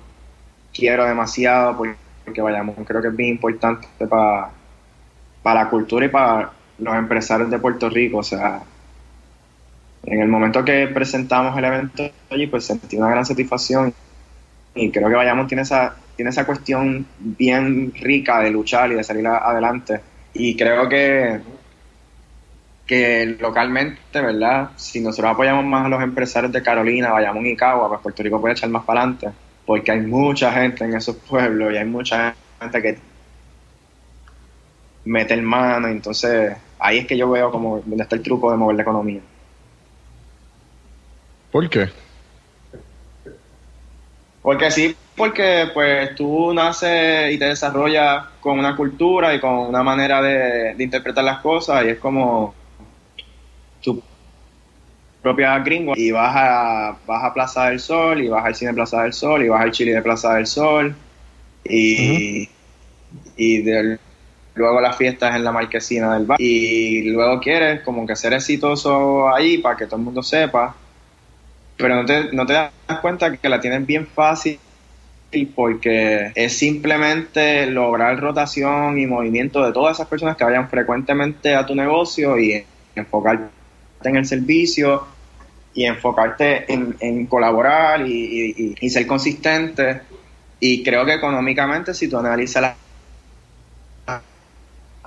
quiero 0.71 1.05
demasiado, 1.05 1.75
porque 1.75 2.39
Bayamón 2.39 2.85
creo 2.85 3.01
que 3.01 3.07
es 3.07 3.15
bien 3.15 3.31
importante 3.31 3.87
para, 4.07 4.51
para 5.41 5.63
la 5.63 5.69
cultura 5.71 6.05
y 6.05 6.09
para 6.09 6.51
los 6.77 6.95
empresarios 6.95 7.49
de 7.49 7.57
Puerto 7.57 7.89
Rico. 7.89 8.19
O 8.19 8.23
sea, 8.23 8.61
en 10.07 10.21
el 10.21 10.29
momento 10.29 10.63
que 10.63 10.87
presentamos 10.87 11.57
el 11.57 11.65
evento 11.65 12.09
allí, 12.29 12.47
pues 12.47 12.65
sentí 12.65 12.95
una 12.95 13.09
gran 13.09 13.25
satisfacción 13.25 13.93
y 14.73 14.89
creo 14.89 15.09
que 15.09 15.15
Bayamón 15.15 15.47
tiene 15.47 15.63
esa, 15.63 15.95
tiene 16.15 16.31
esa 16.31 16.45
cuestión 16.45 17.05
bien 17.19 17.93
rica 17.93 18.39
de 18.39 18.51
luchar 18.51 18.91
y 18.91 18.95
de 18.95 19.03
salir 19.03 19.27
adelante. 19.27 19.99
Y 20.33 20.55
creo 20.55 20.87
que, 20.87 21.41
que 22.85 23.37
localmente, 23.39 24.21
¿verdad? 24.21 24.69
Si 24.77 25.01
nosotros 25.01 25.33
apoyamos 25.33 25.65
más 25.65 25.85
a 25.85 25.89
los 25.89 26.01
empresarios 26.01 26.53
de 26.53 26.63
Carolina, 26.63 27.11
Bayamón 27.11 27.45
y 27.45 27.55
Cagua, 27.57 27.89
pues 27.89 28.01
Puerto 28.01 28.23
Rico 28.23 28.39
puede 28.39 28.53
echar 28.53 28.69
más 28.69 28.85
para 28.85 29.01
adelante, 29.01 29.29
porque 29.65 29.91
hay 29.91 30.01
mucha 30.01 30.53
gente 30.53 30.85
en 30.85 30.95
esos 30.95 31.17
pueblos 31.17 31.73
y 31.73 31.77
hay 31.77 31.85
mucha 31.85 32.33
gente 32.61 32.81
que 32.81 32.97
mete 35.03 35.33
el 35.33 35.41
mano, 35.41 35.89
entonces 35.89 36.55
ahí 36.79 36.99
es 36.99 37.07
que 37.07 37.17
yo 37.17 37.29
veo 37.29 37.51
como 37.51 37.79
donde 37.79 38.03
está 38.03 38.15
el 38.15 38.21
truco 38.21 38.51
de 38.51 38.57
mover 38.57 38.77
la 38.77 38.81
economía. 38.83 39.21
¿Por 41.51 41.69
qué? 41.69 41.89
Porque 44.41 44.71
sí, 44.71 44.95
porque 45.15 45.69
pues 45.73 46.15
tú 46.15 46.53
naces 46.53 47.33
y 47.33 47.37
te 47.37 47.45
desarrollas 47.45 48.25
con 48.39 48.59
una 48.59 48.75
cultura 48.75 49.33
y 49.33 49.39
con 49.39 49.51
una 49.51 49.83
manera 49.83 50.21
de, 50.21 50.75
interpretar 50.77 51.23
las 51.23 51.39
cosas 51.39 51.83
y 51.85 51.89
es 51.89 51.99
como 51.99 52.53
tu 53.81 54.01
propia 55.21 55.59
gringo 55.59 55.93
y 55.95 56.11
vas 56.11 56.33
a, 56.33 56.97
vas 57.05 57.23
a 57.23 57.33
Plaza 57.33 57.65
del 57.65 57.79
Sol 57.79 58.21
y 58.21 58.29
vas 58.29 58.45
al 58.45 58.55
cine 58.55 58.73
Plaza 58.73 59.03
del 59.03 59.13
Sol 59.13 59.43
y 59.43 59.49
vas 59.49 59.61
al 59.61 59.71
Chile 59.71 59.93
de 59.93 60.01
Plaza 60.01 60.35
del 60.35 60.47
Sol 60.47 60.95
y, 61.65 62.47
y 63.35 63.63
luego 64.53 64.79
las 64.79 64.95
fiestas 64.95 65.35
en 65.35 65.43
la 65.43 65.51
marquesina 65.51 66.13
del 66.13 66.25
bar 66.25 66.39
y 66.39 67.09
luego 67.09 67.41
quieres 67.41 67.81
como 67.81 68.05
que 68.05 68.15
ser 68.15 68.33
exitoso 68.33 69.33
ahí 69.33 69.57
para 69.57 69.75
que 69.75 69.87
todo 69.87 69.97
el 69.97 70.03
mundo 70.03 70.23
sepa 70.23 70.75
pero 71.77 71.95
no 71.95 72.05
te, 72.05 72.33
no 72.33 72.45
te 72.45 72.53
das 72.53 72.71
cuenta 73.01 73.35
que 73.37 73.49
la 73.49 73.61
tienes 73.61 73.85
bien 73.85 74.07
fácil 74.07 74.59
porque 75.55 76.31
es 76.35 76.57
simplemente 76.57 77.65
lograr 77.67 78.19
rotación 78.19 78.97
y 78.97 79.05
movimiento 79.05 79.65
de 79.65 79.73
todas 79.73 79.97
esas 79.97 80.07
personas 80.07 80.37
que 80.37 80.43
vayan 80.43 80.69
frecuentemente 80.69 81.55
a 81.55 81.65
tu 81.65 81.75
negocio 81.75 82.39
y 82.39 82.63
enfocarte 82.95 83.45
en 84.03 84.15
el 84.15 84.25
servicio 84.25 85.05
y 85.73 85.85
enfocarte 85.85 86.65
en, 86.73 87.25
colaborar 87.27 88.07
y, 88.07 88.89
ser 88.89 89.05
consistente. 89.05 90.01
Y 90.59 90.83
creo 90.83 91.05
que 91.05 91.13
económicamente, 91.13 91.93
si 91.93 92.07
tú 92.07 92.17
analizas 92.17 92.75
la 94.07 94.21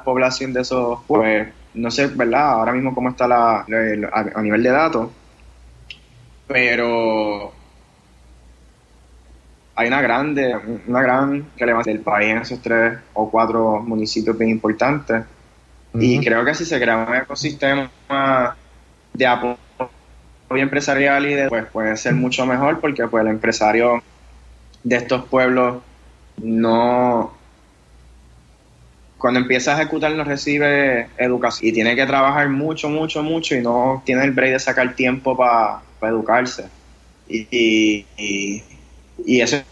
población 0.05 0.53
de 0.53 0.61
esos, 0.61 1.01
pues 1.09 1.49
no 1.75 1.91
sé, 1.91 2.07
¿verdad? 2.09 2.51
Ahora 2.51 2.73
mismo 2.73 2.95
cómo 2.95 3.11
está 3.11 3.27
la, 3.27 3.65
a 3.65 4.43
nivel 4.43 4.63
de 4.63 4.71
datos, 4.71 5.09
pero 6.53 7.53
hay 9.77 9.87
una 9.87 10.03
grande, 10.03 10.53
una 10.89 11.01
gran 11.01 11.47
relevancia 11.57 11.93
del 11.93 12.03
país 12.03 12.31
en 12.31 12.39
esos 12.39 12.61
tres 12.61 12.99
o 13.15 13.31
cuatro 13.31 13.81
municipios 13.81 14.37
bien 14.37 14.51
importantes. 14.51 15.23
Y 15.95 16.19
creo 16.19 16.45
que 16.45 16.55
si 16.57 16.65
se 16.65 16.81
crea 16.81 17.07
un 17.09 17.15
ecosistema 17.15 17.89
de 19.13 19.27
apoyo 19.27 19.59
empresarial 20.49 21.25
y 21.27 21.35
de, 21.35 21.49
pues 21.49 21.67
puede 21.67 21.97
ser 21.97 22.15
mucho 22.15 22.45
mejor 22.45 22.81
porque 22.81 23.07
pues 23.07 23.23
el 23.23 23.31
empresario 23.31 24.03
de 24.83 24.97
estos 24.97 25.27
pueblos 25.27 25.81
no 26.39 27.33
cuando 29.19 29.39
empieza 29.39 29.73
a 29.73 29.81
ejecutar 29.81 30.13
no 30.13 30.25
recibe 30.25 31.11
educación 31.17 31.69
y 31.69 31.73
tiene 31.73 31.95
que 31.95 32.07
trabajar 32.07 32.49
mucho, 32.49 32.89
mucho, 32.89 33.23
mucho 33.23 33.55
y 33.55 33.61
no 33.61 34.03
tiene 34.05 34.25
el 34.25 34.33
break 34.33 34.53
de 34.55 34.59
sacar 34.59 34.95
tiempo 34.95 35.37
para 35.37 35.83
educarse. 36.09 36.69
Y, 37.29 38.05
y, 38.17 39.41
eso 39.41 39.57
es 39.57 39.65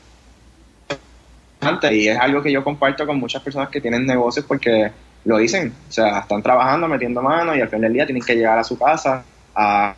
y 1.91 2.09
es 2.09 2.18
algo 2.18 2.41
que 2.43 2.53
yo 2.53 2.62
comparto 2.62 3.05
con 3.07 3.18
muchas 3.18 3.43
personas 3.43 3.68
que 3.68 3.81
tienen 3.81 4.07
negocios 4.07 4.45
porque 4.47 4.93
lo 5.24 5.39
dicen, 5.39 5.72
o 5.89 5.93
sea, 5.93 6.20
están 6.20 6.43
trabajando, 6.43 6.87
metiendo 6.87 7.20
manos 7.20 7.57
y 7.57 7.61
al 7.61 7.68
final 7.68 7.83
del 7.83 7.93
día 7.95 8.07
tienen 8.07 8.22
que 8.22 8.37
llegar 8.37 8.59
a 8.59 8.64
su 8.64 8.79
casa 8.79 9.24
a, 9.55 9.95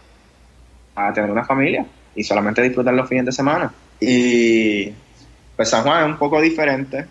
a 0.94 1.12
tener 1.12 1.30
una 1.30 1.44
familia 1.44 1.84
y 2.14 2.24
solamente 2.24 2.62
disfrutar 2.62 2.94
los 2.94 3.08
fines 3.08 3.26
de 3.26 3.32
semana. 3.32 3.72
Y 4.00 4.90
pues 5.54 5.68
San 5.68 5.82
Juan 5.82 6.04
es 6.04 6.10
un 6.12 6.18
poco 6.18 6.40
diferente, 6.40 7.04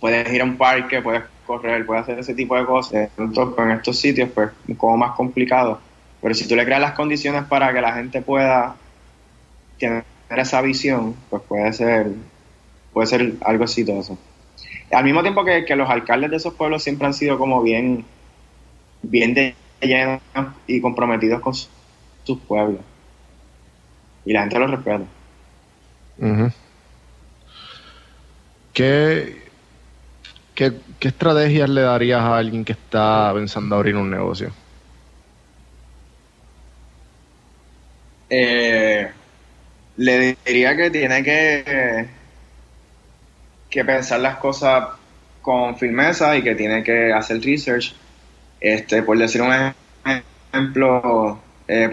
puedes 0.00 0.30
ir 0.32 0.42
a 0.42 0.44
un 0.44 0.56
parque, 0.56 1.00
puedes 1.00 1.22
correr, 1.46 1.86
puedes 1.86 2.02
hacer 2.02 2.18
ese 2.18 2.34
tipo 2.34 2.56
de 2.56 2.66
cosas. 2.66 3.08
Entonces, 3.16 3.58
en 3.58 3.70
estos 3.70 3.98
sitios, 3.98 4.28
pues, 4.34 4.50
poco 4.76 4.96
más 4.96 5.12
complicado. 5.12 5.80
Pero 6.24 6.34
si 6.34 6.48
tú 6.48 6.56
le 6.56 6.64
creas 6.64 6.80
las 6.80 6.92
condiciones 6.92 7.44
para 7.44 7.70
que 7.74 7.82
la 7.82 7.92
gente 7.92 8.22
pueda 8.22 8.76
tener 9.78 10.04
esa 10.30 10.62
visión, 10.62 11.14
pues 11.28 11.42
puede 11.42 11.70
ser, 11.74 12.12
puede 12.94 13.06
ser 13.08 13.34
algo 13.42 13.64
exitoso. 13.64 14.16
Al 14.90 15.04
mismo 15.04 15.20
tiempo 15.20 15.44
que, 15.44 15.76
los 15.76 15.90
alcaldes 15.90 16.30
de 16.30 16.38
esos 16.38 16.54
pueblos 16.54 16.82
siempre 16.82 17.06
han 17.06 17.12
sido 17.12 17.36
como 17.36 17.62
bien, 17.62 18.06
bien 19.02 19.34
de 19.34 19.54
llenos 19.82 20.22
y 20.66 20.80
comprometidos 20.80 21.42
con 21.42 21.52
sus 21.52 22.38
pueblos. 22.48 22.80
Y 24.24 24.32
la 24.32 24.40
gente 24.44 24.58
los 24.60 24.70
respeta. 24.70 25.04
¿Qué, 28.72 29.42
¿Qué, 30.54 30.72
estrategias 31.02 31.68
le 31.68 31.82
darías 31.82 32.22
a 32.22 32.38
alguien 32.38 32.64
que 32.64 32.72
está 32.72 33.30
pensando 33.34 33.76
abrir 33.76 33.94
un 33.94 34.10
negocio? 34.10 34.63
Eh, 38.28 39.08
le 39.96 40.36
diría 40.44 40.76
que 40.76 40.90
tiene 40.90 41.22
que, 41.22 42.06
que 43.70 43.84
pensar 43.84 44.20
las 44.20 44.36
cosas 44.38 44.88
con 45.42 45.76
firmeza 45.76 46.36
y 46.36 46.42
que 46.42 46.54
tiene 46.54 46.82
que 46.82 47.12
hacer 47.12 47.40
research. 47.42 47.94
Este, 48.60 49.02
por 49.02 49.18
decir 49.18 49.42
un 49.42 49.52
ejemplo, 50.52 51.38
eh, 51.68 51.92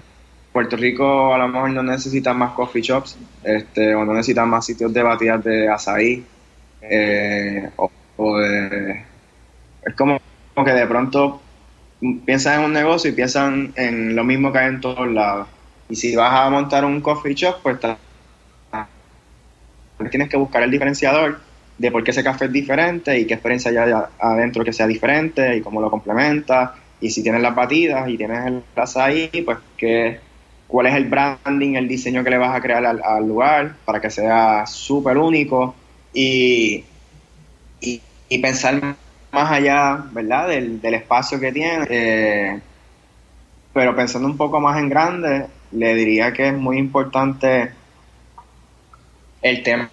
Puerto 0.52 0.76
Rico 0.76 1.34
a 1.34 1.38
lo 1.38 1.48
mejor 1.48 1.70
no 1.70 1.82
necesita 1.82 2.32
más 2.32 2.52
coffee 2.52 2.82
shops, 2.82 3.18
este, 3.42 3.94
o 3.94 4.04
no 4.04 4.14
necesita 4.14 4.46
más 4.46 4.66
sitios 4.66 4.92
de 4.92 5.02
batidas 5.02 5.44
de 5.44 5.68
azaí, 5.68 6.24
eh, 6.82 7.70
es 9.84 9.94
como, 9.94 10.20
que 10.64 10.72
de 10.72 10.86
pronto 10.86 11.40
piensan 12.24 12.60
en 12.60 12.64
un 12.66 12.72
negocio 12.72 13.10
y 13.10 13.14
piensan 13.14 13.72
en 13.76 14.14
lo 14.16 14.24
mismo 14.24 14.52
que 14.52 14.58
hay 14.58 14.68
en 14.68 14.80
todos 14.80 15.08
lados. 15.10 15.48
Y 15.88 15.96
si 15.96 16.16
vas 16.16 16.32
a 16.32 16.50
montar 16.50 16.84
un 16.84 17.00
coffee 17.00 17.34
shop, 17.34 17.56
pues 17.62 17.78
tienes 20.10 20.28
que 20.28 20.36
buscar 20.36 20.62
el 20.62 20.70
diferenciador 20.70 21.40
de 21.78 21.90
por 21.90 22.04
qué 22.04 22.10
ese 22.10 22.22
café 22.22 22.46
es 22.46 22.52
diferente 22.52 23.18
y 23.18 23.26
qué 23.26 23.34
experiencia 23.34 23.70
hay 23.70 23.92
adentro 24.20 24.64
que 24.64 24.72
sea 24.72 24.86
diferente 24.86 25.56
y 25.56 25.60
cómo 25.62 25.80
lo 25.80 25.90
complementa. 25.90 26.74
Y 27.00 27.10
si 27.10 27.22
tienes 27.22 27.42
las 27.42 27.54
batidas 27.54 28.08
y 28.08 28.16
tienes 28.16 28.46
el 28.46 28.62
ahí, 28.96 29.28
pues 29.44 29.58
que, 29.76 30.20
cuál 30.68 30.86
es 30.86 30.94
el 30.94 31.06
branding, 31.06 31.74
el 31.74 31.88
diseño 31.88 32.22
que 32.22 32.30
le 32.30 32.38
vas 32.38 32.56
a 32.56 32.60
crear 32.60 32.84
al, 32.86 33.26
lugar 33.26 33.74
para 33.84 34.00
que 34.00 34.10
sea 34.10 34.64
súper 34.66 35.18
único. 35.18 35.74
Y, 36.14 36.84
y, 37.80 38.38
pensar 38.38 38.80
más 39.32 39.50
allá, 39.50 40.04
¿verdad? 40.12 40.48
Del, 40.48 40.94
espacio 40.94 41.40
que 41.40 41.52
tiene. 41.52 41.86
Eh, 41.90 42.60
pero 43.72 43.96
pensando 43.96 44.28
un 44.28 44.36
poco 44.36 44.60
más 44.60 44.78
en 44.78 44.88
grande, 44.88 45.46
le 45.72 45.94
diría 45.94 46.32
que 46.32 46.48
es 46.48 46.54
muy 46.54 46.78
importante 46.78 47.72
el 49.40 49.62
tema 49.62 49.90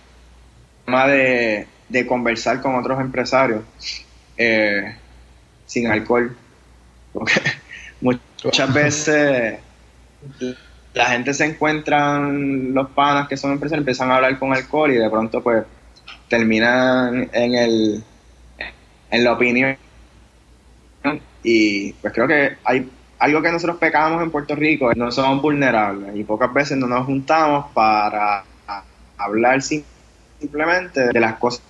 de, 1.08 1.68
de 1.88 2.08
conversar 2.08 2.62
con 2.62 2.76
otros 2.76 3.00
empresarios 3.00 3.64
eh, 4.38 4.96
sin 5.66 5.88
alcohol. 5.88 6.36
Porque 7.14 7.42
muchas 8.02 8.74
veces 8.74 9.60
la 10.94 11.06
gente 11.06 11.34
se 11.34 11.46
encuentra, 11.46 12.20
los 12.20 12.90
panas 12.90 13.28
que 13.28 13.38
son 13.38 13.52
empresarios, 13.52 13.82
empiezan 13.82 14.12
a 14.12 14.18
hablar 14.18 14.38
con 14.40 14.54
alcohol 14.54 14.92
y 14.92 14.98
de 14.98 15.10
pronto 15.10 15.42
pues 15.42 15.64
terminan 16.28 17.30
en 17.34 17.56
el 17.56 18.04
en 19.12 19.24
la 19.24 19.34
opinión 19.34 19.76
y 21.44 21.94
pues 21.94 22.14
creo 22.14 22.28
que 22.28 22.58
hay 22.64 22.88
algo 23.20 23.42
que 23.42 23.52
nosotros 23.52 23.78
pecamos 23.78 24.24
en 24.24 24.32
Puerto 24.32 24.56
Rico 24.56 24.92
no 24.96 25.12
somos 25.12 25.42
vulnerables 25.42 26.16
y 26.16 26.24
pocas 26.24 26.54
veces 26.54 26.78
no 26.78 26.88
nos 26.88 27.06
juntamos 27.06 27.66
para 27.74 28.44
hablar 29.18 29.62
simplemente 29.62 31.10
de 31.10 31.20
las 31.20 31.36
cosas 31.36 31.62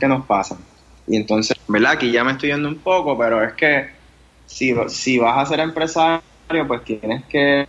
que 0.00 0.08
nos 0.08 0.24
pasan. 0.26 0.58
Y 1.06 1.16
entonces 1.16 1.56
verdad 1.68 1.92
aquí 1.92 2.10
ya 2.10 2.24
me 2.24 2.32
estoy 2.32 2.50
yendo 2.50 2.68
un 2.68 2.78
poco 2.78 3.16
pero 3.16 3.42
es 3.42 3.52
que 3.52 3.88
si, 4.46 4.74
si 4.88 5.18
vas 5.18 5.38
a 5.38 5.46
ser 5.46 5.60
empresario 5.60 6.22
pues 6.66 6.82
tienes 6.84 7.24
que 7.26 7.68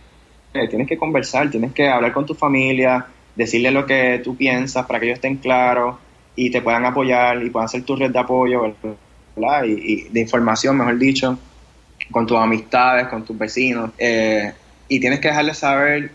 tienes 0.52 0.88
que 0.88 0.96
conversar 0.96 1.50
tienes 1.50 1.72
que 1.72 1.88
hablar 1.88 2.12
con 2.12 2.26
tu 2.26 2.34
familia 2.34 3.06
decirle 3.36 3.70
lo 3.70 3.86
que 3.86 4.20
tú 4.24 4.36
piensas 4.36 4.84
para 4.86 4.98
que 4.98 5.06
ellos 5.06 5.16
estén 5.16 5.36
claros 5.36 5.96
y 6.34 6.50
te 6.50 6.60
puedan 6.60 6.84
apoyar 6.84 7.42
y 7.42 7.50
puedan 7.50 7.68
ser 7.68 7.84
tu 7.84 7.96
red 7.96 8.10
de 8.10 8.18
apoyo 8.18 8.74
Y, 9.64 10.08
de 10.08 10.20
información, 10.20 10.76
mejor 10.76 10.98
dicho, 10.98 11.38
con 12.10 12.26
tus 12.26 12.38
amistades, 12.38 13.08
con 13.08 13.24
tus 13.24 13.36
vecinos. 13.36 13.90
Eh, 13.98 14.52
y 14.88 15.00
tienes 15.00 15.20
que 15.20 15.28
dejarle 15.28 15.54
saber 15.54 16.10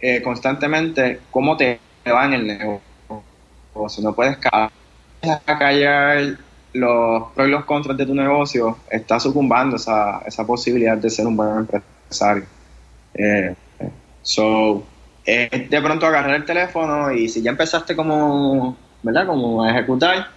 eh, 0.00 0.22
constantemente 0.22 1.20
cómo 1.30 1.56
te 1.56 1.80
va 2.06 2.26
en 2.26 2.32
el 2.34 2.46
negocio. 2.46 2.82
Si 3.88 4.02
no 4.02 4.14
puedes 4.14 4.38
callar 5.44 6.36
los 6.72 7.32
pros 7.32 7.48
y 7.48 7.50
los 7.50 7.64
contras 7.64 7.96
de 7.96 8.06
tu 8.06 8.14
negocio, 8.14 8.78
está 8.90 9.18
sucumbando 9.18 9.76
esa, 9.76 10.22
esa 10.26 10.46
posibilidad 10.46 10.96
de 10.96 11.10
ser 11.10 11.26
un 11.26 11.36
buen 11.36 11.58
empresario. 11.58 12.44
Eh, 13.14 13.54
so, 14.22 14.84
de 15.24 15.80
pronto 15.82 16.06
agarrar 16.06 16.34
el 16.34 16.44
teléfono 16.44 17.10
y 17.12 17.28
si 17.28 17.42
ya 17.42 17.50
empezaste 17.50 17.96
como, 17.96 18.76
¿verdad? 19.02 19.26
Como 19.26 19.62
a 19.62 19.70
ejecutar 19.70 20.28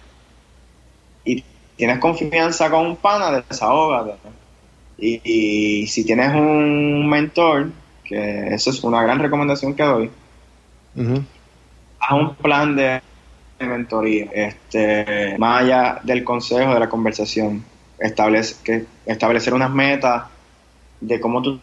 y 1.24 1.44
tienes 1.76 1.98
confianza 1.98 2.70
con 2.70 2.86
un 2.86 2.96
pana, 2.96 3.42
desahógate. 3.48 4.14
Y, 5.00 5.20
y 5.24 5.86
si 5.86 6.04
tienes 6.04 6.34
un 6.34 7.08
mentor, 7.08 7.70
que 8.04 8.54
eso 8.54 8.70
es 8.70 8.84
una 8.84 9.02
gran 9.02 9.18
recomendación 9.18 9.74
que 9.74 9.82
doy, 9.82 10.10
haz 12.00 12.12
un 12.12 12.34
plan 12.34 12.76
de 12.76 13.00
mentoría, 13.60 14.28
este, 14.32 15.36
más 15.38 15.62
allá 15.62 16.00
del 16.02 16.24
consejo, 16.24 16.74
de 16.74 16.80
la 16.80 16.88
conversación, 16.88 17.64
establece, 17.98 18.56
que, 18.64 18.86
establecer 19.06 19.54
unas 19.54 19.70
metas 19.70 20.24
de 21.00 21.20
cómo 21.20 21.42
tú 21.42 21.60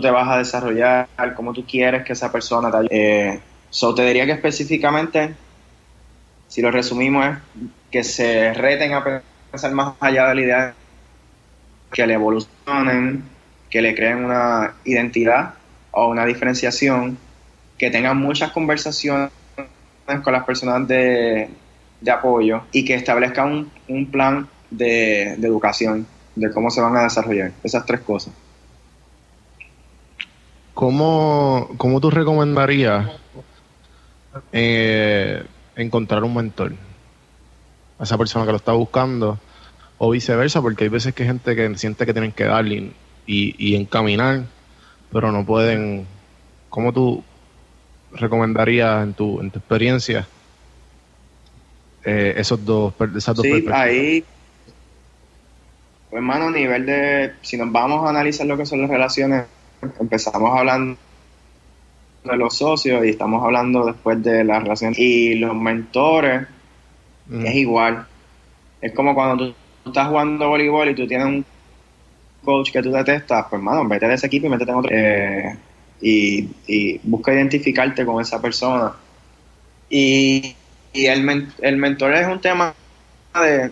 te 0.00 0.10
vas 0.10 0.28
a 0.28 0.38
desarrollar, 0.38 1.08
cómo 1.34 1.52
tú 1.52 1.64
quieres 1.64 2.04
que 2.04 2.12
esa 2.12 2.30
persona 2.30 2.70
te 2.70 2.76
ayude. 2.76 2.88
Eh, 2.90 3.40
te 3.94 4.06
diría 4.06 4.26
que 4.26 4.32
específicamente, 4.32 5.34
si 6.48 6.60
lo 6.62 6.70
resumimos, 6.70 7.26
es 7.26 7.38
que 7.90 8.04
se 8.04 8.52
reten 8.52 8.92
a 8.92 9.22
pensar 9.50 9.72
más 9.72 9.94
allá 10.00 10.28
de 10.28 10.34
la 10.34 10.40
idea, 10.40 10.74
que 11.92 12.06
le 12.06 12.14
evolucionen, 12.14 13.24
que 13.70 13.82
le 13.82 13.94
creen 13.94 14.24
una 14.24 14.74
identidad 14.84 15.54
o 15.90 16.08
una 16.08 16.24
diferenciación, 16.24 17.18
que 17.78 17.90
tengan 17.90 18.18
muchas 18.18 18.52
conversaciones 18.52 19.30
con 20.22 20.32
las 20.32 20.44
personas 20.44 20.86
de, 20.86 21.48
apoyo 22.10 22.62
y 22.72 22.84
que 22.84 22.94
establezcan 22.94 23.70
un, 23.88 24.06
plan 24.06 24.48
de, 24.70 25.32
educación 25.34 26.06
de 26.34 26.50
cómo 26.50 26.70
se 26.70 26.80
van 26.80 26.96
a 26.96 27.02
desarrollar. 27.04 27.52
Esas 27.62 27.84
tres 27.86 28.00
cosas. 28.00 28.32
¿Cómo, 30.74 31.70
cómo 31.78 32.00
tú 32.00 32.10
recomendarías 32.10 33.10
eh, 34.52 35.42
encontrar 35.74 36.22
un 36.22 36.34
mentor? 36.34 36.74
A 37.98 38.04
esa 38.04 38.18
persona 38.18 38.44
que 38.44 38.50
lo 38.50 38.58
está 38.58 38.72
buscando 38.72 39.38
o 39.98 40.10
viceversa, 40.10 40.60
porque 40.60 40.84
hay 40.84 40.90
veces 40.90 41.14
que 41.14 41.22
hay 41.22 41.28
gente 41.28 41.56
que 41.56 41.78
siente 41.78 42.06
que 42.06 42.12
tienen 42.12 42.32
que 42.32 42.44
darle 42.44 42.92
y, 43.26 43.54
y 43.58 43.76
encaminar, 43.76 44.44
pero 45.12 45.32
no 45.32 45.44
pueden. 45.44 46.06
¿Cómo 46.68 46.92
tú 46.92 47.24
recomendarías 48.12 49.02
en 49.02 49.14
tu, 49.14 49.40
en 49.40 49.50
tu 49.50 49.58
experiencia 49.58 50.26
eh, 52.04 52.34
esos 52.36 52.64
dos, 52.64 52.94
esas 53.16 53.34
dos 53.34 53.44
sí, 53.44 53.66
ahí, 53.72 54.24
pues, 56.08 56.18
hermano, 56.18 56.46
a 56.46 56.50
nivel 56.52 56.86
de, 56.86 57.32
si 57.42 57.56
nos 57.56 57.72
vamos 57.72 58.06
a 58.06 58.10
analizar 58.10 58.46
lo 58.46 58.56
que 58.56 58.64
son 58.64 58.80
las 58.80 58.90
relaciones, 58.90 59.46
empezamos 59.98 60.56
hablando 60.56 60.96
de 62.22 62.36
los 62.36 62.56
socios 62.56 63.04
y 63.04 63.08
estamos 63.08 63.42
hablando 63.42 63.84
después 63.86 64.22
de 64.22 64.44
las 64.44 64.62
relaciones. 64.62 64.96
Y 65.00 65.34
los 65.34 65.56
mentores 65.56 66.46
es 67.28 67.54
igual. 67.56 68.06
Es 68.80 68.92
como 68.92 69.12
cuando 69.12 69.48
tú 69.48 69.54
estás 69.86 70.08
jugando 70.08 70.48
voleibol 70.48 70.88
y 70.88 70.94
tú 70.94 71.06
tienes 71.06 71.26
un 71.26 71.44
coach 72.44 72.70
que 72.70 72.82
tú 72.82 72.90
detestas 72.90 73.46
pues 73.48 73.58
hermano 73.58 73.88
vete 73.88 74.06
de 74.06 74.14
ese 74.14 74.26
equipo 74.26 74.46
y 74.46 74.50
métete 74.50 74.70
en 74.70 74.76
otro 74.76 74.90
eh, 74.92 75.56
y, 76.00 77.00
busca 77.02 77.32
identificarte 77.32 78.04
con 78.04 78.20
esa 78.20 78.40
persona. 78.40 78.92
Y, 79.88 80.54
el, 80.92 81.48
el 81.60 81.76
mentor 81.76 82.14
es 82.14 82.26
un 82.26 82.40
tema 82.40 82.74
de, 83.34 83.70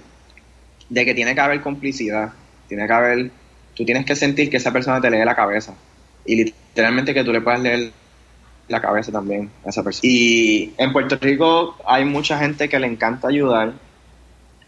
de, 0.88 1.04
que 1.04 1.14
tiene 1.14 1.34
que 1.34 1.40
haber 1.40 1.60
complicidad, 1.60 2.32
tiene 2.68 2.86
que 2.86 2.92
haber, 2.92 3.30
tú 3.74 3.84
tienes 3.84 4.04
que 4.04 4.14
sentir 4.14 4.50
que 4.50 4.58
esa 4.58 4.72
persona 4.72 5.00
te 5.00 5.10
lee 5.10 5.24
la 5.24 5.34
cabeza 5.34 5.74
y 6.24 6.36
literalmente 6.36 7.14
que 7.14 7.24
tú 7.24 7.32
le 7.32 7.40
puedas 7.40 7.60
leer 7.60 7.92
la 8.68 8.80
cabeza 8.80 9.12
también 9.12 9.50
a 9.64 9.70
esa 9.70 9.82
persona. 9.82 10.10
Y 10.10 10.72
en 10.76 10.92
Puerto 10.92 11.16
Rico 11.20 11.76
hay 11.86 12.04
mucha 12.04 12.38
gente 12.38 12.68
que 12.68 12.78
le 12.78 12.86
encanta 12.86 13.28
ayudar 13.28 13.72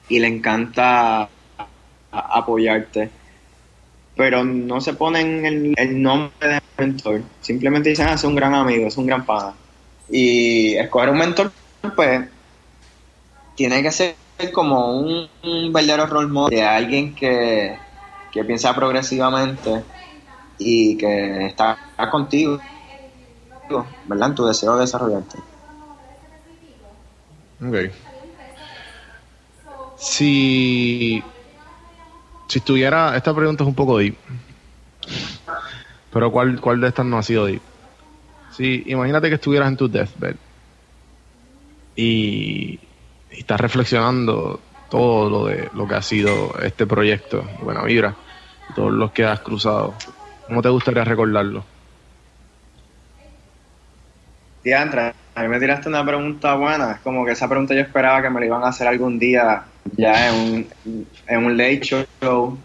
y 0.09 0.19
le 0.19 0.29
encanta 0.29 1.29
apoyarte 2.19 3.11
pero 4.17 4.43
no 4.43 4.81
se 4.81 4.95
ponen 4.95 5.75
el, 5.77 6.03
nombre 6.03 6.49
de 6.49 6.61
mentor. 6.79 7.23
Simplemente 7.43 7.91
dicen, 7.91 8.09
ah, 8.09 8.15
es 8.15 8.25
un 8.25 8.35
gran 8.35 8.55
amigo, 8.55 8.89
es 8.89 8.97
un 8.97 9.07
gran 9.07 9.25
pana. 9.27 9.53
Y 10.09 10.75
escoger 10.75 11.11
un 11.11 11.19
mentor, 11.19 11.53
pues, 11.95 12.27
tiene 13.55 13.83
que 13.83 13.93
ser 13.93 14.17
como 14.53 14.99
un, 14.99 15.29
verdadero 15.73 16.07
role 16.07 16.29
model 16.29 16.59
de 16.59 16.65
alguien 16.65 17.15
que, 17.15 17.77
que 18.33 18.45
piensa 18.45 18.75
progresivamente 18.75 19.85
y 20.59 20.97
que 20.97 21.47
está 21.47 21.77
contigo, 22.11 22.59
¿verdad? 24.07 24.31
En 24.31 24.35
tu 24.35 24.47
deseo 24.47 24.75
de 24.77 24.81
desarrollarte. 24.81 25.39
Ok. 27.63 27.93
Si 29.99 31.23
si 32.49 32.59
estuviera, 32.59 33.17
esta 33.17 33.35
pregunta 33.35 33.65
es 33.65 33.69
un 33.69 33.75
poco 33.75 33.99
deep. 33.99 34.17
Pero 36.13 36.31
¿cuál, 36.31 36.61
cuál 36.61 36.81
de 36.81 36.89
estas 36.89 37.07
no 37.07 37.19
ha 37.19 37.23
sido 37.23 37.47
deep? 37.47 37.63
Si 38.53 38.85
imagínate 38.87 39.29
que 39.29 39.35
estuvieras 39.35 39.69
en 39.69 39.77
tu 39.77 39.89
deathbed 39.89 40.37
y, 41.95 42.79
y 43.31 43.41
estás 43.41 43.61
reflexionando 43.61 44.61
todo 44.89 45.29
lo 45.29 45.47
de 45.47 45.69
lo 45.75 45.87
que 45.87 45.95
ha 45.95 46.03
sido 46.03 46.55
este 46.63 46.87
proyecto, 46.87 47.45
Buena 47.63 47.83
Vibra, 47.83 48.15
todos 48.75 48.93
los 48.93 49.13
que 49.13 49.25
has 49.25 49.41
cruzado. 49.41 49.95
¿Cómo 50.47 50.63
te 50.63 50.69
gustaría 50.69 51.05
recordarlo? 51.05 51.65
Diantra, 54.63 55.15
a 55.35 55.43
mí 55.43 55.49
me 55.49 55.61
tiraste 55.61 55.89
una 55.89 56.05
pregunta 56.05 56.55
buena. 56.55 56.93
Es 56.93 57.01
como 57.01 57.25
que 57.25 57.33
esa 57.33 57.49
pregunta 57.49 57.75
yo 57.75 57.81
esperaba 57.81 58.23
que 58.23 58.31
me 58.31 58.41
la 58.41 58.47
iban 58.47 58.65
a 58.65 58.69
hacer 58.69 58.89
algún 58.89 59.19
día 59.19 59.65
ya 59.97 60.29
en 60.29 60.35
un, 60.85 61.07
en 61.27 61.47
un 61.47 61.57
late 61.57 61.81
show 61.81 62.59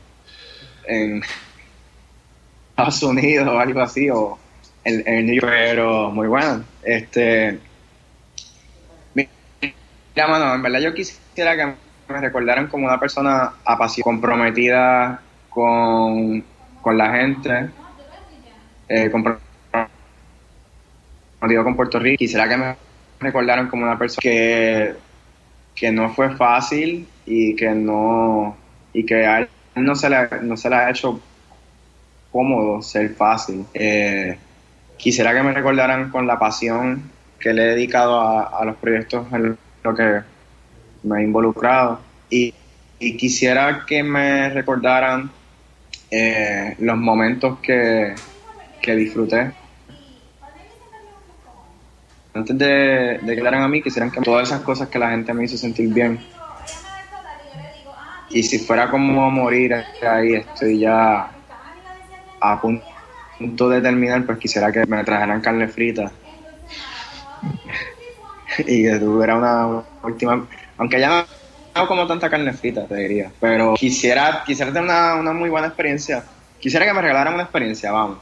en 0.85 1.21
Estados 2.69 3.03
Unidos 3.03 3.47
o 3.47 3.59
algo 3.59 3.81
así, 3.81 4.09
o 4.09 4.37
en, 4.83 5.07
en 5.07 5.25
New 5.25 5.35
York, 5.35 5.47
pero 5.47 6.11
muy 6.11 6.27
bueno. 6.27 6.63
Este, 6.83 7.59
mira, 9.13 10.27
mano, 10.27 10.55
en 10.55 10.61
verdad 10.61 10.79
yo 10.79 10.93
quisiera 10.93 11.55
que 11.55 11.65
me 12.11 12.19
recordaran 12.19 12.67
como 12.67 12.87
una 12.87 12.99
persona 12.99 13.53
apasionada, 13.63 14.03
comprometida 14.03 15.21
con, 15.49 16.43
con 16.81 16.97
la 16.97 17.11
gente, 17.13 17.69
eh, 18.89 19.09
con 19.11 19.23
Puerto 21.75 21.99
Rico. 21.99 22.17
Quisiera 22.17 22.49
que 22.49 22.57
me 22.57 22.75
recordaran 23.19 23.67
como 23.69 23.83
una 23.83 23.97
persona 23.97 24.21
que, 24.21 24.95
que 25.75 25.91
no 25.91 26.09
fue 26.09 26.35
fácil 26.35 27.07
y 27.25 27.55
que 27.55 27.69
no 27.71 28.55
y 28.93 29.05
que 29.05 29.25
a 29.25 29.39
él 29.39 29.49
no 29.75 29.95
se 29.95 30.09
le, 30.09 30.27
no 30.41 30.57
se 30.57 30.69
le 30.69 30.75
ha 30.75 30.89
hecho 30.89 31.19
cómodo 32.31 32.81
ser 32.81 33.13
fácil. 33.15 33.65
Eh, 33.73 34.37
quisiera 34.97 35.33
que 35.33 35.43
me 35.43 35.53
recordaran 35.53 36.09
con 36.09 36.27
la 36.27 36.37
pasión 36.37 37.09
que 37.39 37.53
le 37.53 37.63
he 37.63 37.67
dedicado 37.75 38.19
a, 38.21 38.63
los 38.65 38.75
proyectos 38.75 39.25
en 39.33 39.57
lo 39.83 39.95
que 39.95 40.21
me 41.03 41.19
he 41.19 41.23
involucrado 41.23 41.99
y, 42.29 42.53
quisiera 43.17 43.83
que 43.87 44.03
me 44.03 44.49
recordaran 44.49 45.31
eh, 46.11 46.75
los 46.77 46.97
momentos 46.97 47.57
que, 47.59 48.13
que 48.79 48.95
disfruté 48.95 49.53
antes 52.33 52.57
de, 52.57 53.19
de 53.21 53.35
que 53.35 53.47
a 53.47 53.67
mí, 53.67 53.81
quisieran 53.81 54.11
que 54.11 54.21
todas 54.21 54.47
esas 54.47 54.61
cosas 54.61 54.87
que 54.87 54.97
la 54.97 55.11
gente 55.11 55.33
me 55.33 55.43
hizo 55.43 55.57
sentir 55.57 55.89
bien. 55.89 56.19
Y 58.33 58.43
si 58.43 58.59
fuera 58.59 58.89
como 58.89 59.29
morir 59.29 59.73
ahí, 60.01 60.35
estoy 60.35 60.79
ya 60.79 61.31
a 62.39 62.61
punto 62.61 63.69
de 63.69 63.81
terminar, 63.81 64.25
pues 64.25 64.37
quisiera 64.37 64.71
que 64.71 64.85
me 64.85 65.03
trajeran 65.03 65.41
carne 65.41 65.67
frita. 65.67 66.11
y 68.59 68.83
que 68.83 68.99
tuviera 68.99 69.35
una 69.35 69.83
última. 70.03 70.47
Aunque 70.77 70.99
ya 70.99 71.25
no 71.75 71.87
como 71.87 72.07
tanta 72.07 72.29
carne 72.29 72.53
frita, 72.53 72.85
te 72.85 72.95
diría. 72.95 73.31
Pero 73.39 73.73
quisiera, 73.75 74.43
quisiera 74.45 74.71
tener 74.71 74.85
una, 74.85 75.15
una 75.15 75.33
muy 75.33 75.49
buena 75.49 75.67
experiencia. 75.67 76.23
Quisiera 76.59 76.85
que 76.85 76.93
me 76.93 77.01
regalaran 77.01 77.33
una 77.33 77.43
experiencia, 77.43 77.91
vamos. 77.91 78.19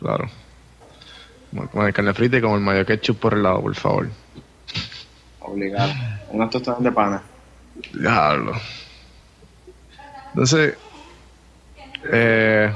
Claro. 0.00 0.28
Como 1.70 1.86
el 1.86 1.92
carne 1.92 2.14
frita 2.14 2.38
y 2.38 2.40
como 2.40 2.56
el 2.56 2.62
mayo 2.62 2.84
ketchup 2.84 3.18
por 3.18 3.34
el 3.34 3.42
lado, 3.42 3.60
por 3.60 3.74
favor. 3.74 4.08
Obligado. 5.40 5.92
Unos 6.30 6.50
tostones 6.50 6.82
de 6.82 6.92
pana. 6.92 7.22
Diablo. 7.92 8.52
Entonces, 10.32 10.78
eh, 12.12 12.72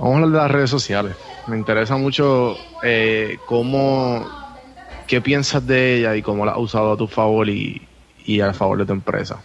Vamos 0.00 0.14
a 0.14 0.16
hablar 0.16 0.30
de 0.30 0.38
las 0.38 0.50
redes 0.50 0.70
sociales. 0.70 1.16
Me 1.46 1.58
interesa 1.58 1.94
mucho 1.98 2.58
eh, 2.80 3.38
cómo, 3.44 4.30
qué 5.06 5.20
piensas 5.20 5.66
de 5.66 5.96
ella 5.96 6.16
y 6.16 6.22
cómo 6.22 6.46
la 6.46 6.52
has 6.52 6.58
usado 6.58 6.92
a 6.92 6.96
tu 6.96 7.06
favor 7.06 7.50
y, 7.50 7.86
y 8.24 8.40
a 8.40 8.54
favor 8.54 8.78
de 8.78 8.86
tu 8.86 8.94
empresa. 8.94 9.42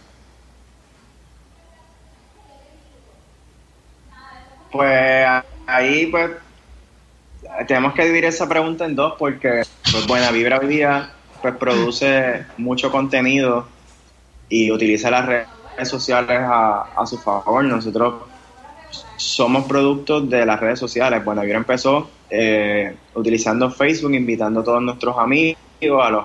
Pues 4.72 5.26
ahí 5.66 6.06
pues 6.06 6.30
tenemos 7.68 7.92
que 7.92 8.06
dividir 8.06 8.24
esa 8.24 8.48
pregunta 8.48 8.86
en 8.86 8.96
dos 8.96 9.12
porque 9.18 9.62
pues, 9.92 10.06
Buena 10.06 10.30
Vibra 10.30 10.58
hoy 10.58 10.68
día 10.68 11.10
pues 11.40 11.54
produce 11.56 12.46
mucho 12.58 12.90
contenido 12.90 13.66
y 14.48 14.70
utiliza 14.70 15.10
las 15.10 15.26
redes 15.26 15.48
sociales 15.88 16.40
a, 16.40 16.82
a 16.96 17.06
su 17.06 17.18
favor. 17.18 17.64
Nosotros 17.64 18.14
somos 19.16 19.64
productos 19.64 20.28
de 20.28 20.46
las 20.46 20.60
redes 20.60 20.78
sociales. 20.78 21.24
Buena 21.24 21.42
Vibra 21.42 21.58
empezó 21.58 22.08
eh, 22.30 22.96
utilizando 23.14 23.70
Facebook, 23.70 24.14
invitando 24.14 24.60
a 24.60 24.64
todos 24.64 24.82
nuestros 24.82 25.16
amigos 25.18 25.56
a 25.80 26.10
los 26.10 26.24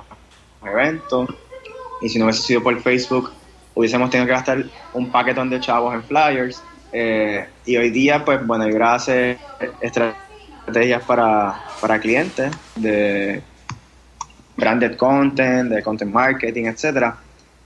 eventos. 0.66 1.30
Y 2.02 2.10
si 2.10 2.20
no 2.20 2.26
hubiese 2.26 2.44
sido 2.44 2.64
por 2.64 2.80
Facebook, 2.82 3.32
hubiésemos 3.76 4.10
tenido 4.10 4.28
que 4.28 4.34
gastar 4.34 4.66
un 4.94 5.12
paquetón 5.12 5.50
de 5.50 5.60
chavos 5.60 5.94
en 5.94 6.04
flyers. 6.04 6.62
Eh, 6.94 7.48
y 7.66 7.78
hoy 7.78 7.90
día, 7.90 8.26
pues, 8.26 8.46
Buena 8.46 8.66
Vibra 8.66 8.96
hace 8.96 9.38
estrategias 9.82 11.04
para, 11.04 11.64
para 11.80 12.00
clientes 12.00 12.52
de 12.76 13.42
branded 14.56 14.98
content, 14.98 15.70
de 15.70 15.82
content 15.82 16.12
marketing, 16.12 16.66
etcétera. 16.66 17.18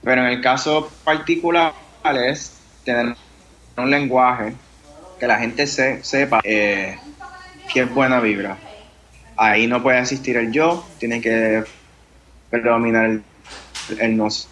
Pero 0.04 0.22
en 0.22 0.28
el 0.28 0.42
caso 0.42 0.92
particular 1.04 1.74
es 2.14 2.58
tener 2.84 3.16
un 3.78 3.90
lenguaje 3.90 4.54
que 5.20 5.28
la 5.28 5.40
gente 5.40 5.66
se, 5.66 6.04
sepa 6.04 6.42
eh, 6.44 6.98
que 7.74 7.82
es 7.82 7.94
buena 7.94 8.20
vibra. 8.20 8.58
Ahí 9.38 9.68
no 9.68 9.82
puede 9.82 10.00
existir 10.00 10.38
el 10.38 10.52
yo, 10.52 10.86
tiene 11.00 11.20
que 11.20 11.64
predominar 12.50 13.06
el, 13.06 13.24
el 14.00 14.18
nos. 14.18 14.48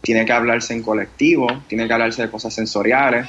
Tiene 0.00 0.24
que 0.24 0.32
hablarse 0.32 0.72
en 0.72 0.82
colectivo, 0.82 1.46
tiene 1.68 1.86
que 1.86 1.92
hablarse 1.92 2.22
de 2.22 2.30
cosas 2.30 2.54
sensoriales. 2.54 3.28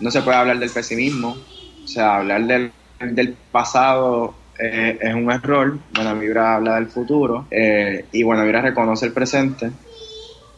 No 0.00 0.10
se 0.10 0.22
puede 0.22 0.38
hablar 0.38 0.58
del 0.58 0.70
pesimismo, 0.70 1.36
o 1.84 1.86
sea, 1.86 2.16
hablar 2.16 2.44
del, 2.44 2.72
del 3.00 3.36
pasado 3.52 4.34
eh, 4.58 4.98
es 5.00 5.14
un 5.14 5.30
error. 5.30 5.78
Buena 5.94 6.14
Vibra 6.14 6.56
habla 6.56 6.74
del 6.76 6.88
futuro 6.88 7.46
eh, 7.50 8.06
y 8.12 8.22
Buena 8.22 8.44
Vibra 8.44 8.62
reconoce 8.62 9.06
el 9.06 9.12
presente 9.12 9.70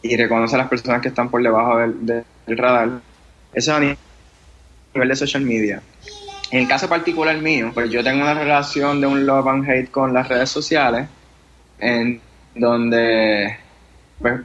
y 0.01 0.17
reconoce 0.17 0.55
a 0.55 0.59
las 0.59 0.67
personas 0.67 1.01
que 1.01 1.09
están 1.09 1.29
por 1.29 1.43
debajo 1.43 1.77
del, 1.77 2.05
del 2.05 2.57
radar. 2.57 2.89
Eso 3.53 3.71
es 3.71 3.77
a 3.77 3.79
nivel 3.79 5.09
de 5.09 5.15
social 5.15 5.43
media. 5.43 5.81
En 6.51 6.59
el 6.59 6.67
caso 6.67 6.89
particular 6.89 7.37
mío, 7.37 7.71
pues 7.73 7.89
yo 7.89 8.03
tengo 8.03 8.21
una 8.21 8.33
relación 8.33 8.99
de 8.99 9.07
un 9.07 9.25
love 9.25 9.47
and 9.47 9.69
hate 9.69 9.89
con 9.89 10.13
las 10.13 10.27
redes 10.27 10.49
sociales, 10.49 11.07
en 11.79 12.19
donde 12.53 13.57
pues, 14.19 14.41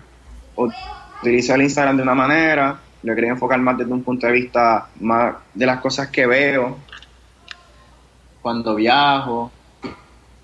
utilizo 0.55 1.55
el 1.55 1.63
Instagram 1.63 1.97
de 1.97 2.03
una 2.03 2.15
manera, 2.15 2.79
lo 3.03 3.15
quería 3.15 3.31
enfocar 3.31 3.59
más 3.59 3.77
desde 3.79 3.93
un 3.93 4.05
punto 4.05 4.27
de 4.27 4.33
vista 4.33 4.89
más 5.01 5.35
de 5.53 5.67
las 5.67 5.81
cosas 5.81 6.09
que 6.09 6.27
veo 6.27 6.79
cuando 8.47 8.77
viajo 8.77 9.51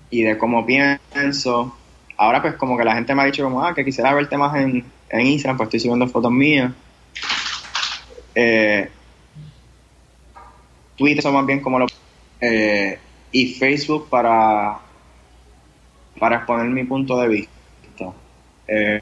y 0.09 0.23
de 0.23 0.37
cómo 0.37 0.65
pienso. 0.65 1.73
Ahora 2.17 2.41
pues 2.41 2.55
como 2.55 2.77
que 2.77 2.83
la 2.83 2.95
gente 2.95 3.15
me 3.15 3.21
ha 3.21 3.25
dicho 3.27 3.45
como, 3.45 3.63
ah, 3.63 3.73
que 3.73 3.85
quisiera 3.85 4.13
verte 4.13 4.37
más 4.37 4.53
en, 4.57 4.83
en 5.07 5.25
Instagram, 5.25 5.55
pues 5.55 5.67
estoy 5.67 5.79
subiendo 5.79 6.09
fotos 6.09 6.29
mías. 6.29 6.73
Eh, 8.35 8.89
Twitter 10.97 11.23
son 11.23 11.33
más 11.33 11.45
bien 11.45 11.61
como 11.61 11.79
lo... 11.79 11.85
Eh, 12.41 12.99
y 13.31 13.53
Facebook 13.53 14.09
para, 14.09 14.79
para 16.19 16.35
exponer 16.35 16.65
mi 16.65 16.83
punto 16.83 17.17
de 17.21 17.27
vista. 17.29 17.53
Eh, 18.67 19.01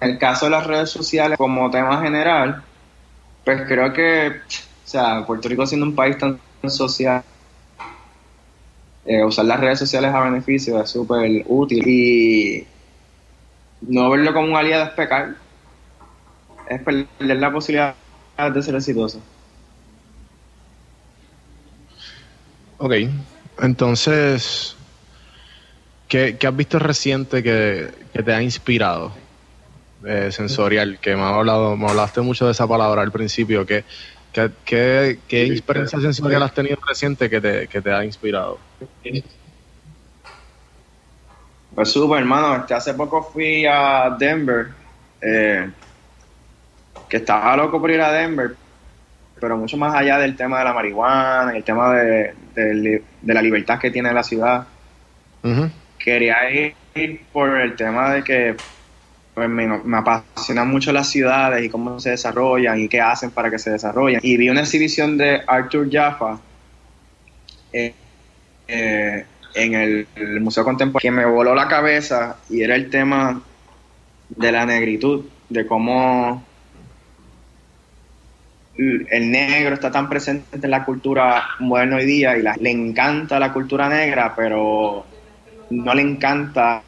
en 0.00 0.10
el 0.10 0.18
caso 0.18 0.46
de 0.46 0.52
las 0.52 0.66
redes 0.66 0.88
sociales 0.88 1.36
como 1.36 1.70
tema 1.70 2.00
general, 2.00 2.64
pues 3.44 3.60
creo 3.68 3.92
que, 3.92 4.28
o 4.28 4.88
sea, 4.88 5.26
Puerto 5.26 5.50
Rico 5.50 5.66
siendo 5.66 5.84
un 5.84 5.94
país 5.94 6.16
tan 6.16 6.40
social, 6.70 7.22
eh, 9.04 9.24
usar 9.24 9.44
las 9.44 9.60
redes 9.60 9.78
sociales 9.78 10.14
a 10.14 10.20
beneficio 10.20 10.80
es 10.80 10.90
súper 10.90 11.44
útil 11.46 11.86
y 11.88 12.66
no 13.82 14.10
verlo 14.10 14.32
como 14.32 14.48
un 14.48 14.56
aliado 14.56 14.84
es 14.84 14.90
pecar, 14.90 15.36
es 16.68 16.82
perder 16.82 17.36
la 17.36 17.52
posibilidad 17.52 17.94
de 18.52 18.62
ser 18.62 18.74
exitoso. 18.76 19.20
Ok, 22.78 22.92
entonces, 23.60 24.76
¿qué, 26.08 26.36
qué 26.38 26.46
has 26.46 26.56
visto 26.56 26.78
reciente 26.78 27.42
que, 27.42 27.90
que 28.12 28.22
te 28.22 28.32
ha 28.32 28.42
inspirado? 28.42 29.12
Eh, 30.04 30.32
sensorial, 30.32 30.98
que 30.98 31.14
me, 31.14 31.22
ha 31.22 31.28
hablado, 31.28 31.76
me 31.76 31.88
hablaste 31.88 32.20
mucho 32.22 32.46
de 32.46 32.52
esa 32.52 32.66
palabra 32.66 33.02
al 33.02 33.12
principio. 33.12 33.64
¿Qué, 33.64 33.84
qué, 34.32 34.50
qué, 34.64 35.18
qué 35.28 35.46
experiencia 35.46 36.00
sensorial 36.00 36.42
has 36.42 36.54
tenido 36.54 36.78
reciente 36.86 37.28
que 37.28 37.40
te, 37.40 37.68
que 37.68 37.80
te 37.80 37.92
ha 37.92 38.04
inspirado? 38.04 38.58
Pues 41.74 41.90
súper, 41.90 42.20
hermano. 42.20 42.56
Este, 42.56 42.74
hace 42.74 42.94
poco 42.94 43.22
fui 43.22 43.64
a 43.66 44.14
Denver, 44.18 44.68
eh, 45.20 45.70
que 47.08 47.16
estaba 47.18 47.56
loco 47.56 47.80
por 47.80 47.90
ir 47.90 48.00
a 48.00 48.12
Denver, 48.12 48.56
pero 49.40 49.56
mucho 49.56 49.76
más 49.76 49.94
allá 49.94 50.18
del 50.18 50.36
tema 50.36 50.58
de 50.58 50.64
la 50.64 50.72
marihuana, 50.72 51.56
el 51.56 51.64
tema 51.64 51.94
de, 51.94 52.34
de, 52.54 53.02
de 53.20 53.34
la 53.34 53.42
libertad 53.42 53.78
que 53.78 53.90
tiene 53.90 54.12
la 54.12 54.22
ciudad. 54.22 54.66
Quería 55.98 56.36
ir 56.94 57.20
por 57.32 57.60
el 57.60 57.74
tema 57.74 58.12
de 58.12 58.22
que 58.22 58.56
me, 59.36 59.48
me 59.66 59.96
apasionan 59.96 60.68
mucho 60.68 60.92
las 60.92 61.08
ciudades 61.08 61.64
y 61.64 61.68
cómo 61.68 61.98
se 61.98 62.10
desarrollan 62.10 62.80
y 62.80 62.88
qué 62.88 63.00
hacen 63.00 63.30
para 63.30 63.50
que 63.50 63.58
se 63.58 63.70
desarrollen. 63.70 64.20
Y 64.22 64.36
vi 64.36 64.50
una 64.50 64.60
exhibición 64.60 65.16
de 65.16 65.40
Arthur 65.46 65.88
Jaffa 65.90 66.38
eh, 67.72 67.94
eh, 68.68 69.24
en 69.54 69.74
el, 69.74 70.40
Museo 70.40 70.64
Contemporáneo 70.64 71.00
que 71.00 71.10
me 71.10 71.24
voló 71.26 71.54
la 71.54 71.68
cabeza 71.68 72.38
y 72.48 72.62
era 72.62 72.74
el 72.74 72.90
tema 72.90 73.42
de 74.28 74.52
la 74.52 74.64
negritud, 74.64 75.24
de 75.48 75.66
cómo 75.66 76.42
el 78.76 79.30
negro 79.30 79.74
está 79.74 79.90
tan 79.90 80.08
presente 80.08 80.58
en 80.60 80.70
la 80.70 80.84
cultura 80.84 81.50
moderna 81.58 81.96
hoy 81.96 82.06
día 82.06 82.36
y 82.36 82.42
le 82.42 82.70
encanta 82.70 83.38
la 83.38 83.52
cultura 83.52 83.88
negra, 83.88 84.34
pero 84.34 85.04
no 85.70 85.94
le 85.94 86.02
encanta 86.02 86.82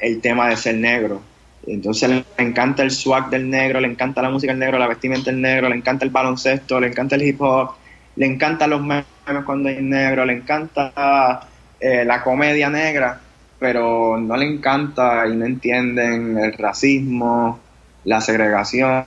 el 0.00 0.20
tema 0.20 0.48
de 0.48 0.56
ser 0.56 0.76
negro. 0.76 1.22
Entonces 1.66 2.10
le 2.10 2.24
encanta 2.38 2.82
el 2.82 2.90
swag 2.90 3.30
del 3.30 3.48
negro, 3.48 3.80
le 3.80 3.88
encanta 3.88 4.22
la 4.22 4.30
música 4.30 4.52
del 4.52 4.60
negro, 4.60 4.78
la 4.78 4.88
vestimenta 4.88 5.30
del 5.30 5.40
negro, 5.40 5.68
le 5.68 5.76
encanta 5.76 6.04
el 6.04 6.10
baloncesto, 6.10 6.80
le 6.80 6.88
encanta 6.88 7.14
el 7.16 7.22
hip 7.22 7.40
hop, 7.40 7.70
le 8.16 8.26
encantan 8.26 8.70
los 8.70 8.82
memes 8.82 9.04
cuando 9.46 9.68
hay 9.68 9.82
negro, 9.82 10.24
le 10.24 10.34
encanta 10.34 11.48
eh, 11.80 12.04
la 12.04 12.22
comedia 12.22 12.68
negra, 12.68 13.20
pero 13.58 14.18
no 14.18 14.36
le 14.36 14.46
encanta 14.46 15.26
y 15.26 15.36
no 15.36 15.46
entienden 15.46 16.38
el 16.38 16.52
racismo, 16.52 17.60
la 18.04 18.20
segregación. 18.20 19.06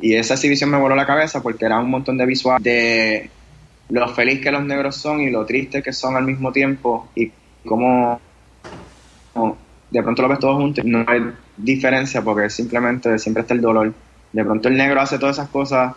Y 0.00 0.14
esa 0.14 0.34
exhibición 0.34 0.70
me 0.70 0.78
voló 0.78 0.94
la 0.94 1.06
cabeza 1.06 1.42
porque 1.42 1.66
era 1.66 1.78
un 1.78 1.90
montón 1.90 2.16
de 2.16 2.26
visuales 2.26 2.62
de 2.62 3.30
lo 3.88 4.08
feliz 4.14 4.40
que 4.40 4.52
los 4.52 4.64
negros 4.64 4.96
son 4.96 5.20
y 5.20 5.30
lo 5.30 5.44
triste 5.44 5.82
que 5.82 5.92
son 5.92 6.16
al 6.16 6.24
mismo 6.24 6.52
tiempo 6.52 7.08
y 7.14 7.32
cómo 7.66 8.20
de 9.90 10.02
pronto 10.02 10.22
lo 10.22 10.28
ves 10.28 10.38
todos 10.38 10.56
juntos. 10.56 10.84
No 10.84 11.04
hay 11.06 11.32
diferencia 11.56 12.22
porque 12.22 12.50
simplemente 12.50 13.18
siempre 13.18 13.42
está 13.42 13.54
el 13.54 13.60
dolor. 13.60 13.92
De 14.32 14.44
pronto 14.44 14.68
el 14.68 14.76
negro 14.76 15.00
hace 15.00 15.18
todas 15.18 15.36
esas 15.36 15.48
cosas 15.48 15.94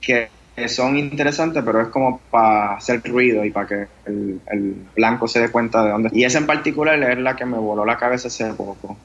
que 0.00 0.28
son 0.66 0.96
interesantes, 0.96 1.62
pero 1.64 1.80
es 1.80 1.88
como 1.88 2.20
para 2.30 2.74
hacer 2.74 3.02
ruido 3.04 3.44
y 3.44 3.50
para 3.50 3.66
que 3.66 3.86
el, 4.06 4.86
blanco 4.96 5.28
se 5.28 5.40
dé 5.40 5.50
cuenta 5.50 5.84
de 5.84 5.90
dónde. 5.90 6.10
Y 6.12 6.24
esa 6.24 6.38
en 6.38 6.46
particular 6.46 7.00
es 7.00 7.18
la 7.18 7.36
que 7.36 7.44
me 7.44 7.58
voló 7.58 7.84
la 7.84 7.96
cabeza 7.96 8.28
hace 8.28 8.52
poco. 8.54 8.96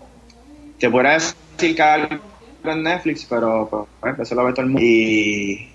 Te 0.79 0.89
podría 0.89 1.13
decir 1.13 1.75
que 1.75 1.81
algo 1.81 2.19
en 2.63 2.83
Netflix, 2.83 3.25
pero 3.25 3.87
pues, 3.99 4.19
eso 4.19 4.35
lo 4.35 4.45
ve 4.45 4.53
todo 4.53 4.61
el 4.61 4.71
mundo. 4.71 4.81
Y, 4.83 5.69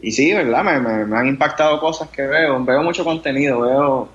y 0.00 0.12
sí, 0.12 0.32
¿verdad? 0.32 0.64
Me, 0.64 1.06
me 1.06 1.16
han 1.16 1.28
impactado 1.28 1.80
cosas 1.80 2.08
que 2.08 2.22
veo. 2.22 2.62
Veo 2.64 2.82
mucho 2.82 3.04
contenido, 3.04 3.60
veo. 3.60 4.08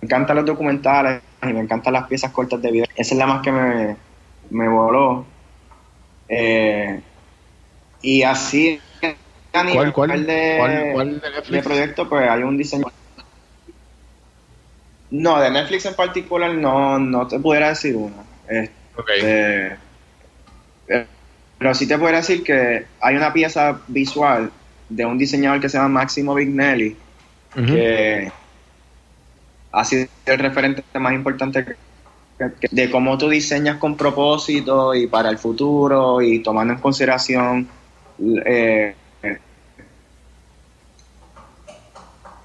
Me 0.00 0.06
encantan 0.06 0.36
los 0.36 0.46
documentales 0.46 1.22
y 1.42 1.46
me 1.52 1.60
encantan 1.60 1.92
las 1.92 2.06
piezas 2.06 2.30
cortas 2.32 2.60
de 2.62 2.70
video. 2.70 2.86
Esa 2.96 3.14
es 3.14 3.18
la 3.18 3.26
más 3.26 3.42
que 3.42 3.50
me, 3.52 3.96
me 4.50 4.68
voló. 4.68 5.26
Eh, 6.28 7.00
y 8.02 8.22
así 8.22 8.80
a 9.52 9.64
nivel 9.64 9.92
¿Cuál, 9.92 10.08
cuál? 10.10 10.26
de, 10.26 10.90
¿Cuál- 10.92 11.20
cuál 11.20 11.22
de 11.50 11.62
proyecto, 11.62 12.08
pues 12.08 12.28
hay 12.28 12.42
un 12.42 12.56
diseño. 12.56 12.84
No, 15.10 15.40
de 15.40 15.50
Netflix 15.50 15.86
en 15.86 15.94
particular 15.94 16.52
no, 16.54 16.98
no 16.98 17.26
te 17.26 17.38
pudiera 17.40 17.70
decir 17.70 17.96
una. 17.96 18.22
Ok. 18.96 19.08
Este, 19.16 19.76
eh, 20.88 21.06
pero 21.58 21.74
sí 21.74 21.88
te 21.88 21.98
puedo 21.98 22.14
decir 22.14 22.44
que 22.44 22.86
hay 23.00 23.16
una 23.16 23.32
pieza 23.32 23.80
visual 23.88 24.50
de 24.88 25.06
un 25.06 25.18
diseñador 25.18 25.60
que 25.60 25.68
se 25.68 25.76
llama 25.78 25.88
Máximo 26.00 26.34
Vignelli, 26.34 26.96
que 27.54 28.30
ha 29.72 29.84
sido 29.84 30.08
el 30.26 30.38
referente 30.38 30.82
más 30.98 31.12
importante 31.12 31.76
de 32.70 32.90
cómo 32.90 33.18
tú 33.18 33.28
diseñas 33.28 33.78
con 33.78 33.96
propósito 33.96 34.94
y 34.94 35.06
para 35.06 35.28
el 35.28 35.38
futuro 35.38 36.22
y 36.22 36.40
tomando 36.40 36.74
en 36.74 36.80
consideración 36.80 37.68
eh, 38.44 38.94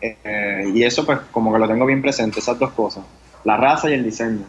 eh, 0.04 0.72
y 0.74 0.84
eso 0.84 1.06
pues 1.06 1.20
como 1.32 1.54
que 1.54 1.60
lo 1.60 1.68
tengo 1.68 1.86
bien 1.86 2.02
presente, 2.02 2.40
esas 2.40 2.60
dos 2.60 2.72
cosas, 2.72 3.06
la 3.46 3.56
raza 3.56 3.90
y 3.90 3.94
el 3.94 4.04
diseño. 4.04 4.46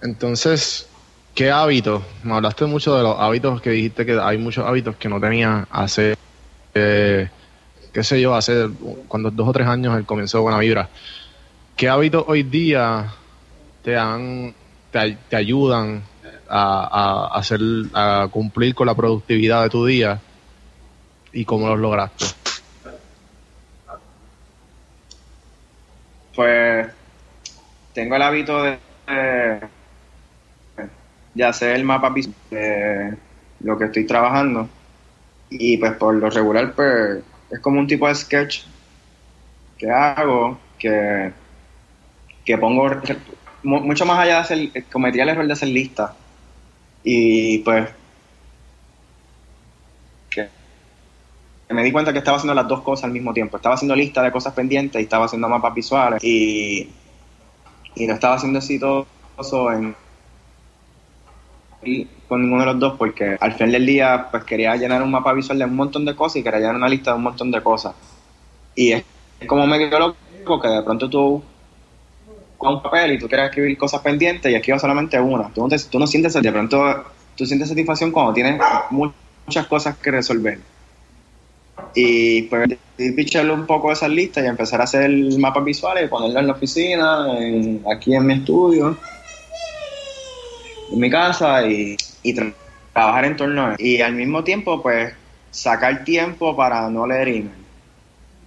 Entonces, 0.00 0.88
¿qué 1.34 1.50
hábitos? 1.50 2.02
Me 2.22 2.34
hablaste 2.34 2.66
mucho 2.66 2.96
de 2.96 3.02
los 3.02 3.18
hábitos 3.18 3.60
que 3.60 3.70
dijiste 3.70 4.06
que 4.06 4.20
hay 4.20 4.38
muchos 4.38 4.64
hábitos 4.64 4.94
que 4.96 5.08
no 5.08 5.20
tenía 5.20 5.66
hace, 5.68 6.14
eh, 6.74 7.28
qué 7.96 8.04
sé 8.04 8.20
yo, 8.20 8.34
hace 8.34 8.68
cuando 9.08 9.30
dos 9.30 9.48
o 9.48 9.52
tres 9.54 9.66
años 9.66 9.96
el 9.96 10.04
comienzo 10.04 10.36
de 10.36 10.42
Buena 10.42 10.58
Vibra. 10.58 10.86
¿Qué 11.74 11.88
hábitos 11.88 12.26
hoy 12.26 12.42
día 12.42 13.10
te, 13.82 13.92
dan, 13.92 14.54
te, 14.90 15.34
ayudan 15.34 16.02
a, 16.46 17.30
hacer, 17.32 17.58
a 17.94 18.28
cumplir 18.30 18.74
con 18.74 18.86
la 18.86 18.94
productividad 18.94 19.62
de 19.62 19.70
tu 19.70 19.86
día 19.86 20.20
y 21.32 21.46
cómo 21.46 21.68
los 21.68 21.78
lograste? 21.78 22.26
Pues 26.34 26.88
tengo 27.94 28.16
el 28.16 28.22
hábito 28.22 28.62
de, 28.62 28.78
de 31.32 31.44
hacer 31.44 31.76
el 31.76 31.84
mapa 31.84 32.12
de 32.50 33.16
lo 33.60 33.78
que 33.78 33.86
estoy 33.86 34.04
trabajando 34.04 34.68
y 35.48 35.78
pues 35.78 35.92
por 35.92 36.14
lo 36.14 36.28
regular 36.28 36.74
pues 36.74 37.22
es 37.50 37.60
como 37.60 37.80
un 37.80 37.86
tipo 37.86 38.08
de 38.08 38.14
sketch 38.14 38.62
que 39.78 39.90
hago 39.90 40.58
que 40.78 41.32
que 42.44 42.56
pongo 42.58 42.88
mucho 43.62 44.06
más 44.06 44.18
allá 44.20 44.34
de 44.34 44.40
hacer, 44.40 44.84
cometía 44.90 45.24
el 45.24 45.30
error 45.30 45.46
de 45.46 45.52
hacer 45.52 45.68
lista. 45.68 46.14
Y 47.02 47.58
pues 47.58 47.88
que 50.30 50.48
me 51.74 51.82
di 51.82 51.90
cuenta 51.90 52.12
que 52.12 52.18
estaba 52.18 52.36
haciendo 52.36 52.54
las 52.54 52.68
dos 52.68 52.82
cosas 52.82 53.06
al 53.06 53.10
mismo 53.10 53.34
tiempo. 53.34 53.56
Estaba 53.56 53.74
haciendo 53.74 53.96
lista 53.96 54.22
de 54.22 54.30
cosas 54.30 54.54
pendientes 54.54 55.00
y 55.00 55.04
estaba 55.04 55.24
haciendo 55.24 55.48
mapas 55.48 55.74
visuales. 55.74 56.22
Y, 56.22 56.88
y 57.96 58.06
no 58.06 58.14
estaba 58.14 58.36
haciendo 58.36 58.60
exitoso 58.60 59.72
en 59.72 59.96
con 62.28 62.42
ninguno 62.42 62.62
de 62.62 62.66
los 62.66 62.78
dos 62.78 62.94
porque 62.98 63.36
al 63.40 63.52
final 63.52 63.72
del 63.72 63.86
día 63.86 64.28
pues 64.30 64.44
quería 64.44 64.76
llenar 64.76 65.02
un 65.02 65.10
mapa 65.10 65.32
visual 65.32 65.58
de 65.58 65.64
un 65.64 65.76
montón 65.76 66.04
de 66.04 66.14
cosas 66.14 66.36
y 66.36 66.42
quería 66.42 66.60
llenar 66.60 66.76
una 66.76 66.88
lista 66.88 67.12
de 67.12 67.16
un 67.16 67.22
montón 67.22 67.50
de 67.50 67.62
cosas. 67.62 67.94
Y 68.74 68.92
es, 68.92 69.04
como 69.46 69.66
medio 69.66 69.88
loco 69.98 70.60
que 70.60 70.68
de 70.68 70.82
pronto 70.82 71.08
tú 71.08 71.42
con 72.58 72.74
un 72.74 72.82
papel 72.82 73.12
y 73.12 73.18
tú 73.18 73.28
quieres 73.28 73.50
escribir 73.50 73.76
cosas 73.76 74.00
pendientes 74.00 74.50
y 74.50 74.54
escribes 74.54 74.80
solamente 74.80 75.20
una. 75.20 75.48
Tú 75.52 75.66
no, 75.66 75.76
tú 75.90 75.98
no 75.98 76.06
sientes, 76.06 76.32
de 76.34 76.52
pronto, 76.52 77.04
tú 77.36 77.46
sientes 77.46 77.68
satisfacción 77.68 78.10
cuando 78.10 78.32
tienes 78.32 78.60
muchas 78.90 79.66
cosas 79.66 79.96
que 79.98 80.10
resolver. 80.10 80.58
Y 81.94 82.42
pues 82.42 82.76
picharle 82.96 83.52
un 83.52 83.66
poco 83.66 83.92
esas 83.92 84.10
listas 84.10 84.44
y 84.44 84.46
empezar 84.46 84.80
a 84.80 84.84
hacer 84.84 85.10
mapas 85.38 85.64
visuales, 85.64 86.08
ponerlo 86.08 86.40
en 86.40 86.46
la 86.46 86.52
oficina, 86.54 87.26
aquí 87.92 88.14
en 88.14 88.26
mi 88.26 88.34
estudio, 88.34 88.96
en 90.92 90.98
mi 90.98 91.10
casa 91.10 91.66
y, 91.66 91.96
trabajar 92.34 93.24
en 93.24 93.36
torno 93.36 93.66
a 93.66 93.74
eso. 93.74 93.82
Y 93.82 94.00
al 94.00 94.14
mismo 94.14 94.44
tiempo, 94.44 94.82
pues, 94.82 95.12
sacar 95.50 96.04
tiempo 96.04 96.56
para 96.56 96.88
no 96.90 97.06
leer 97.06 97.28
email. 97.28 97.50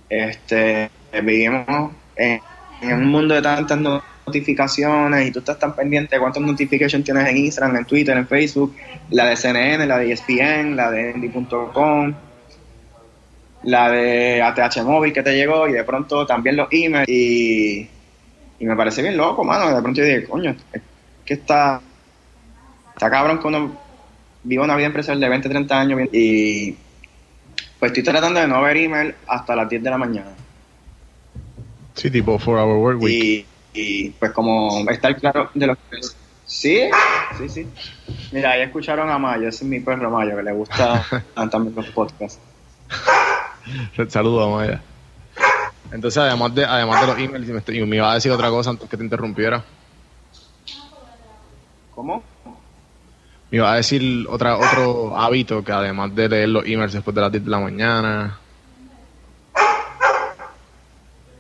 Este, 0.10 0.90
vivimos 1.24 1.92
en 2.16 2.42
un 2.94 3.06
mundo 3.06 3.36
de 3.36 3.42
tantas 3.42 3.80
notificaciones 4.30 5.28
y 5.28 5.32
tú 5.32 5.40
estás 5.40 5.58
tan 5.60 5.76
pendiente 5.76 6.16
de 6.16 6.20
cuántas 6.20 6.44
notifications 6.44 7.04
tienes 7.04 7.28
en 7.28 7.38
Instagram, 7.38 7.78
en 7.78 7.86
Twitter, 7.86 8.16
en 8.16 8.28
Facebook, 8.28 8.76
la 9.10 9.26
de 9.26 9.36
CNN, 9.36 9.86
la 9.86 9.98
de 9.98 10.12
ESPN, 10.12 10.76
la 10.76 10.92
de 10.92 11.12
Endy.com, 11.12 12.14
la 13.64 13.90
de 13.90 14.42
ATH 14.42 14.84
Móvil 14.84 15.14
que 15.14 15.24
te 15.24 15.36
llegó 15.36 15.68
y 15.68 15.74
de 15.74 15.84
pronto 15.84 16.26
también 16.26 16.56
los 16.56 16.68
emails 16.72 17.10
y, 17.10 17.88
y 18.60 18.66
me 18.66 18.76
parece 18.76 19.02
bien 19.02 19.18
loco, 19.18 19.44
mano, 19.44 19.74
de 19.76 19.82
pronto 19.82 20.00
yo 20.00 20.06
dije, 20.06 20.24
coño, 20.26 20.56
es 20.72 20.82
que 21.26 21.34
está, 21.34 21.82
está 23.00 23.10
cabrón 23.10 23.40
que 23.40 23.48
uno 23.48 23.72
viva 24.44 24.66
una 24.66 24.76
vida 24.76 24.88
empresarial 24.88 25.22
de 25.22 25.30
20, 25.30 25.48
30 25.48 25.80
años 25.80 26.02
y 26.12 26.76
pues 27.80 27.92
estoy 27.92 28.04
tratando 28.04 28.42
de 28.42 28.48
no 28.48 28.62
ver 28.62 28.76
email 28.76 29.16
hasta 29.26 29.56
las 29.56 29.70
10 29.70 29.82
de 29.82 29.90
la 29.90 29.98
mañana. 29.98 30.32
Sí, 31.94 32.12
tipo 32.12 32.38
for 32.38 32.58
Hour 32.58 32.78
Work 32.78 33.02
Week. 33.02 33.46
Y, 33.74 34.10
pues 34.10 34.32
como 34.34 34.86
estar 34.90 35.16
claro 35.16 35.50
de 35.54 35.68
lo 35.68 35.76
que 35.76 36.00
es. 36.00 36.14
Sí, 36.44 36.90
sí, 37.38 37.48
sí. 37.48 37.68
Mira, 38.34 38.52
ahí 38.52 38.64
escucharon 38.64 39.10
a 39.10 39.18
Mayo, 39.18 39.48
ese 39.48 39.64
es 39.64 39.70
mi 39.70 39.80
perro 39.80 40.12
Mayo, 40.12 40.36
que 40.36 40.44
le 40.44 40.52
gusta 40.52 41.06
también 41.50 41.74
los 41.74 41.88
podcasts. 41.92 42.42
Saludos 44.10 44.46
a 44.46 44.58
Maya. 44.58 44.82
Entonces, 45.94 46.18
además 46.18 46.54
de, 46.54 46.66
además 46.66 47.00
de 47.00 47.08
los 47.08 47.18
emails, 47.18 47.70
y 47.70 47.86
me, 47.86 47.96
iba 47.96 48.12
a 48.12 48.16
decir 48.16 48.30
otra 48.34 48.50
cosa 48.50 48.72
antes 48.72 48.90
que 48.90 48.98
te 48.98 49.04
interrumpiera. 49.06 49.64
¿Cómo? 51.96 52.24
Me 53.52 53.58
iba 53.58 53.72
a 53.72 53.76
decir 53.76 54.28
otra, 54.30 54.58
otro 54.58 55.18
hábito 55.18 55.64
que 55.64 55.72
además 55.72 56.14
de 56.14 56.30
leer 56.30 56.50
los 56.50 56.66
emails 56.66 56.94
después 56.94 57.16
de 57.16 57.22
las 57.22 57.32
10 57.32 57.46
de 57.46 57.50
la 57.50 57.60
mañana, 57.60 58.40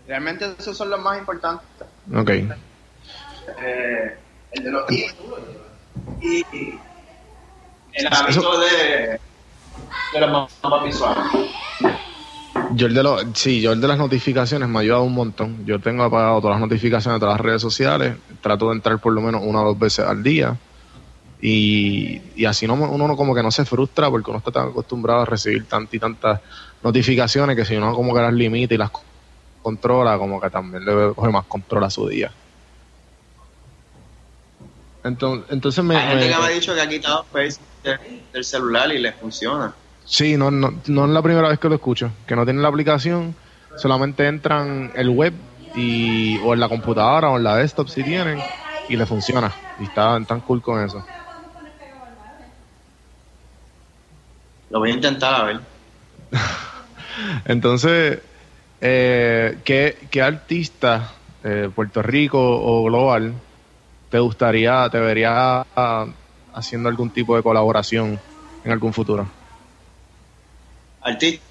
Realmente 0.09 0.55
esos 0.57 0.75
son 0.75 0.89
los 0.89 0.99
más 0.99 1.19
importantes. 1.19 1.67
Ok. 2.15 2.29
Eh, 2.31 4.17
el 4.53 4.63
de 4.63 4.71
los 4.71 4.91
y 4.91 6.43
el 7.93 8.07
hábito 8.07 8.59
de, 8.59 9.19
de 10.13 10.19
los 10.19 10.31
mapas 10.63 10.83
visuales. 10.83 11.23
Yo 12.71 12.87
el 12.87 12.95
de 12.95 13.03
los, 13.03 13.23
sí, 13.35 13.61
yo 13.61 13.71
el 13.71 13.81
de 13.81 13.87
las 13.87 13.99
notificaciones 13.99 14.67
me 14.67 14.79
ha 14.79 14.81
ayudado 14.81 15.03
un 15.03 15.13
montón. 15.13 15.63
Yo 15.67 15.79
tengo 15.79 16.03
apagado 16.03 16.41
todas 16.41 16.59
las 16.59 16.67
notificaciones 16.67 17.17
de 17.17 17.19
todas 17.19 17.37
las 17.37 17.45
redes 17.45 17.61
sociales. 17.61 18.15
Trato 18.41 18.69
de 18.69 18.77
entrar 18.77 18.97
por 18.97 19.13
lo 19.13 19.21
menos 19.21 19.43
una 19.45 19.61
o 19.61 19.65
dos 19.65 19.77
veces 19.77 20.05
al 20.05 20.23
día. 20.23 20.57
Y, 21.41 22.21
y 22.35 22.45
así 22.45 22.67
no, 22.67 22.73
uno 22.73 23.07
no 23.07 23.15
como 23.15 23.33
que 23.33 23.41
no 23.41 23.51
se 23.51 23.63
frustra 23.63 24.09
porque 24.09 24.29
uno 24.29 24.39
está 24.39 24.51
tan 24.51 24.69
acostumbrado 24.69 25.21
a 25.21 25.25
recibir 25.25 25.65
tantas 25.65 25.93
y 25.93 25.99
tantas 25.99 26.41
notificaciones 26.83 27.55
que 27.55 27.65
si 27.65 27.75
uno 27.75 27.93
como 27.93 28.13
que 28.13 28.21
las 28.21 28.33
limita 28.33 28.73
y 28.73 28.77
las 28.77 28.91
controla, 29.61 30.17
como 30.17 30.39
que 30.41 30.49
también 30.49 30.85
le 30.85 31.13
coge 31.13 31.31
más 31.31 31.45
control 31.45 31.83
a 31.83 31.89
su 31.89 32.07
día. 32.07 32.31
Entonces, 35.03 35.45
entonces 35.49 35.83
me. 35.83 35.95
Hay 35.95 36.07
gente 36.09 36.33
que 36.33 36.39
me 36.39 36.45
ha 36.45 36.49
dicho 36.49 36.75
que 36.75 36.81
ha 36.81 36.89
quitado 36.89 37.23
Face 37.31 37.59
del 38.33 38.43
celular 38.43 38.91
y 38.91 38.99
le 38.99 39.13
funciona. 39.13 39.73
Sí, 40.05 40.37
no, 40.37 40.51
no, 40.51 40.73
no 40.87 41.05
es 41.05 41.11
la 41.11 41.21
primera 41.21 41.49
vez 41.49 41.59
que 41.59 41.69
lo 41.69 41.75
escucho. 41.75 42.11
Que 42.27 42.35
no 42.35 42.43
tienen 42.43 42.63
la 42.63 42.69
aplicación, 42.69 43.35
solamente 43.75 44.27
entran 44.27 44.91
el 44.95 45.09
web 45.09 45.33
y 45.73 46.37
o 46.39 46.53
en 46.53 46.59
la 46.59 46.67
computadora 46.67 47.29
o 47.29 47.37
en 47.37 47.43
la 47.43 47.57
desktop 47.57 47.87
si 47.87 48.03
tienen 48.03 48.43
y 48.87 48.97
le 48.97 49.05
funciona. 49.05 49.53
Y 49.77 49.83
están 49.83 50.25
tan 50.25 50.41
cool 50.41 50.61
con 50.61 50.83
eso. 50.83 51.05
Lo 54.69 54.79
voy 54.79 54.91
a 54.91 54.93
intentar 54.93 55.33
a 55.33 55.43
ver. 55.43 55.59
Entonces, 57.45 58.19
eh, 58.81 59.57
¿qué, 59.63 60.21
artista, 60.21 61.13
eh, 61.43 61.69
Puerto 61.73 62.01
Rico 62.01 62.39
o 62.39 62.83
global, 62.83 63.33
te 64.09 64.19
gustaría, 64.19 64.89
te 64.89 64.99
vería 64.99 65.65
ah, 65.75 66.05
haciendo 66.53 66.89
algún 66.89 67.09
tipo 67.09 67.35
de 67.35 67.43
colaboración 67.43 68.19
en 68.63 68.71
algún 68.71 68.93
futuro? 68.93 69.29
Artista. 71.01 71.43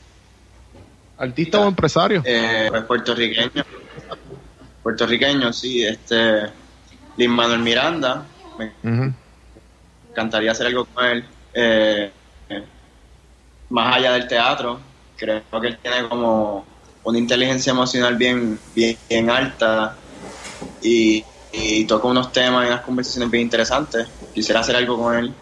¿Artista 1.18 1.60
o 1.60 1.68
empresario? 1.68 2.22
Eh, 2.24 2.66
pues 2.70 2.84
puertorriqueño. 2.84 3.64
Puertorriqueño, 4.82 5.52
sí. 5.52 5.84
Este, 5.84 6.42
Lin 7.16 7.30
Manuel 7.30 7.60
Miranda. 7.60 8.24
Me 8.56 9.12
encantaría 10.10 10.52
hacer 10.52 10.68
algo 10.68 10.84
con 10.84 11.04
él. 11.04 11.24
Eh, 11.52 12.12
más 13.70 13.96
allá 13.96 14.12
del 14.12 14.26
teatro, 14.26 14.80
creo 15.16 15.42
que 15.60 15.66
él 15.66 15.78
tiene 15.78 16.08
como 16.08 16.64
una 17.04 17.18
inteligencia 17.18 17.70
emocional 17.70 18.16
bien, 18.16 18.58
bien, 18.74 19.30
alta 19.30 19.96
y, 20.82 21.24
toca 21.86 22.06
unos 22.06 22.32
temas 22.32 22.64
y 22.64 22.68
unas 22.68 22.82
conversaciones 22.82 23.30
bien 23.30 23.44
interesantes. 23.44 24.06
Quisiera 24.34 24.60
hacer 24.60 24.76
algo 24.76 24.98
con 24.98 25.16
él 25.16 25.32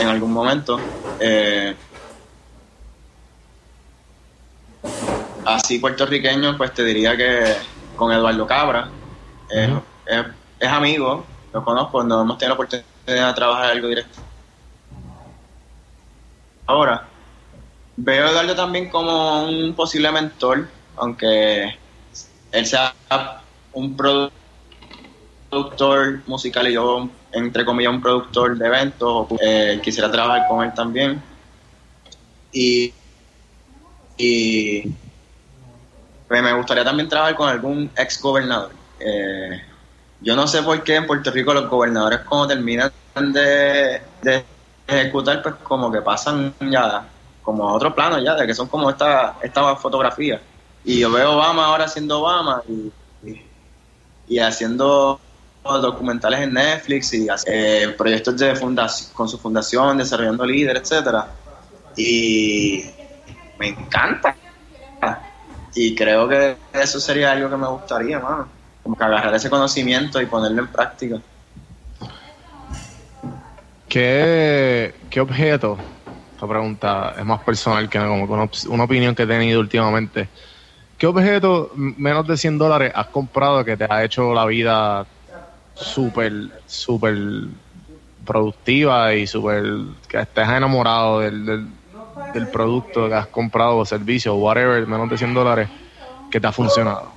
en 0.00 0.08
algún 0.08 0.32
momento. 0.32 0.80
Eh, 1.20 1.74
así 5.44 5.78
puertorriqueño, 5.78 6.56
pues 6.56 6.72
te 6.72 6.84
diría 6.84 7.16
que 7.16 7.56
con 7.96 8.12
Eduardo 8.12 8.46
Cabra. 8.46 8.88
es, 9.50 10.68
amigo, 10.68 11.24
lo 11.52 11.64
conozco, 11.64 12.02
no 12.02 12.22
hemos 12.22 12.38
tenido 12.38 12.54
la 12.54 12.62
oportunidad 12.62 13.28
a 13.28 13.34
trabajar 13.34 13.70
algo 13.70 13.88
directo. 13.88 14.20
Ahora, 16.66 17.07
veo 17.98 18.26
a 18.26 18.30
Eduardo 18.30 18.54
también 18.54 18.88
como 18.88 19.44
un 19.44 19.74
posible 19.74 20.10
mentor, 20.12 20.68
aunque 20.96 21.76
él 22.52 22.66
sea 22.66 22.94
un 23.72 23.96
productor 23.96 24.32
musical 26.26 26.68
y 26.68 26.74
yo, 26.74 27.08
entre 27.32 27.64
comillas, 27.64 27.92
un 27.92 28.00
productor 28.00 28.56
de 28.56 28.66
eventos, 28.66 29.26
eh, 29.40 29.80
quisiera 29.82 30.10
trabajar 30.10 30.46
con 30.48 30.64
él 30.64 30.72
también. 30.74 31.20
Y, 32.52 32.94
y 34.16 34.94
me 36.28 36.52
gustaría 36.52 36.84
también 36.84 37.08
trabajar 37.08 37.34
con 37.34 37.48
algún 37.48 37.90
ex 37.96 38.20
gobernador. 38.22 38.70
Eh, 39.00 39.60
yo 40.20 40.36
no 40.36 40.46
sé 40.46 40.62
por 40.62 40.82
qué 40.84 40.96
en 40.96 41.06
Puerto 41.06 41.30
Rico 41.32 41.52
los 41.52 41.68
gobernadores 41.68 42.20
como 42.20 42.46
terminan 42.46 42.92
de, 43.32 44.00
ejecutar, 44.86 45.42
pues 45.42 45.56
como 45.64 45.90
que 45.90 46.00
pasan 46.00 46.54
ya 46.60 47.06
como 47.48 47.66
a 47.66 47.72
otro 47.72 47.94
plano 47.94 48.18
ya, 48.22 48.34
de 48.34 48.46
que 48.46 48.54
son 48.54 48.68
como 48.68 48.90
esta, 48.90 49.38
esta 49.40 49.74
fotografía. 49.76 50.38
Y 50.84 50.98
yo 50.98 51.10
veo 51.10 51.32
Obama 51.32 51.64
ahora 51.64 51.86
haciendo 51.86 52.20
Obama 52.20 52.62
y, 52.68 52.92
y, 54.28 54.38
haciendo 54.38 55.18
documentales 55.64 56.40
en 56.40 56.52
Netflix 56.52 57.14
y 57.14 57.26
eh, 57.46 57.94
proyectos 57.96 58.36
de 58.36 58.54
fundación, 58.54 59.14
con 59.14 59.30
su 59.30 59.38
fundación, 59.38 59.96
desarrollando 59.96 60.44
líderes, 60.44 60.82
etcétera. 60.82 61.28
Y 61.96 62.84
me 63.58 63.68
encanta. 63.68 64.36
Y 65.74 65.94
creo 65.94 66.28
que 66.28 66.58
eso 66.74 67.00
sería 67.00 67.32
algo 67.32 67.48
que 67.48 67.56
me 67.56 67.68
gustaría, 67.68 68.18
mano 68.18 68.58
como 68.82 68.94
que 68.94 69.04
agarrar 69.04 69.34
ese 69.34 69.48
conocimiento 69.48 70.20
y 70.20 70.26
ponerlo 70.26 70.62
en 70.62 70.68
práctica. 70.68 71.16
¿Qué, 73.88 74.94
qué 75.08 75.20
objeto? 75.20 75.78
Esta 76.38 76.46
pregunta 76.46 77.14
es 77.18 77.24
más 77.24 77.40
personal 77.40 77.88
que 77.88 77.98
como 77.98 78.22
una, 78.22 78.48
una 78.68 78.84
opinión 78.84 79.12
que 79.12 79.24
he 79.24 79.26
tenido 79.26 79.58
últimamente. 79.58 80.28
¿Qué 80.96 81.08
objeto 81.08 81.72
menos 81.74 82.28
de 82.28 82.36
100 82.36 82.58
dólares 82.58 82.92
has 82.94 83.08
comprado 83.08 83.64
que 83.64 83.76
te 83.76 83.88
ha 83.90 84.04
hecho 84.04 84.32
la 84.32 84.46
vida 84.46 85.04
súper, 85.74 86.32
súper 86.64 87.18
productiva 88.24 89.12
y 89.14 89.26
súper 89.26 89.64
que 90.08 90.20
estés 90.20 90.48
enamorado 90.48 91.18
del, 91.18 91.44
del, 91.44 91.66
del, 92.14 92.46
producto 92.46 93.08
que 93.08 93.14
has 93.14 93.26
comprado 93.26 93.78
o 93.78 93.84
servicio 93.84 94.32
o 94.32 94.38
whatever, 94.38 94.86
menos 94.86 95.10
de 95.10 95.18
100 95.18 95.34
dólares, 95.34 95.68
que 96.30 96.40
te 96.40 96.46
ha 96.46 96.52
funcionado? 96.52 97.10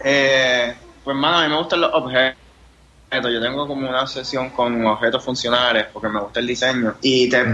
Eh, 0.00 0.74
pues, 1.04 1.16
mano, 1.16 1.38
a 1.38 1.42
mí 1.44 1.48
me 1.48 1.58
gustan 1.58 1.80
los 1.80 1.94
objetos. 1.94 2.43
Yo 3.22 3.40
tengo 3.40 3.66
como 3.66 3.88
una 3.88 4.02
obsesión 4.02 4.50
con 4.50 4.84
objetos 4.86 5.22
funcionales 5.24 5.86
porque 5.92 6.08
me 6.08 6.20
gusta 6.20 6.40
el 6.40 6.46
diseño. 6.46 6.94
Y 7.02 7.28
te 7.28 7.44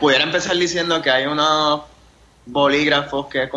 pudiera 0.00 0.24
empezar 0.24 0.56
diciendo 0.56 1.00
que 1.00 1.10
hay 1.10 1.26
unos 1.26 1.82
bolígrafos 2.46 3.26
que 3.26 3.44
he, 3.44 3.50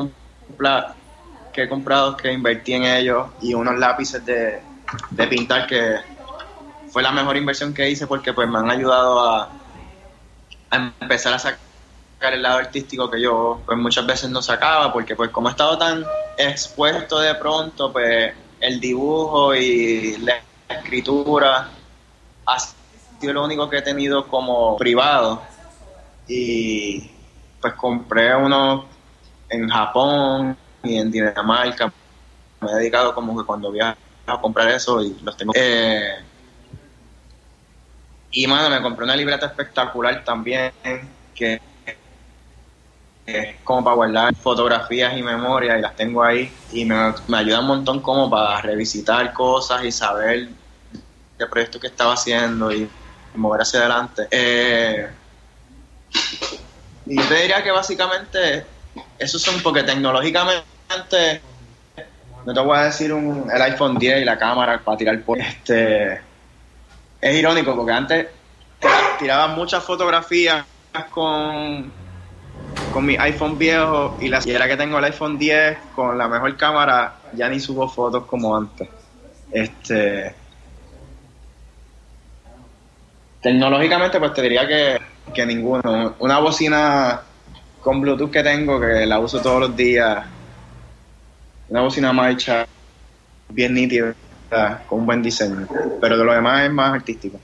que 1.52 1.64
he 1.64 1.70
comprado, 1.70 2.16
que 2.16 2.32
invertí 2.32 2.74
en 2.74 2.84
ellos 2.84 3.30
y 3.41 3.54
unos 3.54 3.78
lápices 3.78 4.26
de, 4.26 4.62
de 5.10 5.28
pintar 5.28 5.66
que 5.68 5.96
fue 6.89 7.02
la 7.02 7.12
mejor 7.12 7.36
inversión 7.36 7.74
que 7.74 7.89
hice 7.89 8.08
porque 8.08 8.34
pues 8.34 8.48
me 8.48 8.60
han 8.60 8.70
ayudado 8.70 9.28
a, 9.28 9.50
a 10.72 10.93
empezar 11.02 11.34
a 11.34 11.39
sacar 11.39 11.60
el 12.34 12.41
lado 12.41 12.60
artístico 12.60 13.10
que 13.10 13.22
yo 13.22 13.62
pues 13.66 13.78
muchas 13.78 14.06
veces 14.06 14.30
no 14.30 14.41
sacaba 14.41 14.93
porque 14.93 15.16
pues 15.16 15.30
como 15.32 15.50
he 15.50 15.52
estado 15.52 15.78
tan 15.78 16.06
expuesto 16.38 17.20
de 17.20 17.36
pronto 17.36 17.91
pues 17.91 18.34
el 18.60 18.80
dibujo 18.80 19.54
y 19.56 20.18
la 20.18 20.41
escritura 20.70 21.70
ha 22.45 22.59
sido 22.59 23.34
lo 23.34 23.43
único 23.43 23.70
que 23.70 23.78
he 23.78 23.82
tenido 23.82 24.28
como 24.28 24.76
privado. 24.78 25.41
Y 26.28 27.11
pues 27.61 27.74
compré 27.74 28.36
uno 28.36 28.86
en 29.49 29.70
Japón 29.70 30.57
y 30.84 30.97
en 30.97 31.11
Dinamarca. 31.11 31.91
Me 32.61 32.72
he 32.72 32.76
dedicado 32.76 33.13
como 33.13 33.38
que 33.38 33.45
cuando 33.45 33.72
viajo 33.72 33.97
a 34.26 34.41
comprar 34.41 34.70
eso 34.70 35.01
y 35.01 35.16
los 35.22 35.38
tengo. 35.38 35.53
Eh, 35.55 36.16
y 38.32 38.47
mano 38.47 38.70
me 38.70 38.82
compré 38.82 39.05
una 39.05 39.16
libreta 39.16 39.45
espectacular 39.45 40.24
también 40.24 40.72
que 41.34 41.61
como 43.63 43.84
para 43.84 43.95
guardar 43.95 44.36
fotografías 44.36 45.17
y 45.17 45.23
memorias 45.23 45.80
y 45.80 45.82
las 45.82 45.95
tengo 45.95 46.23
ahí 46.23 46.51
y 46.71 46.86
me, 46.86 47.13
ayuda 47.34 47.59
un 47.59 47.67
montón 47.67 47.99
como 47.99 48.30
para 48.30 48.61
revisitar 48.61 49.34
cosas 49.34 49.84
y 49.84 49.91
saber 49.91 50.49
qué 51.38 51.45
proyecto 51.47 51.80
que 51.80 51.88
estaba 51.88 52.13
haciendo 52.13 52.71
y 52.71 52.88
mover 53.34 53.61
hacia 53.61 53.80
adelante. 53.80 54.28
Eh, 54.30 55.09
y 57.07 57.17
yo 57.17 57.28
te 57.28 57.36
diría 57.36 57.63
que 57.63 57.71
básicamente 57.71 58.65
esos 59.17 59.41
son 59.41 59.61
porque 59.61 59.84
tecnológicamente 59.84 61.41
no 62.45 62.53
te 62.53 62.59
voy 62.59 62.78
a 62.78 62.84
decir 62.84 63.11
el 63.11 63.61
iPhone 63.61 63.97
10 63.97 64.21
y 64.21 64.26
la 64.26 64.38
cámara 64.38 64.80
para 64.80 64.97
tirar 64.97 65.19
por 65.21 65.39
este 65.39 66.21
es 67.19 67.36
irónico 67.36 67.76
porque 67.76 67.91
antes 67.91 68.28
tiraba 69.17 69.47
muchas 69.47 69.84
fotografías 69.84 70.63
con 71.09 71.91
con 72.91 73.05
mi 73.05 73.15
iPhone 73.17 73.57
viejo 73.57 74.17
y 74.21 74.30
la 74.30 74.39
era 74.45 74.67
que 74.67 74.78
tengo 74.78 74.97
el 74.97 75.03
iPhone 75.05 75.38
10 75.38 75.78
con 75.95 76.17
la 76.17 76.28
mejor 76.28 76.55
cámara, 76.57 77.15
ya 77.34 77.49
ni 77.49 77.59
subo 77.59 77.88
fotos 77.89 78.26
como 78.26 78.55
antes. 78.55 78.88
Este 79.51 80.34
tecnológicamente 83.41 84.17
pues 84.17 84.34
te 84.34 84.41
diría 84.41 84.67
que, 84.67 84.99
que 85.34 85.45
ninguno. 85.45 86.15
Una 86.19 86.39
bocina 86.39 87.21
con 87.80 88.01
Bluetooth 88.01 88.32
que 88.32 88.41
tengo 88.41 88.80
que 88.80 89.05
la 89.05 89.19
uso 89.19 89.39
todos 89.39 89.59
los 89.59 89.76
días. 89.76 90.26
Una 91.69 91.82
bocina 91.82 92.11
marcha 92.11 92.65
bien 93.49 93.76
nítida, 93.76 94.15
con 94.88 95.01
un 95.01 95.05
buen 95.05 95.21
diseño. 95.21 95.67
Pero 96.01 96.17
de 96.17 96.23
lo 96.23 96.34
demás 96.34 96.63
es 96.63 96.71
más 96.71 96.93
artístico. 96.93 97.39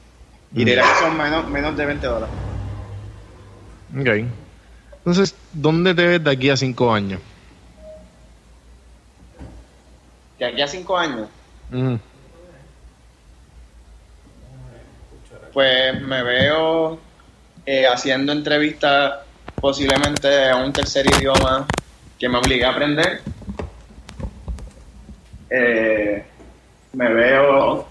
Y 0.53 0.65
diría 0.65 0.81
que 0.81 1.05
son 1.05 1.15
menos, 1.15 1.47
menos 1.49 1.77
de 1.77 1.85
20 1.85 2.07
dólares. 2.07 2.35
Ok. 3.99 4.40
Entonces, 5.01 5.35
¿dónde 5.51 5.95
te 5.95 6.05
ves 6.05 6.23
de 6.23 6.31
aquí 6.31 6.49
a 6.51 6.55
cinco 6.55 6.93
años? 6.93 7.19
¿De 10.37 10.45
aquí 10.45 10.61
a 10.61 10.67
cinco 10.67 10.95
años? 10.95 11.27
Pues 15.51 16.01
me 16.01 16.21
veo 16.21 16.99
eh, 17.65 17.87
haciendo 17.87 18.31
entrevistas 18.31 19.19
posiblemente 19.59 20.49
a 20.49 20.57
un 20.57 20.71
tercer 20.71 21.07
idioma 21.07 21.65
que 22.19 22.29
me 22.29 22.37
obligue 22.37 22.63
a 22.63 22.69
aprender. 22.69 23.21
Eh, 25.49 26.23
me 26.93 27.13
veo, 27.13 27.87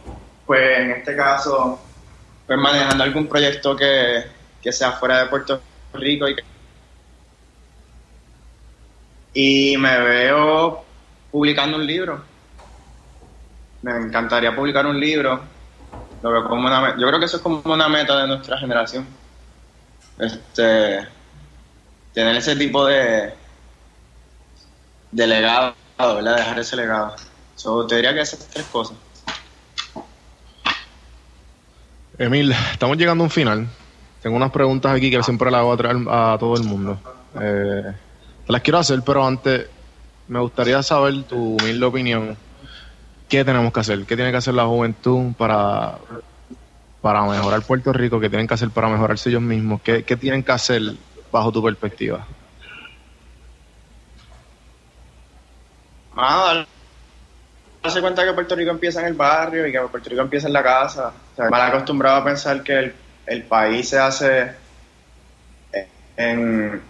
pues 0.47 0.79
en 0.79 0.91
este 0.93 1.17
caso, 1.17 1.81
pues 2.47 2.59
manejando 2.59 3.03
algún 3.03 3.27
proyecto 3.27 3.75
que, 3.75 4.23
que 4.63 4.71
sea 4.71 4.93
fuera 4.93 5.25
de 5.25 5.27
Puerto 5.27 5.61
Rico 5.93 6.29
y 6.29 6.37
que 6.37 6.43
y 9.35 9.77
me 9.77 10.01
veo 10.01 10.85
publicando 11.31 11.77
un 11.77 11.87
libro. 11.87 12.23
Me 13.83 13.93
encantaría 13.93 14.55
publicar 14.55 14.87
un 14.87 14.99
libro. 14.99 15.41
Lo 16.23 16.31
veo 16.31 16.49
como 16.49 16.67
una, 16.67 16.97
yo 16.99 17.07
creo 17.07 17.19
que 17.19 17.27
eso 17.27 17.39
es 17.39 17.43
como 17.43 17.63
una 17.65 17.89
meta 17.89 18.21
de 18.21 18.27
nuestra 18.29 18.59
generación. 18.59 19.07
Este, 20.19 21.07
tener 22.13 22.37
ese 22.37 22.57
tipo 22.57 22.85
de, 22.85 23.33
de 25.13 25.27
legado, 25.27 25.75
¿verdad? 25.99 26.37
Dejar 26.37 26.59
ese 26.59 26.77
legado. 26.77 27.17
So, 27.57 27.87
te 27.87 27.97
diría 27.97 28.13
que 28.13 28.21
esas 28.21 28.47
tres 28.49 28.67
cosas. 28.67 28.97
Emil, 32.19 32.53
estamos 32.73 32.99
llegando 32.99 33.25
a 33.25 33.27
un 33.27 33.31
final. 33.31 33.67
Tengo 34.23 34.37
unas 34.37 34.51
preguntas 34.51 34.93
aquí 34.95 35.11
que 35.11 35.23
siempre 35.23 35.51
le 35.51 35.57
hago 35.57 35.73
a, 35.73 35.77
traer 35.79 35.97
a 36.09 36.37
todo 36.39 36.55
el 36.57 36.65
mundo. 36.65 36.99
Eh, 37.41 37.95
las 38.51 38.63
quiero 38.63 38.79
hacer, 38.79 39.03
pero 39.05 39.27
antes 39.27 39.69
me 40.27 40.41
gustaría 40.41 40.83
saber 40.83 41.25
tu 41.25 41.57
humilde 41.57 41.85
opinión. 41.85 42.37
¿Qué 43.29 43.45
tenemos 43.45 43.73
que 43.73 43.81
hacer? 43.81 44.05
¿Qué 44.07 44.17
tiene 44.17 44.31
que 44.31 44.39
hacer 44.39 44.55
la 44.55 44.67
juventud 44.67 45.33
para, 45.37 45.99
para 47.01 47.23
mejorar 47.25 47.63
Puerto 47.63 47.93
Rico? 47.93 48.19
¿Qué 48.19 48.29
tienen 48.29 48.47
que 48.47 48.55
hacer 48.55 48.71
para 48.71 48.89
mejorarse 48.89 49.29
ellos 49.29 49.43
mismos? 49.43 49.81
¿Qué, 49.83 50.03
tienen 50.03 50.43
que 50.43 50.53
hacer 50.53 50.83
bajo 51.31 51.53
tu 51.53 51.63
perspectiva? 51.63 52.27
Ah, 56.17 56.67
darse 57.83 58.01
cuenta 58.01 58.25
que 58.25 58.33
Puerto 58.33 58.57
Rico 58.57 58.71
empieza 58.73 59.01
en 59.01 59.07
el 59.07 59.15
barrio 59.15 59.67
y 59.67 59.73
que 59.73 59.81
Puerto 59.81 60.11
Rico 60.11 60.23
empieza 60.23 60.49
en 60.49 60.53
la 60.53 60.63
casa. 60.63 61.13
O 61.37 61.51
mal 61.51 61.63
acostumbrado 61.63 62.17
a 62.17 62.25
pensar 62.25 62.63
que 62.63 62.79
el, 62.79 62.95
el 63.27 63.45
país 63.45 63.89
se 63.89 63.99
hace 63.99 64.61
en, 66.21 66.83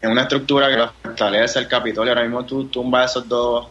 en 0.00 0.10
una 0.10 0.22
estructura 0.22 0.68
que 0.68 0.76
lo 0.76 0.92
fortalece 1.02 1.58
el 1.58 1.68
Capitolio. 1.68 2.12
Ahora 2.12 2.24
mismo 2.24 2.44
tú 2.44 2.66
tumbas 2.66 3.10
esos 3.10 3.28
dos 3.28 3.68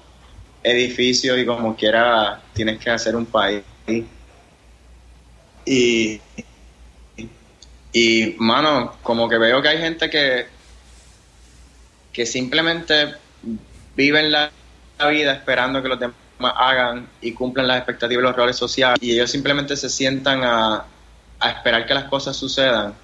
edificios 0.64 1.38
y 1.38 1.46
como 1.46 1.76
quiera 1.76 2.42
tienes 2.54 2.80
que 2.80 2.90
hacer 2.90 3.16
un 3.16 3.26
país. 3.26 3.64
Y, 5.66 6.22
y, 7.94 8.36
mano, 8.40 8.98
como 9.04 9.28
que 9.28 9.38
veo 9.38 9.62
que 9.62 9.70
hay 9.70 9.78
gente 9.78 10.10
que, 10.10 10.48
que 12.12 12.26
simplemente 12.26 13.16
viven 13.96 14.32
la, 14.32 14.52
vida 15.10 15.34
esperando 15.34 15.82
que 15.84 15.90
los 15.90 16.00
demás 16.00 16.18
hagan 16.56 17.08
y 17.22 17.34
cumplan 17.34 17.68
las 17.68 17.78
expectativas 17.78 18.24
de 18.24 18.28
los 18.30 18.36
roles 18.36 18.56
sociales 18.56 18.98
y 19.00 19.12
ellos 19.12 19.30
simplemente 19.30 19.78
se 19.78 19.90
sientan 19.90 20.44
a, 20.44 20.86
a 21.40 21.50
esperar 21.52 21.86
que 21.86 21.94
las 21.94 22.06
cosas 22.06 22.36
sucedan 22.36 22.96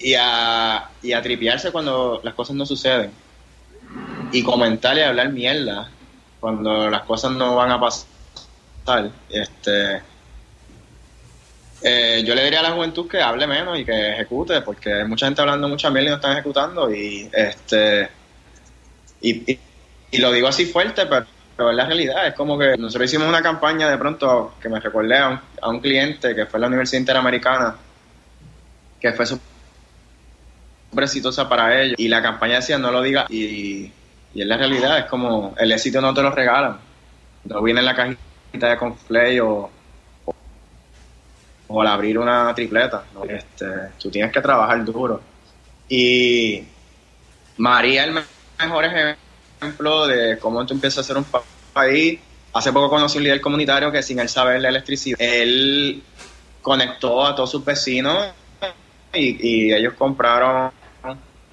y 0.00 0.14
a, 0.14 0.90
y 1.02 1.12
a 1.12 1.22
tripearse 1.22 1.72
cuando 1.72 2.20
las 2.22 2.34
cosas 2.34 2.56
no 2.56 2.64
suceden 2.64 3.10
y 4.32 4.42
comentar 4.42 4.96
y 4.96 5.00
hablar 5.00 5.30
mierda 5.30 5.88
cuando 6.40 6.88
las 6.88 7.02
cosas 7.02 7.32
no 7.32 7.56
van 7.56 7.70
a 7.72 7.80
pasar. 7.80 9.10
Este, 9.28 10.02
eh, 11.82 12.22
yo 12.24 12.34
le 12.34 12.44
diría 12.44 12.60
a 12.60 12.64
la 12.64 12.72
juventud 12.72 13.08
que 13.08 13.20
hable 13.20 13.46
menos 13.46 13.78
y 13.78 13.84
que 13.84 14.12
ejecute, 14.12 14.60
porque 14.62 14.92
hay 14.92 15.04
mucha 15.04 15.26
gente 15.26 15.40
hablando 15.40 15.68
mucha 15.68 15.90
mierda 15.90 16.08
y 16.08 16.10
no 16.10 16.16
están 16.16 16.32
ejecutando. 16.32 16.92
Y 16.92 17.28
este 17.32 18.08
y, 19.20 19.58
lo 20.18 20.32
digo 20.32 20.48
así 20.48 20.66
fuerte, 20.66 21.06
pero, 21.06 21.26
pero, 21.56 21.70
es 21.70 21.76
la 21.76 21.86
realidad. 21.86 22.26
Es 22.26 22.34
como 22.34 22.58
que 22.58 22.76
nosotros 22.76 23.10
hicimos 23.10 23.28
una 23.28 23.42
campaña 23.42 23.90
de 23.90 23.98
pronto 23.98 24.54
que 24.60 24.68
me 24.68 24.80
recordé 24.80 25.18
a 25.18 25.28
un, 25.28 25.40
a 25.60 25.68
un 25.68 25.80
cliente 25.80 26.34
que 26.34 26.46
fue 26.46 26.60
la 26.60 26.68
Universidad 26.68 27.00
Interamericana, 27.00 27.76
que 29.00 29.12
fue 29.12 29.26
exitosa 31.04 31.48
para 31.48 31.80
ellos. 31.80 31.94
Y 31.98 32.08
la 32.08 32.22
campaña 32.22 32.56
decía 32.56 32.78
no 32.78 32.90
lo 32.90 33.02
diga 33.02 33.26
y 33.28 33.92
y 34.34 34.42
es 34.42 34.46
la 34.46 34.56
realidad, 34.56 34.98
es 34.98 35.04
como 35.06 35.54
el 35.58 35.72
éxito 35.72 36.00
no 36.00 36.12
te 36.12 36.22
lo 36.22 36.30
regalan. 36.30 36.78
No 37.44 37.62
viene 37.62 37.80
en 37.80 37.86
la 37.86 37.94
cajita 37.94 38.68
de 38.68 38.76
conflay 38.76 39.40
o, 39.40 39.70
o, 41.66 41.80
al 41.80 41.86
abrir 41.86 42.18
una 42.18 42.54
tripleta. 42.54 43.04
Este, 43.28 43.66
tú 43.98 44.10
tienes 44.10 44.32
que 44.32 44.40
trabajar 44.40 44.84
duro. 44.84 45.20
Y 45.88 46.62
María 47.56 48.04
el 48.04 48.12
mejor 48.12 48.84
ejemplo 48.84 50.06
de 50.06 50.38
cómo 50.38 50.64
tú 50.66 50.74
empiezas 50.74 50.98
a 50.98 51.00
hacer 51.00 51.16
un 51.16 51.26
país. 51.72 52.20
Hace 52.52 52.72
poco 52.72 52.90
conocí 52.90 53.18
un 53.18 53.24
líder 53.24 53.40
comunitario 53.40 53.90
que 53.90 54.02
sin 54.02 54.18
él 54.20 54.28
saber 54.28 54.60
la 54.60 54.68
electricidad, 54.68 55.18
él 55.20 56.02
conectó 56.60 57.24
a 57.24 57.34
todos 57.34 57.50
sus 57.50 57.64
vecinos 57.64 58.26
y 59.12 59.72
ellos 59.72 59.94
compraron 59.94 60.70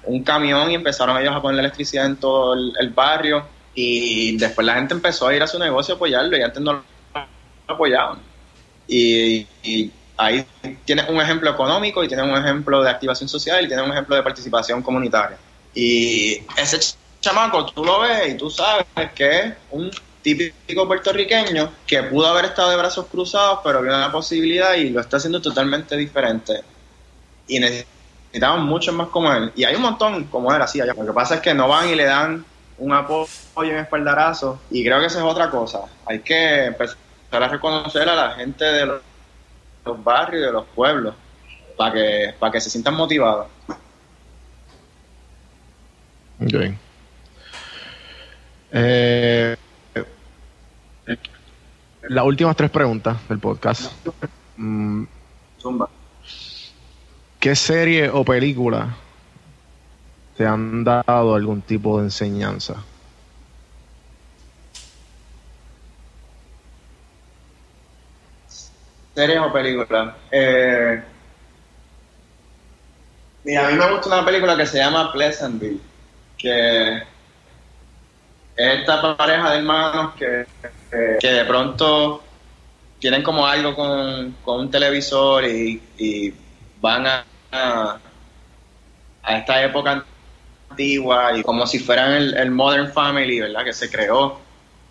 un 0.06 0.22
camión 0.22 0.70
y 0.70 0.74
empezaron 0.74 1.18
ellos 1.18 1.34
a 1.34 1.42
poner 1.42 1.60
electricidad 1.60 2.06
en 2.06 2.16
todo 2.16 2.54
el, 2.54 2.90
barrio 2.90 3.46
y 3.74 4.36
después 4.36 4.66
la 4.66 4.74
gente 4.74 4.94
empezó 4.94 5.28
a 5.28 5.34
ir 5.34 5.42
a 5.42 5.46
su 5.46 5.58
negocio 5.58 5.94
a 5.94 5.96
apoyarlo 5.96 6.36
y 6.36 6.42
antes 6.42 6.62
no 6.62 6.72
lo 6.72 6.82
apoyaban. 7.66 8.18
Y, 8.88 9.46
ahí 10.18 10.46
tienes 10.86 11.08
un 11.10 11.20
ejemplo 11.20 11.50
económico 11.50 12.02
y 12.02 12.08
tienes 12.08 12.24
un 12.24 12.36
ejemplo 12.36 12.82
de 12.82 12.88
activación 12.88 13.28
social 13.28 13.62
y 13.62 13.68
tienes 13.68 13.84
un 13.84 13.92
ejemplo 13.92 14.16
de 14.16 14.22
participación 14.22 14.82
comunitaria. 14.82 15.36
Y 15.74 16.40
ese 16.56 16.96
chamaco 17.20 17.66
tú 17.66 17.84
lo 17.84 18.00
ves 18.00 18.32
y 18.32 18.36
tú 18.36 18.48
sabes 18.48 18.86
que 19.14 19.38
es 19.38 19.54
un 19.72 19.90
típico 20.22 20.86
puertorriqueño 20.86 21.70
que 21.86 22.02
pudo 22.04 22.26
haber 22.28 22.46
estado 22.46 22.70
de 22.70 22.76
brazos 22.76 23.06
cruzados, 23.06 23.60
pero 23.62 23.82
vio 23.82 23.94
una 23.94 24.10
posibilidad 24.10 24.74
y 24.74 24.90
lo 24.90 25.00
está 25.00 25.18
haciendo 25.18 25.40
totalmente 25.42 25.96
diferente. 25.96 26.62
Y 27.46 27.60
necesitaban 28.36 28.66
muchos 28.66 28.94
más 28.94 29.08
como 29.08 29.32
él. 29.32 29.50
Y 29.56 29.64
hay 29.64 29.74
un 29.76 29.82
montón 29.82 30.24
como 30.24 30.52
él 30.54 30.60
así 30.60 30.80
allá. 30.80 30.92
Lo 30.94 31.06
que 31.06 31.12
pasa 31.12 31.36
es 31.36 31.40
que 31.40 31.54
no 31.54 31.68
van 31.68 31.88
y 31.88 31.94
le 31.94 32.04
dan 32.04 32.44
un 32.78 32.92
apoyo 32.92 33.30
en 33.62 33.78
espaldarazo. 33.78 34.60
Y 34.70 34.84
creo 34.84 35.00
que 35.00 35.06
esa 35.06 35.18
es 35.18 35.24
otra 35.24 35.50
cosa. 35.50 35.80
Hay 36.04 36.20
que 36.20 36.66
empezar 36.66 36.96
a 37.30 37.48
reconocer 37.48 38.08
a 38.08 38.14
la 38.14 38.30
gente 38.32 38.64
de 38.64 38.86
los, 38.86 39.00
barrios 40.04 40.42
y 40.42 40.46
de 40.46 40.52
los 40.52 40.66
pueblos 40.66 41.14
para 41.76 41.94
que, 41.94 42.34
para 42.38 42.52
que 42.52 42.60
se 42.60 42.70
sientan 42.70 42.94
motivados. 42.94 43.46
Ok. 46.42 46.54
Eh, 48.72 49.56
las 52.08 52.24
últimas 52.24 52.54
tres 52.56 52.70
preguntas 52.70 53.16
del 53.28 53.38
podcast. 53.38 53.92
Mm. 54.56 55.04
Zumba. 55.58 55.88
¿Qué 57.46 57.54
serie 57.54 58.10
o 58.10 58.24
película 58.24 58.96
te 60.36 60.44
han 60.44 60.82
dado 60.82 61.36
algún 61.36 61.62
tipo 61.62 61.98
de 61.98 62.06
enseñanza? 62.06 62.74
¿Series 69.14 69.38
o 69.38 69.52
películas? 69.52 70.12
Eh, 70.32 71.00
mira, 73.44 73.68
a 73.68 73.70
mí 73.70 73.78
me 73.78 73.92
gusta 73.92 74.08
una 74.08 74.24
película 74.24 74.56
que 74.56 74.66
se 74.66 74.78
llama 74.78 75.12
Pleasantville, 75.12 75.80
que 76.36 76.96
es 76.96 77.04
esta 78.56 79.16
pareja 79.16 79.52
de 79.52 79.58
hermanos 79.58 80.14
que, 80.16 80.46
de 81.22 81.44
pronto 81.44 82.24
tienen 82.98 83.22
como 83.22 83.46
algo 83.46 83.72
con, 83.76 84.34
un 84.44 84.68
televisor 84.72 85.44
y 85.44 86.34
van 86.80 87.06
a 87.06 87.24
a, 87.52 87.98
esta 89.28 89.62
época 89.64 90.04
antigua 90.70 91.36
y 91.36 91.42
como 91.42 91.66
si 91.66 91.78
fueran 91.78 92.12
el, 92.12 92.50
Modern 92.50 92.92
Family, 92.92 93.40
¿verdad? 93.40 93.64
Que 93.64 93.72
se 93.72 93.90
creó 93.90 94.38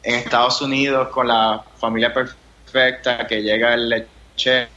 en 0.03 0.16
Estados 0.16 0.62
Unidos 0.62 1.10
con 1.10 1.28
la 1.28 1.64
familia 1.78 2.14
perfecta, 2.14 3.26
que 3.28 3.41
llega 3.41 3.74
el 3.74 3.89
leche 3.89 4.68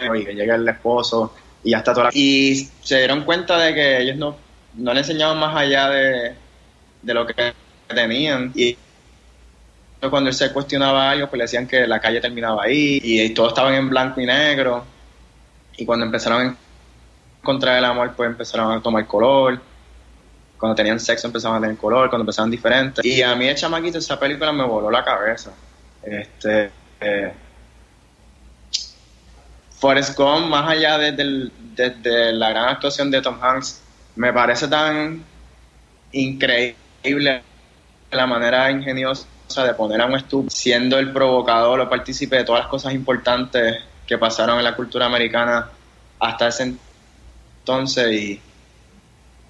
y 0.00 0.24
que 0.24 0.34
llega 0.34 0.56
el 0.56 0.68
esposo 0.68 1.34
y 1.62 1.70
ya 1.70 1.78
está 1.78 1.92
toda 1.92 2.10
Y 2.12 2.68
se 2.82 2.98
dieron 2.98 3.24
cuenta 3.24 3.58
de 3.58 3.74
que 3.74 4.00
ellos 4.00 4.16
no, 4.16 4.36
no 4.74 4.92
le 4.94 5.00
enseñaban 5.00 5.38
más 5.38 5.56
allá 5.56 5.88
de, 5.90 6.34
de 7.02 7.14
lo 7.14 7.26
que 7.26 7.52
tenían 7.88 8.52
y 8.54 8.76
cuando 10.08 10.30
él 10.30 10.34
se 10.34 10.52
cuestionaba 10.52 11.10
algo, 11.10 11.28
pues 11.28 11.38
le 11.38 11.44
decían 11.44 11.66
que 11.66 11.86
la 11.86 12.00
calle 12.00 12.20
terminaba 12.20 12.62
ahí 12.62 13.00
y, 13.02 13.20
y 13.20 13.30
todos 13.30 13.50
estaban 13.50 13.74
en 13.74 13.90
blanco 13.90 14.20
y 14.20 14.26
negro. 14.26 14.84
Y 15.80 15.86
cuando 15.86 16.04
empezaron 16.04 16.46
a 16.46 16.56
encontrar 17.40 17.78
el 17.78 17.84
amor, 17.86 18.12
pues 18.14 18.28
empezaron 18.28 18.70
a 18.70 18.82
tomar 18.82 19.06
color. 19.06 19.58
Cuando 20.58 20.76
tenían 20.76 21.00
sexo 21.00 21.26
empezaban 21.26 21.56
a 21.56 21.60
tener 21.62 21.78
color, 21.78 22.10
cuando 22.10 22.24
empezaban 22.24 22.50
diferentes. 22.50 23.02
Y 23.02 23.22
a 23.22 23.34
mí 23.34 23.46
de 23.46 23.54
chamaquito 23.54 23.96
esa 23.96 24.20
película 24.20 24.52
me 24.52 24.62
voló 24.62 24.90
la 24.90 25.02
cabeza. 25.02 25.52
Este, 26.02 26.70
eh, 27.00 27.32
Forrest 29.78 30.18
Gump, 30.18 30.48
más 30.48 30.68
allá 30.68 30.98
de, 30.98 31.50
la 32.34 32.50
gran 32.50 32.68
actuación 32.68 33.10
de 33.10 33.22
Tom 33.22 33.42
Hanks, 33.42 33.80
me 34.16 34.34
parece 34.34 34.68
tan 34.68 35.24
increíble 36.12 37.42
la 38.10 38.26
manera 38.26 38.70
ingeniosa 38.70 39.26
de 39.64 39.72
poner 39.72 40.02
a 40.02 40.06
un 40.06 40.16
estúpido 40.16 40.50
siendo 40.50 40.98
el 40.98 41.10
provocador 41.10 41.80
o 41.80 41.88
partícipe 41.88 42.36
de 42.36 42.44
todas 42.44 42.60
las 42.60 42.68
cosas 42.68 42.92
importantes 42.92 43.78
que 44.06 44.18
pasaron 44.18 44.58
en 44.58 44.64
la 44.64 44.76
cultura 44.76 45.06
americana 45.06 45.70
hasta 46.20 46.48
ese 46.48 46.74
entonces 47.60 48.12
y 48.12 48.40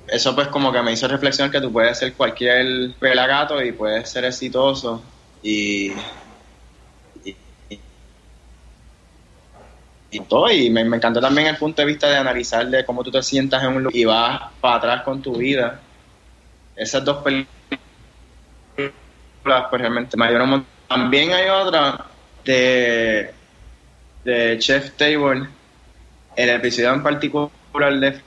eso 0.09 0.35
pues 0.35 0.49
como 0.49 0.73
que 0.73 0.83
me 0.83 0.93
hizo 0.93 1.07
reflexionar 1.07 1.53
que 1.53 1.61
tú 1.61 1.73
puedes 1.73 1.99
ser 1.99 2.15
cualquier 2.15 2.95
pelagato 2.99 3.63
y 3.63 3.73
puedes 3.73 4.09
ser 4.09 4.25
exitoso 4.25 5.03
y, 5.43 5.93
y, 10.11 10.21
todo. 10.29 10.51
Y 10.51 10.71
me, 10.71 10.81
encantó 10.81 11.21
también 11.21 11.47
el 11.47 11.57
punto 11.57 11.83
de 11.83 11.87
vista 11.87 12.09
de 12.09 12.17
analizar 12.17 12.67
de 12.69 12.85
cómo 12.85 13.05
tú 13.05 13.11
te 13.11 13.23
sientas 13.23 13.63
en 13.63 13.69
un 13.69 13.85
lugar 13.85 13.97
y 13.97 14.05
vas 14.05 14.43
para 14.61 14.77
atrás 14.77 15.03
con 15.03 15.23
tu 15.23 15.37
vida. 15.37 15.81
Esas 16.75 17.05
dos 17.05 17.23
películas 17.23 17.49
pues 19.71 19.81
realmente 19.81 20.17
me 20.17 20.27
ayudaron 20.27 20.67
también 20.89 21.33
hay 21.33 21.49
otra 21.49 22.07
de 22.45 23.33
de 24.25 24.59
Chef 24.59 24.93
Table, 24.97 25.49
el 26.41 26.51
episodio 26.51 26.93
en 26.93 27.03
particular 27.03 27.51
de 28.01 28.21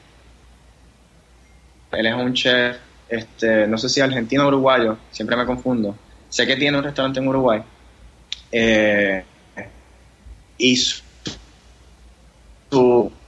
él 1.91 2.05
es 2.07 2.15
un 2.15 2.33
chef, 2.33 2.77
este, 3.07 3.67
no 3.67 3.77
sé 3.77 3.89
si 3.89 4.01
argentino 4.01 4.45
o 4.45 4.47
uruguayo, 4.47 4.97
siempre 5.11 5.35
me 5.35 5.45
confundo. 5.45 5.95
Sé 6.29 6.47
que 6.47 6.55
tiene 6.55 6.77
un 6.77 6.83
restaurante 6.83 7.19
en 7.19 7.27
Uruguay. 7.27 7.61
Eh, 8.51 9.23
y 10.57 10.75
su, 10.75 11.01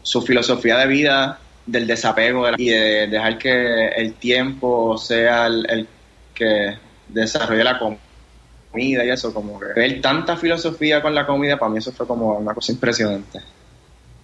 su, 0.02 0.22
filosofía 0.22 0.78
de 0.78 0.88
vida 0.88 1.40
del 1.66 1.88
desapego 1.88 2.48
y 2.58 2.70
de 2.70 3.08
dejar 3.08 3.38
que 3.38 3.88
el 3.90 4.14
tiempo 4.14 4.98
sea 4.98 5.48
el, 5.48 5.66
el 5.70 5.88
que 6.34 6.78
desarrolle 7.08 7.64
la 7.64 7.80
comida 7.80 9.06
y 9.06 9.10
eso, 9.10 9.34
como 9.34 9.60
que 9.60 9.68
ver 9.74 10.02
tanta 10.02 10.38
filosofía 10.38 11.02
con 11.02 11.16
la 11.16 11.26
comida, 11.26 11.58
para 11.58 11.72
mí 11.72 11.80
eso 11.80 11.92
fue 11.92 12.08
como 12.08 12.38
una 12.38 12.54
cosa 12.54 12.72
impresionante. 12.72 13.42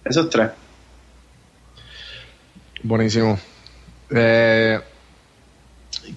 Esos 0.04 0.28
tres. 0.30 0.50
Buenísimo. 2.82 3.38
Eh, 4.10 4.80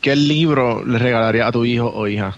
¿qué 0.02 0.16
libro 0.16 0.84
le 0.86 1.00
regalaría 1.00 1.48
a 1.48 1.52
tu 1.52 1.66
hijo 1.66 1.88
o 1.88 2.08
hija? 2.08 2.38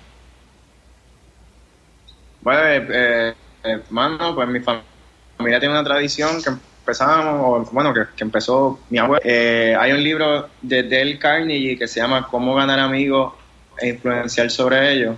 Bueno, 2.41 2.61
eh, 2.65 2.87
eh, 2.89 3.33
eh, 3.63 3.81
mano, 3.89 4.35
pues 4.35 4.47
mi 4.47 4.59
familia 4.59 5.59
tiene 5.59 5.69
una 5.69 5.83
tradición 5.83 6.41
que 6.41 6.49
empezamos, 6.49 7.71
bueno, 7.71 7.93
que, 7.93 8.23
empezó 8.23 8.79
mi 8.89 8.97
abuelo. 8.97 9.21
hay 9.25 9.91
un 9.91 10.03
libro 10.03 10.49
de 10.61 10.83
Dale 10.83 11.19
Carnegie 11.19 11.77
que 11.77 11.87
se 11.87 11.99
llama 11.99 12.27
Cómo 12.29 12.55
ganar 12.55 12.79
amigos 12.79 13.33
e 13.79 13.89
influenciar 13.89 14.49
sobre 14.49 14.93
ellos. 14.93 15.15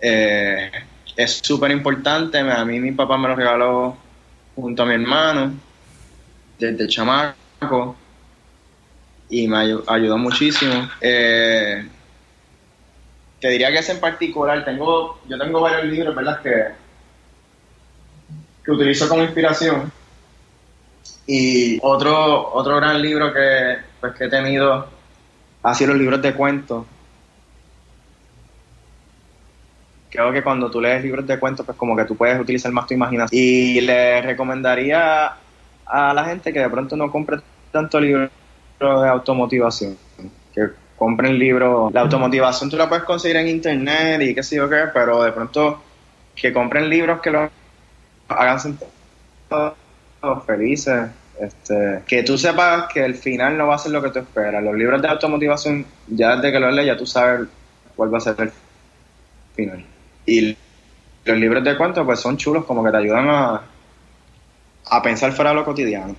es 0.00 1.40
súper 1.42 1.70
importante, 1.70 2.38
a 2.38 2.64
mí 2.64 2.80
mi 2.80 2.92
papá 2.92 3.18
me 3.18 3.28
lo 3.28 3.36
regaló 3.36 3.96
junto 4.54 4.82
a 4.82 4.86
mi 4.86 4.94
hermano, 4.94 5.54
desde 6.58 6.88
chamaco, 6.88 7.96
y 9.28 9.48
me 9.48 9.58
ayudó 9.86 10.18
muchísimo. 10.18 10.88
Eh, 11.00 11.88
te 13.40 13.48
diría 13.48 13.70
que 13.70 13.78
es 13.78 13.88
en 13.88 14.00
particular, 14.00 14.64
tengo, 14.64 15.20
yo 15.28 15.38
tengo 15.38 15.60
varios 15.60 15.84
libros, 15.84 16.14
¿verdad? 16.14 16.40
Que, 16.42 16.66
que 18.64 18.70
utilizo 18.70 19.08
como 19.08 19.22
inspiración. 19.22 19.90
Y 21.26 21.78
otro, 21.82 22.52
otro 22.52 22.76
gran 22.76 23.00
libro 23.00 23.32
que, 23.32 23.78
pues, 24.00 24.14
que 24.14 24.24
he 24.24 24.28
tenido 24.28 24.88
ha 25.62 25.74
sido 25.74 25.92
los 25.92 26.00
libros 26.00 26.22
de 26.22 26.34
cuentos. 26.34 26.84
Creo 30.12 30.30
que 30.30 30.42
cuando 30.42 30.70
tú 30.70 30.78
lees 30.78 31.02
libros 31.02 31.26
de 31.26 31.38
cuentos, 31.38 31.64
pues 31.64 31.78
como 31.78 31.96
que 31.96 32.04
tú 32.04 32.14
puedes 32.14 32.38
utilizar 32.38 32.70
más 32.70 32.86
tu 32.86 32.92
imaginación. 32.92 33.30
Y 33.32 33.80
le 33.80 34.20
recomendaría 34.20 35.32
a 35.86 36.12
la 36.12 36.24
gente 36.26 36.52
que 36.52 36.60
de 36.60 36.68
pronto 36.68 36.96
no 36.96 37.10
compre 37.10 37.38
tanto 37.70 37.98
libro 37.98 38.28
de 38.78 39.08
automotivación, 39.08 39.96
que 40.54 40.66
compren 40.98 41.38
libros. 41.38 41.90
La 41.94 42.02
automotivación 42.02 42.68
tú 42.68 42.76
la 42.76 42.90
puedes 42.90 43.04
conseguir 43.04 43.38
en 43.38 43.48
internet 43.48 44.20
y 44.20 44.34
qué 44.34 44.42
sé 44.42 44.56
yo 44.56 44.68
qué, 44.68 44.82
pero 44.92 45.22
de 45.22 45.32
pronto 45.32 45.82
que 46.36 46.52
compren 46.52 46.90
libros 46.90 47.22
que 47.22 47.30
los 47.30 47.50
hagan 48.28 48.60
sentir 48.60 48.88
felices. 50.46 51.08
Este, 51.40 52.02
que 52.06 52.22
tú 52.22 52.36
sepas 52.36 52.92
que 52.92 53.02
el 53.02 53.14
final 53.14 53.56
no 53.56 53.68
va 53.68 53.76
a 53.76 53.78
ser 53.78 53.92
lo 53.92 54.02
que 54.02 54.10
tú 54.10 54.18
esperas. 54.18 54.62
Los 54.62 54.76
libros 54.76 55.00
de 55.00 55.08
automotivación, 55.08 55.86
ya 56.06 56.36
desde 56.36 56.52
que 56.52 56.60
los 56.60 56.74
lees, 56.74 56.86
ya 56.86 56.96
tú 56.98 57.06
sabes 57.06 57.48
cuál 57.96 58.12
va 58.12 58.18
a 58.18 58.20
ser 58.20 58.36
el 58.38 58.52
final. 59.56 59.86
Y 60.26 60.56
los 61.24 61.38
libros 61.38 61.64
de 61.64 61.76
cuentos, 61.76 62.04
pues 62.04 62.20
son 62.20 62.36
chulos, 62.36 62.64
como 62.64 62.84
que 62.84 62.90
te 62.90 62.96
ayudan 62.96 63.28
a, 63.28 63.62
a 64.90 65.02
pensar 65.02 65.32
fuera 65.32 65.50
de 65.50 65.56
lo 65.56 65.64
cotidiano. 65.64 66.14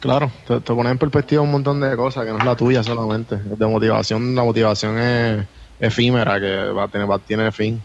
Claro, 0.00 0.30
te, 0.46 0.60
te 0.60 0.74
pone 0.74 0.90
en 0.90 0.98
perspectiva 0.98 1.42
un 1.42 1.50
montón 1.50 1.80
de 1.80 1.96
cosas 1.96 2.24
que 2.24 2.30
no 2.30 2.38
es 2.38 2.44
la 2.44 2.56
tuya 2.56 2.82
solamente. 2.82 3.36
De 3.36 3.66
motivación, 3.66 4.34
la 4.34 4.44
motivación 4.44 4.98
es 4.98 5.46
efímera, 5.80 6.40
que 6.40 6.56
va 6.70 6.84
a 6.84 6.88
tener, 6.88 7.10
va, 7.10 7.18
tiene 7.18 7.50
fin. 7.52 7.80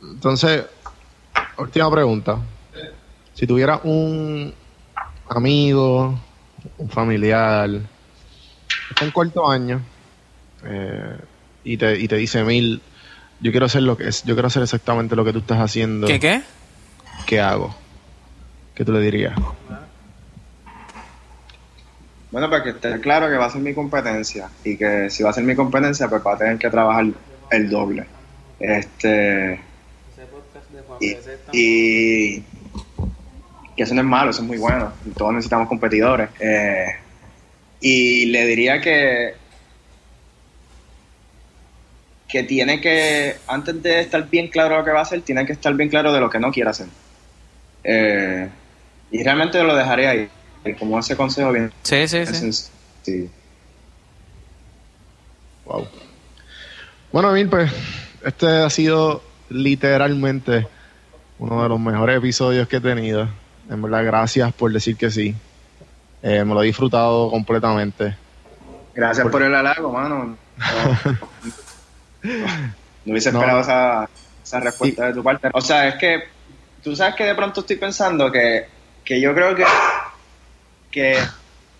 Entonces, 0.00 0.64
última 1.58 1.90
pregunta. 1.90 2.38
Si 3.32 3.46
tuviera 3.46 3.80
un 3.82 4.54
amigo, 5.28 6.18
un 6.78 6.88
familiar, 6.88 7.68
está 8.90 9.04
en 9.04 9.10
cuarto 9.10 9.48
año, 9.48 9.80
eh, 10.64 11.18
y, 11.64 11.76
te, 11.76 11.98
y 11.98 12.08
te 12.08 12.16
dice, 12.16 12.44
Mil, 12.44 12.80
yo 13.40 13.50
quiero 13.50 13.66
hacer 13.66 13.82
lo 13.82 13.96
que 13.96 14.08
es, 14.08 14.22
yo 14.24 14.34
quiero 14.34 14.48
hacer 14.48 14.62
exactamente 14.62 15.16
lo 15.16 15.24
que 15.24 15.32
tú 15.32 15.38
estás 15.38 15.58
haciendo. 15.58 16.06
¿Qué 16.06 16.20
qué? 16.20 16.42
¿Qué 17.26 17.40
hago? 17.40 17.74
¿Qué 18.74 18.84
tú 18.84 18.92
le 18.92 19.00
dirías? 19.00 19.34
Bueno, 22.30 22.50
para 22.50 22.64
que 22.64 22.70
esté 22.70 23.00
claro 23.00 23.28
que 23.28 23.36
va 23.36 23.46
a 23.46 23.50
ser 23.50 23.60
mi 23.60 23.72
competencia 23.74 24.48
y 24.64 24.76
que 24.76 25.08
si 25.08 25.22
va 25.22 25.30
a 25.30 25.32
ser 25.32 25.44
mi 25.44 25.54
competencia, 25.54 26.08
pues 26.08 26.20
va 26.26 26.34
a 26.34 26.38
tener 26.38 26.58
que 26.58 26.68
trabajar 26.68 27.06
el 27.50 27.70
doble. 27.70 28.06
Este. 28.58 29.60
Y, 31.52 32.40
que 33.76 33.82
eso 33.82 33.94
no 33.94 34.00
es 34.00 34.06
malo, 34.06 34.30
eso 34.30 34.42
es 34.42 34.48
muy 34.48 34.58
bueno. 34.58 34.92
Todos 35.16 35.32
necesitamos 35.32 35.68
competidores. 35.68 36.30
Eh, 36.40 36.86
y 37.80 38.26
le 38.26 38.46
diría 38.46 38.80
que 38.80 39.34
que 42.34 42.42
tiene 42.42 42.80
que, 42.80 43.36
antes 43.46 43.80
de 43.80 44.00
estar 44.00 44.28
bien 44.28 44.48
claro 44.48 44.76
lo 44.76 44.84
que 44.84 44.90
va 44.90 44.98
a 44.98 45.02
hacer, 45.02 45.22
tiene 45.22 45.46
que 45.46 45.52
estar 45.52 45.72
bien 45.74 45.88
claro 45.88 46.12
de 46.12 46.18
lo 46.18 46.28
que 46.28 46.40
no 46.40 46.50
quiere 46.50 46.68
hacer. 46.68 46.88
Eh, 47.84 48.48
y 49.12 49.22
realmente 49.22 49.62
lo 49.62 49.76
dejaré 49.76 50.08
ahí, 50.08 50.28
como 50.76 50.98
ese 50.98 51.16
consejo 51.16 51.52
bien. 51.52 51.72
Sí, 51.84 52.08
sí, 52.08 52.24
sí. 53.02 53.30
Wow. 55.64 55.86
Bueno, 57.12 57.30
Emil, 57.30 57.48
pues 57.48 57.70
este 58.24 58.48
ha 58.48 58.68
sido 58.68 59.22
literalmente 59.48 60.66
uno 61.38 61.62
de 61.62 61.68
los 61.68 61.78
mejores 61.78 62.18
episodios 62.18 62.66
que 62.66 62.78
he 62.78 62.80
tenido. 62.80 63.28
En 63.70 63.80
verdad, 63.80 64.04
gracias 64.04 64.52
por 64.54 64.72
decir 64.72 64.96
que 64.96 65.08
sí. 65.08 65.36
Eh, 66.20 66.44
me 66.44 66.52
lo 66.52 66.64
he 66.64 66.66
disfrutado 66.66 67.30
completamente. 67.30 68.16
Gracias 68.92 69.28
por, 69.28 69.40
el 69.40 69.54
halago, 69.54 69.92
mano. 69.92 70.36
No, 72.24 73.12
hubiese 73.12 73.28
esperado 73.28 73.60
esa, 73.60 74.08
esa 74.42 74.60
respuesta 74.60 75.06
de 75.06 75.14
tu 75.14 75.22
parte. 75.22 75.50
O 75.52 75.60
sea, 75.60 75.88
es 75.88 75.94
que 75.96 76.24
tú 76.82 76.96
sabes 76.96 77.14
que 77.14 77.24
de 77.24 77.34
pronto 77.34 77.60
estoy 77.60 77.76
pensando 77.76 78.32
que 78.32 78.66
que 79.04 79.20
yo 79.20 79.34
creo 79.34 79.54
que, 79.54 79.64
que 80.90 81.18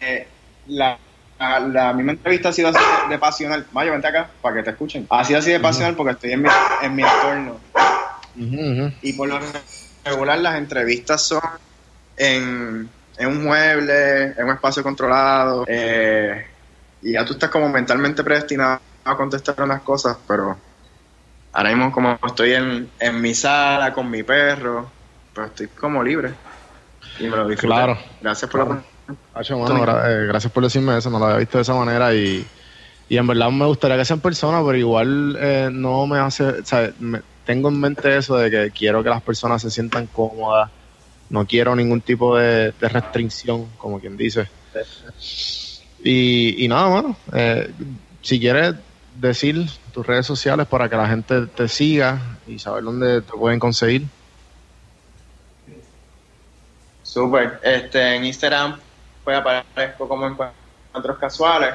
eh, 0.00 0.26
la, 0.66 0.98
la, 1.38 1.92
misma 1.94 2.12
entrevista 2.12 2.50
ha 2.50 2.52
sido 2.52 2.68
así 2.68 2.78
de, 3.08 3.18
pasional. 3.18 3.66
Mayo, 3.72 3.92
vente 3.92 4.06
acá 4.06 4.30
para 4.42 4.56
que 4.56 4.62
te 4.62 4.70
escuchen. 4.70 5.06
Ha 5.10 5.24
sido 5.24 5.38
así 5.38 5.50
de 5.50 5.60
pasional 5.60 5.96
porque 5.96 6.12
estoy 6.12 6.32
en 6.32 6.42
mi, 6.42 6.48
en 6.82 6.94
mi 6.94 7.02
entorno. 7.02 7.60
Y 9.02 9.12
por 9.14 9.28
lo 9.28 9.40
regular 10.04 10.38
las 10.38 10.56
entrevistas 10.56 11.22
son 11.22 11.40
en, 12.16 12.88
en 13.16 13.26
un 13.26 13.44
mueble, 13.44 14.34
en 14.36 14.44
un 14.44 14.50
espacio 14.50 14.82
controlado. 14.82 15.64
Eh, 15.66 16.46
y 17.02 17.12
ya 17.12 17.24
tú 17.24 17.34
estás 17.34 17.50
como 17.50 17.68
mentalmente 17.68 18.22
predestinado 18.22 18.80
a 19.04 19.16
contestar 19.16 19.60
unas 19.62 19.82
cosas, 19.82 20.16
pero 20.26 20.56
ahora 21.52 21.70
mismo 21.70 21.92
como 21.92 22.18
estoy 22.26 22.52
en, 22.54 22.90
en 22.98 23.20
mi 23.20 23.34
sala 23.34 23.92
con 23.92 24.10
mi 24.10 24.22
perro, 24.22 24.90
pues 25.34 25.48
estoy 25.48 25.68
como 25.68 26.02
libre. 26.02 26.32
Y 27.18 27.24
me 27.24 27.36
lo 27.36 27.46
Claro. 27.56 27.98
Gracias 28.20 28.50
por 28.50 28.68
la 28.68 30.10
eh, 30.10 30.26
gracias 30.26 30.52
por 30.52 30.62
decirme 30.62 30.96
eso, 30.96 31.10
no 31.10 31.18
lo 31.18 31.26
había 31.26 31.38
visto 31.38 31.58
de 31.58 31.62
esa 31.62 31.74
manera 31.74 32.14
y, 32.14 32.46
en 33.10 33.26
verdad 33.26 33.50
me 33.50 33.66
gustaría 33.66 33.96
que 33.96 34.04
sean 34.04 34.20
personas, 34.20 34.62
pero 34.64 34.78
igual 34.78 35.36
eh, 35.38 35.68
no 35.70 36.06
me 36.06 36.18
hace, 36.18 36.44
o 36.44 36.64
sea, 36.64 36.90
tengo 37.44 37.68
en 37.68 37.78
mente 37.78 38.16
eso 38.16 38.36
de 38.38 38.50
que 38.50 38.70
quiero 38.70 39.02
que 39.02 39.10
las 39.10 39.22
personas 39.22 39.60
se 39.60 39.70
sientan 39.70 40.06
cómodas, 40.06 40.70
no 41.28 41.46
quiero 41.46 41.76
ningún 41.76 42.00
tipo 42.00 42.36
de, 42.36 42.72
restricción, 42.80 43.68
como 43.76 44.00
quien 44.00 44.16
dice. 44.16 44.48
Y, 46.02 46.64
y 46.64 46.68
nada, 46.68 46.88
bueno, 46.88 47.16
eh, 47.32 47.70
si 48.22 48.40
quieres 48.40 48.74
decir 49.14 49.68
tus 49.92 50.06
redes 50.06 50.26
sociales 50.26 50.66
para 50.66 50.88
que 50.88 50.96
la 50.96 51.06
gente 51.06 51.46
te 51.46 51.68
siga 51.68 52.20
y 52.46 52.58
saber 52.58 52.84
dónde 52.84 53.22
te 53.22 53.32
pueden 53.32 53.58
conseguir. 53.58 54.06
Súper. 57.02 57.60
Este, 57.62 58.16
en 58.16 58.24
Instagram 58.24 58.78
pues 59.22 59.36
aparezco 59.38 60.08
como 60.08 60.26
encuentros 60.26 61.18
casuales. 61.18 61.74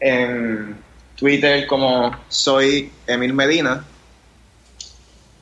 En 0.00 0.76
Twitter 1.16 1.66
como 1.66 2.14
soy 2.28 2.92
Emil 3.06 3.32
Medina. 3.32 3.84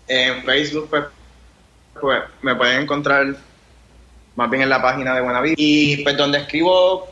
En 0.06 0.44
Facebook 0.44 0.88
pues, 0.90 1.04
pues 2.00 2.22
me 2.42 2.54
pueden 2.54 2.82
encontrar 2.82 3.34
más 4.36 4.50
bien 4.50 4.62
en 4.62 4.68
la 4.68 4.82
página 4.82 5.14
de 5.14 5.20
Buena 5.22 5.40
Vida. 5.40 5.54
Y 5.56 6.02
pues 6.02 6.16
donde 6.16 6.38
escribo 6.38 7.09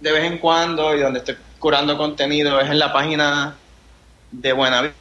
de 0.00 0.12
vez 0.12 0.24
en 0.24 0.38
cuando 0.38 0.94
y 0.94 1.00
donde 1.00 1.20
estoy 1.20 1.36
curando 1.58 1.96
contenido 1.96 2.60
es 2.60 2.68
en 2.68 2.78
la 2.78 2.92
página 2.92 3.56
de 4.32 4.52
Buena 4.52 4.92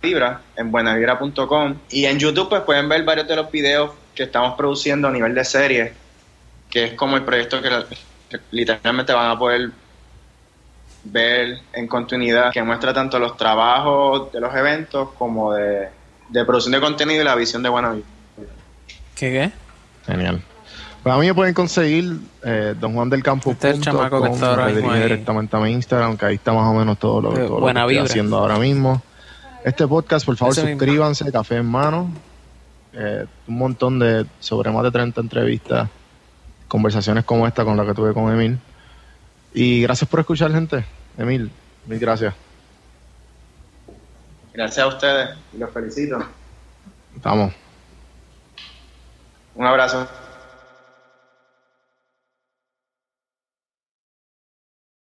Vibra, 0.00 0.42
en 0.56 0.70
buenavibra.com. 0.70 1.76
Y 1.90 2.04
en 2.04 2.18
YouTube 2.18 2.48
pues 2.48 2.62
pueden 2.62 2.88
ver 2.88 3.02
varios 3.02 3.26
de 3.26 3.36
los 3.36 3.50
videos 3.50 3.90
que 4.14 4.24
estamos 4.24 4.54
produciendo 4.56 5.08
a 5.08 5.10
nivel 5.10 5.34
de 5.34 5.44
serie, 5.44 5.92
que 6.70 6.84
es 6.84 6.94
como 6.94 7.16
el 7.16 7.24
proyecto 7.24 7.60
que, 7.60 7.70
literalmente 8.50 9.12
van 9.12 9.30
a 9.30 9.38
poder 9.38 9.70
ver 11.04 11.60
en 11.72 11.88
continuidad, 11.88 12.52
que 12.52 12.62
muestra 12.62 12.92
tanto 12.92 13.18
los 13.18 13.36
trabajos 13.36 14.30
de 14.32 14.40
los 14.40 14.54
eventos 14.54 15.10
como 15.16 15.54
de, 15.54 15.88
producción 16.46 16.72
de 16.72 16.80
contenido 16.80 17.22
y 17.22 17.24
la 17.24 17.34
visión 17.34 17.62
de 17.62 17.68
Buena 17.68 17.92
Vida. 17.92 18.06
¿Qué 19.16 19.32
qué? 19.32 19.52
Genial. 20.06 20.42
Pues 21.02 21.14
a 21.14 21.18
mí 21.18 21.26
me 21.26 21.34
pueden 21.34 21.54
conseguir 21.54 22.18
eh, 22.42 22.74
Don 22.78 22.94
Juan 22.94 23.08
del 23.08 23.22
Campo. 23.22 23.52
Este 23.52 23.70
es 23.70 23.76
el 23.76 23.82
chamaco 23.82 24.22
que 24.22 24.30
está 24.30 24.50
ahora 24.50 24.66
mismo 24.66 24.92
directamente 24.92 25.56
a 25.56 25.60
mi 25.60 25.70
Instagram, 25.70 26.16
que 26.16 26.26
ahí 26.26 26.34
está 26.34 26.52
más 26.52 26.66
o 26.66 26.74
menos 26.74 26.98
todo 26.98 27.22
lo, 27.22 27.30
todo 27.30 27.60
lo 27.60 27.66
que 27.66 27.80
estoy 27.80 27.98
haciendo 27.98 28.38
ahora 28.38 28.58
mismo. 28.58 29.00
Este 29.64 29.86
podcast, 29.86 30.26
por 30.26 30.36
favor, 30.36 30.54
suscríbanse, 30.54 31.30
Café 31.30 31.56
en 31.56 31.66
Mano. 31.66 32.10
Eh, 32.92 33.26
un 33.46 33.58
montón 33.58 33.98
de, 33.98 34.26
sobre 34.40 34.70
más 34.70 34.82
de 34.82 34.90
30 34.90 35.20
entrevistas, 35.20 35.88
conversaciones 36.66 37.24
como 37.24 37.46
esta 37.46 37.64
con 37.64 37.76
la 37.76 37.84
que 37.84 37.94
tuve 37.94 38.12
con 38.12 38.32
Emil. 38.32 38.58
Y 39.54 39.82
gracias 39.82 40.08
por 40.08 40.20
escuchar, 40.20 40.52
gente. 40.52 40.84
Emil, 41.16 41.50
mil 41.86 41.98
gracias. 41.98 42.34
Gracias 44.52 44.84
a 44.84 44.88
ustedes 44.88 45.30
y 45.54 45.58
los 45.58 45.70
felicito. 45.70 46.18
Estamos. 47.14 47.52
Un 49.54 49.66
abrazo. 49.66 50.08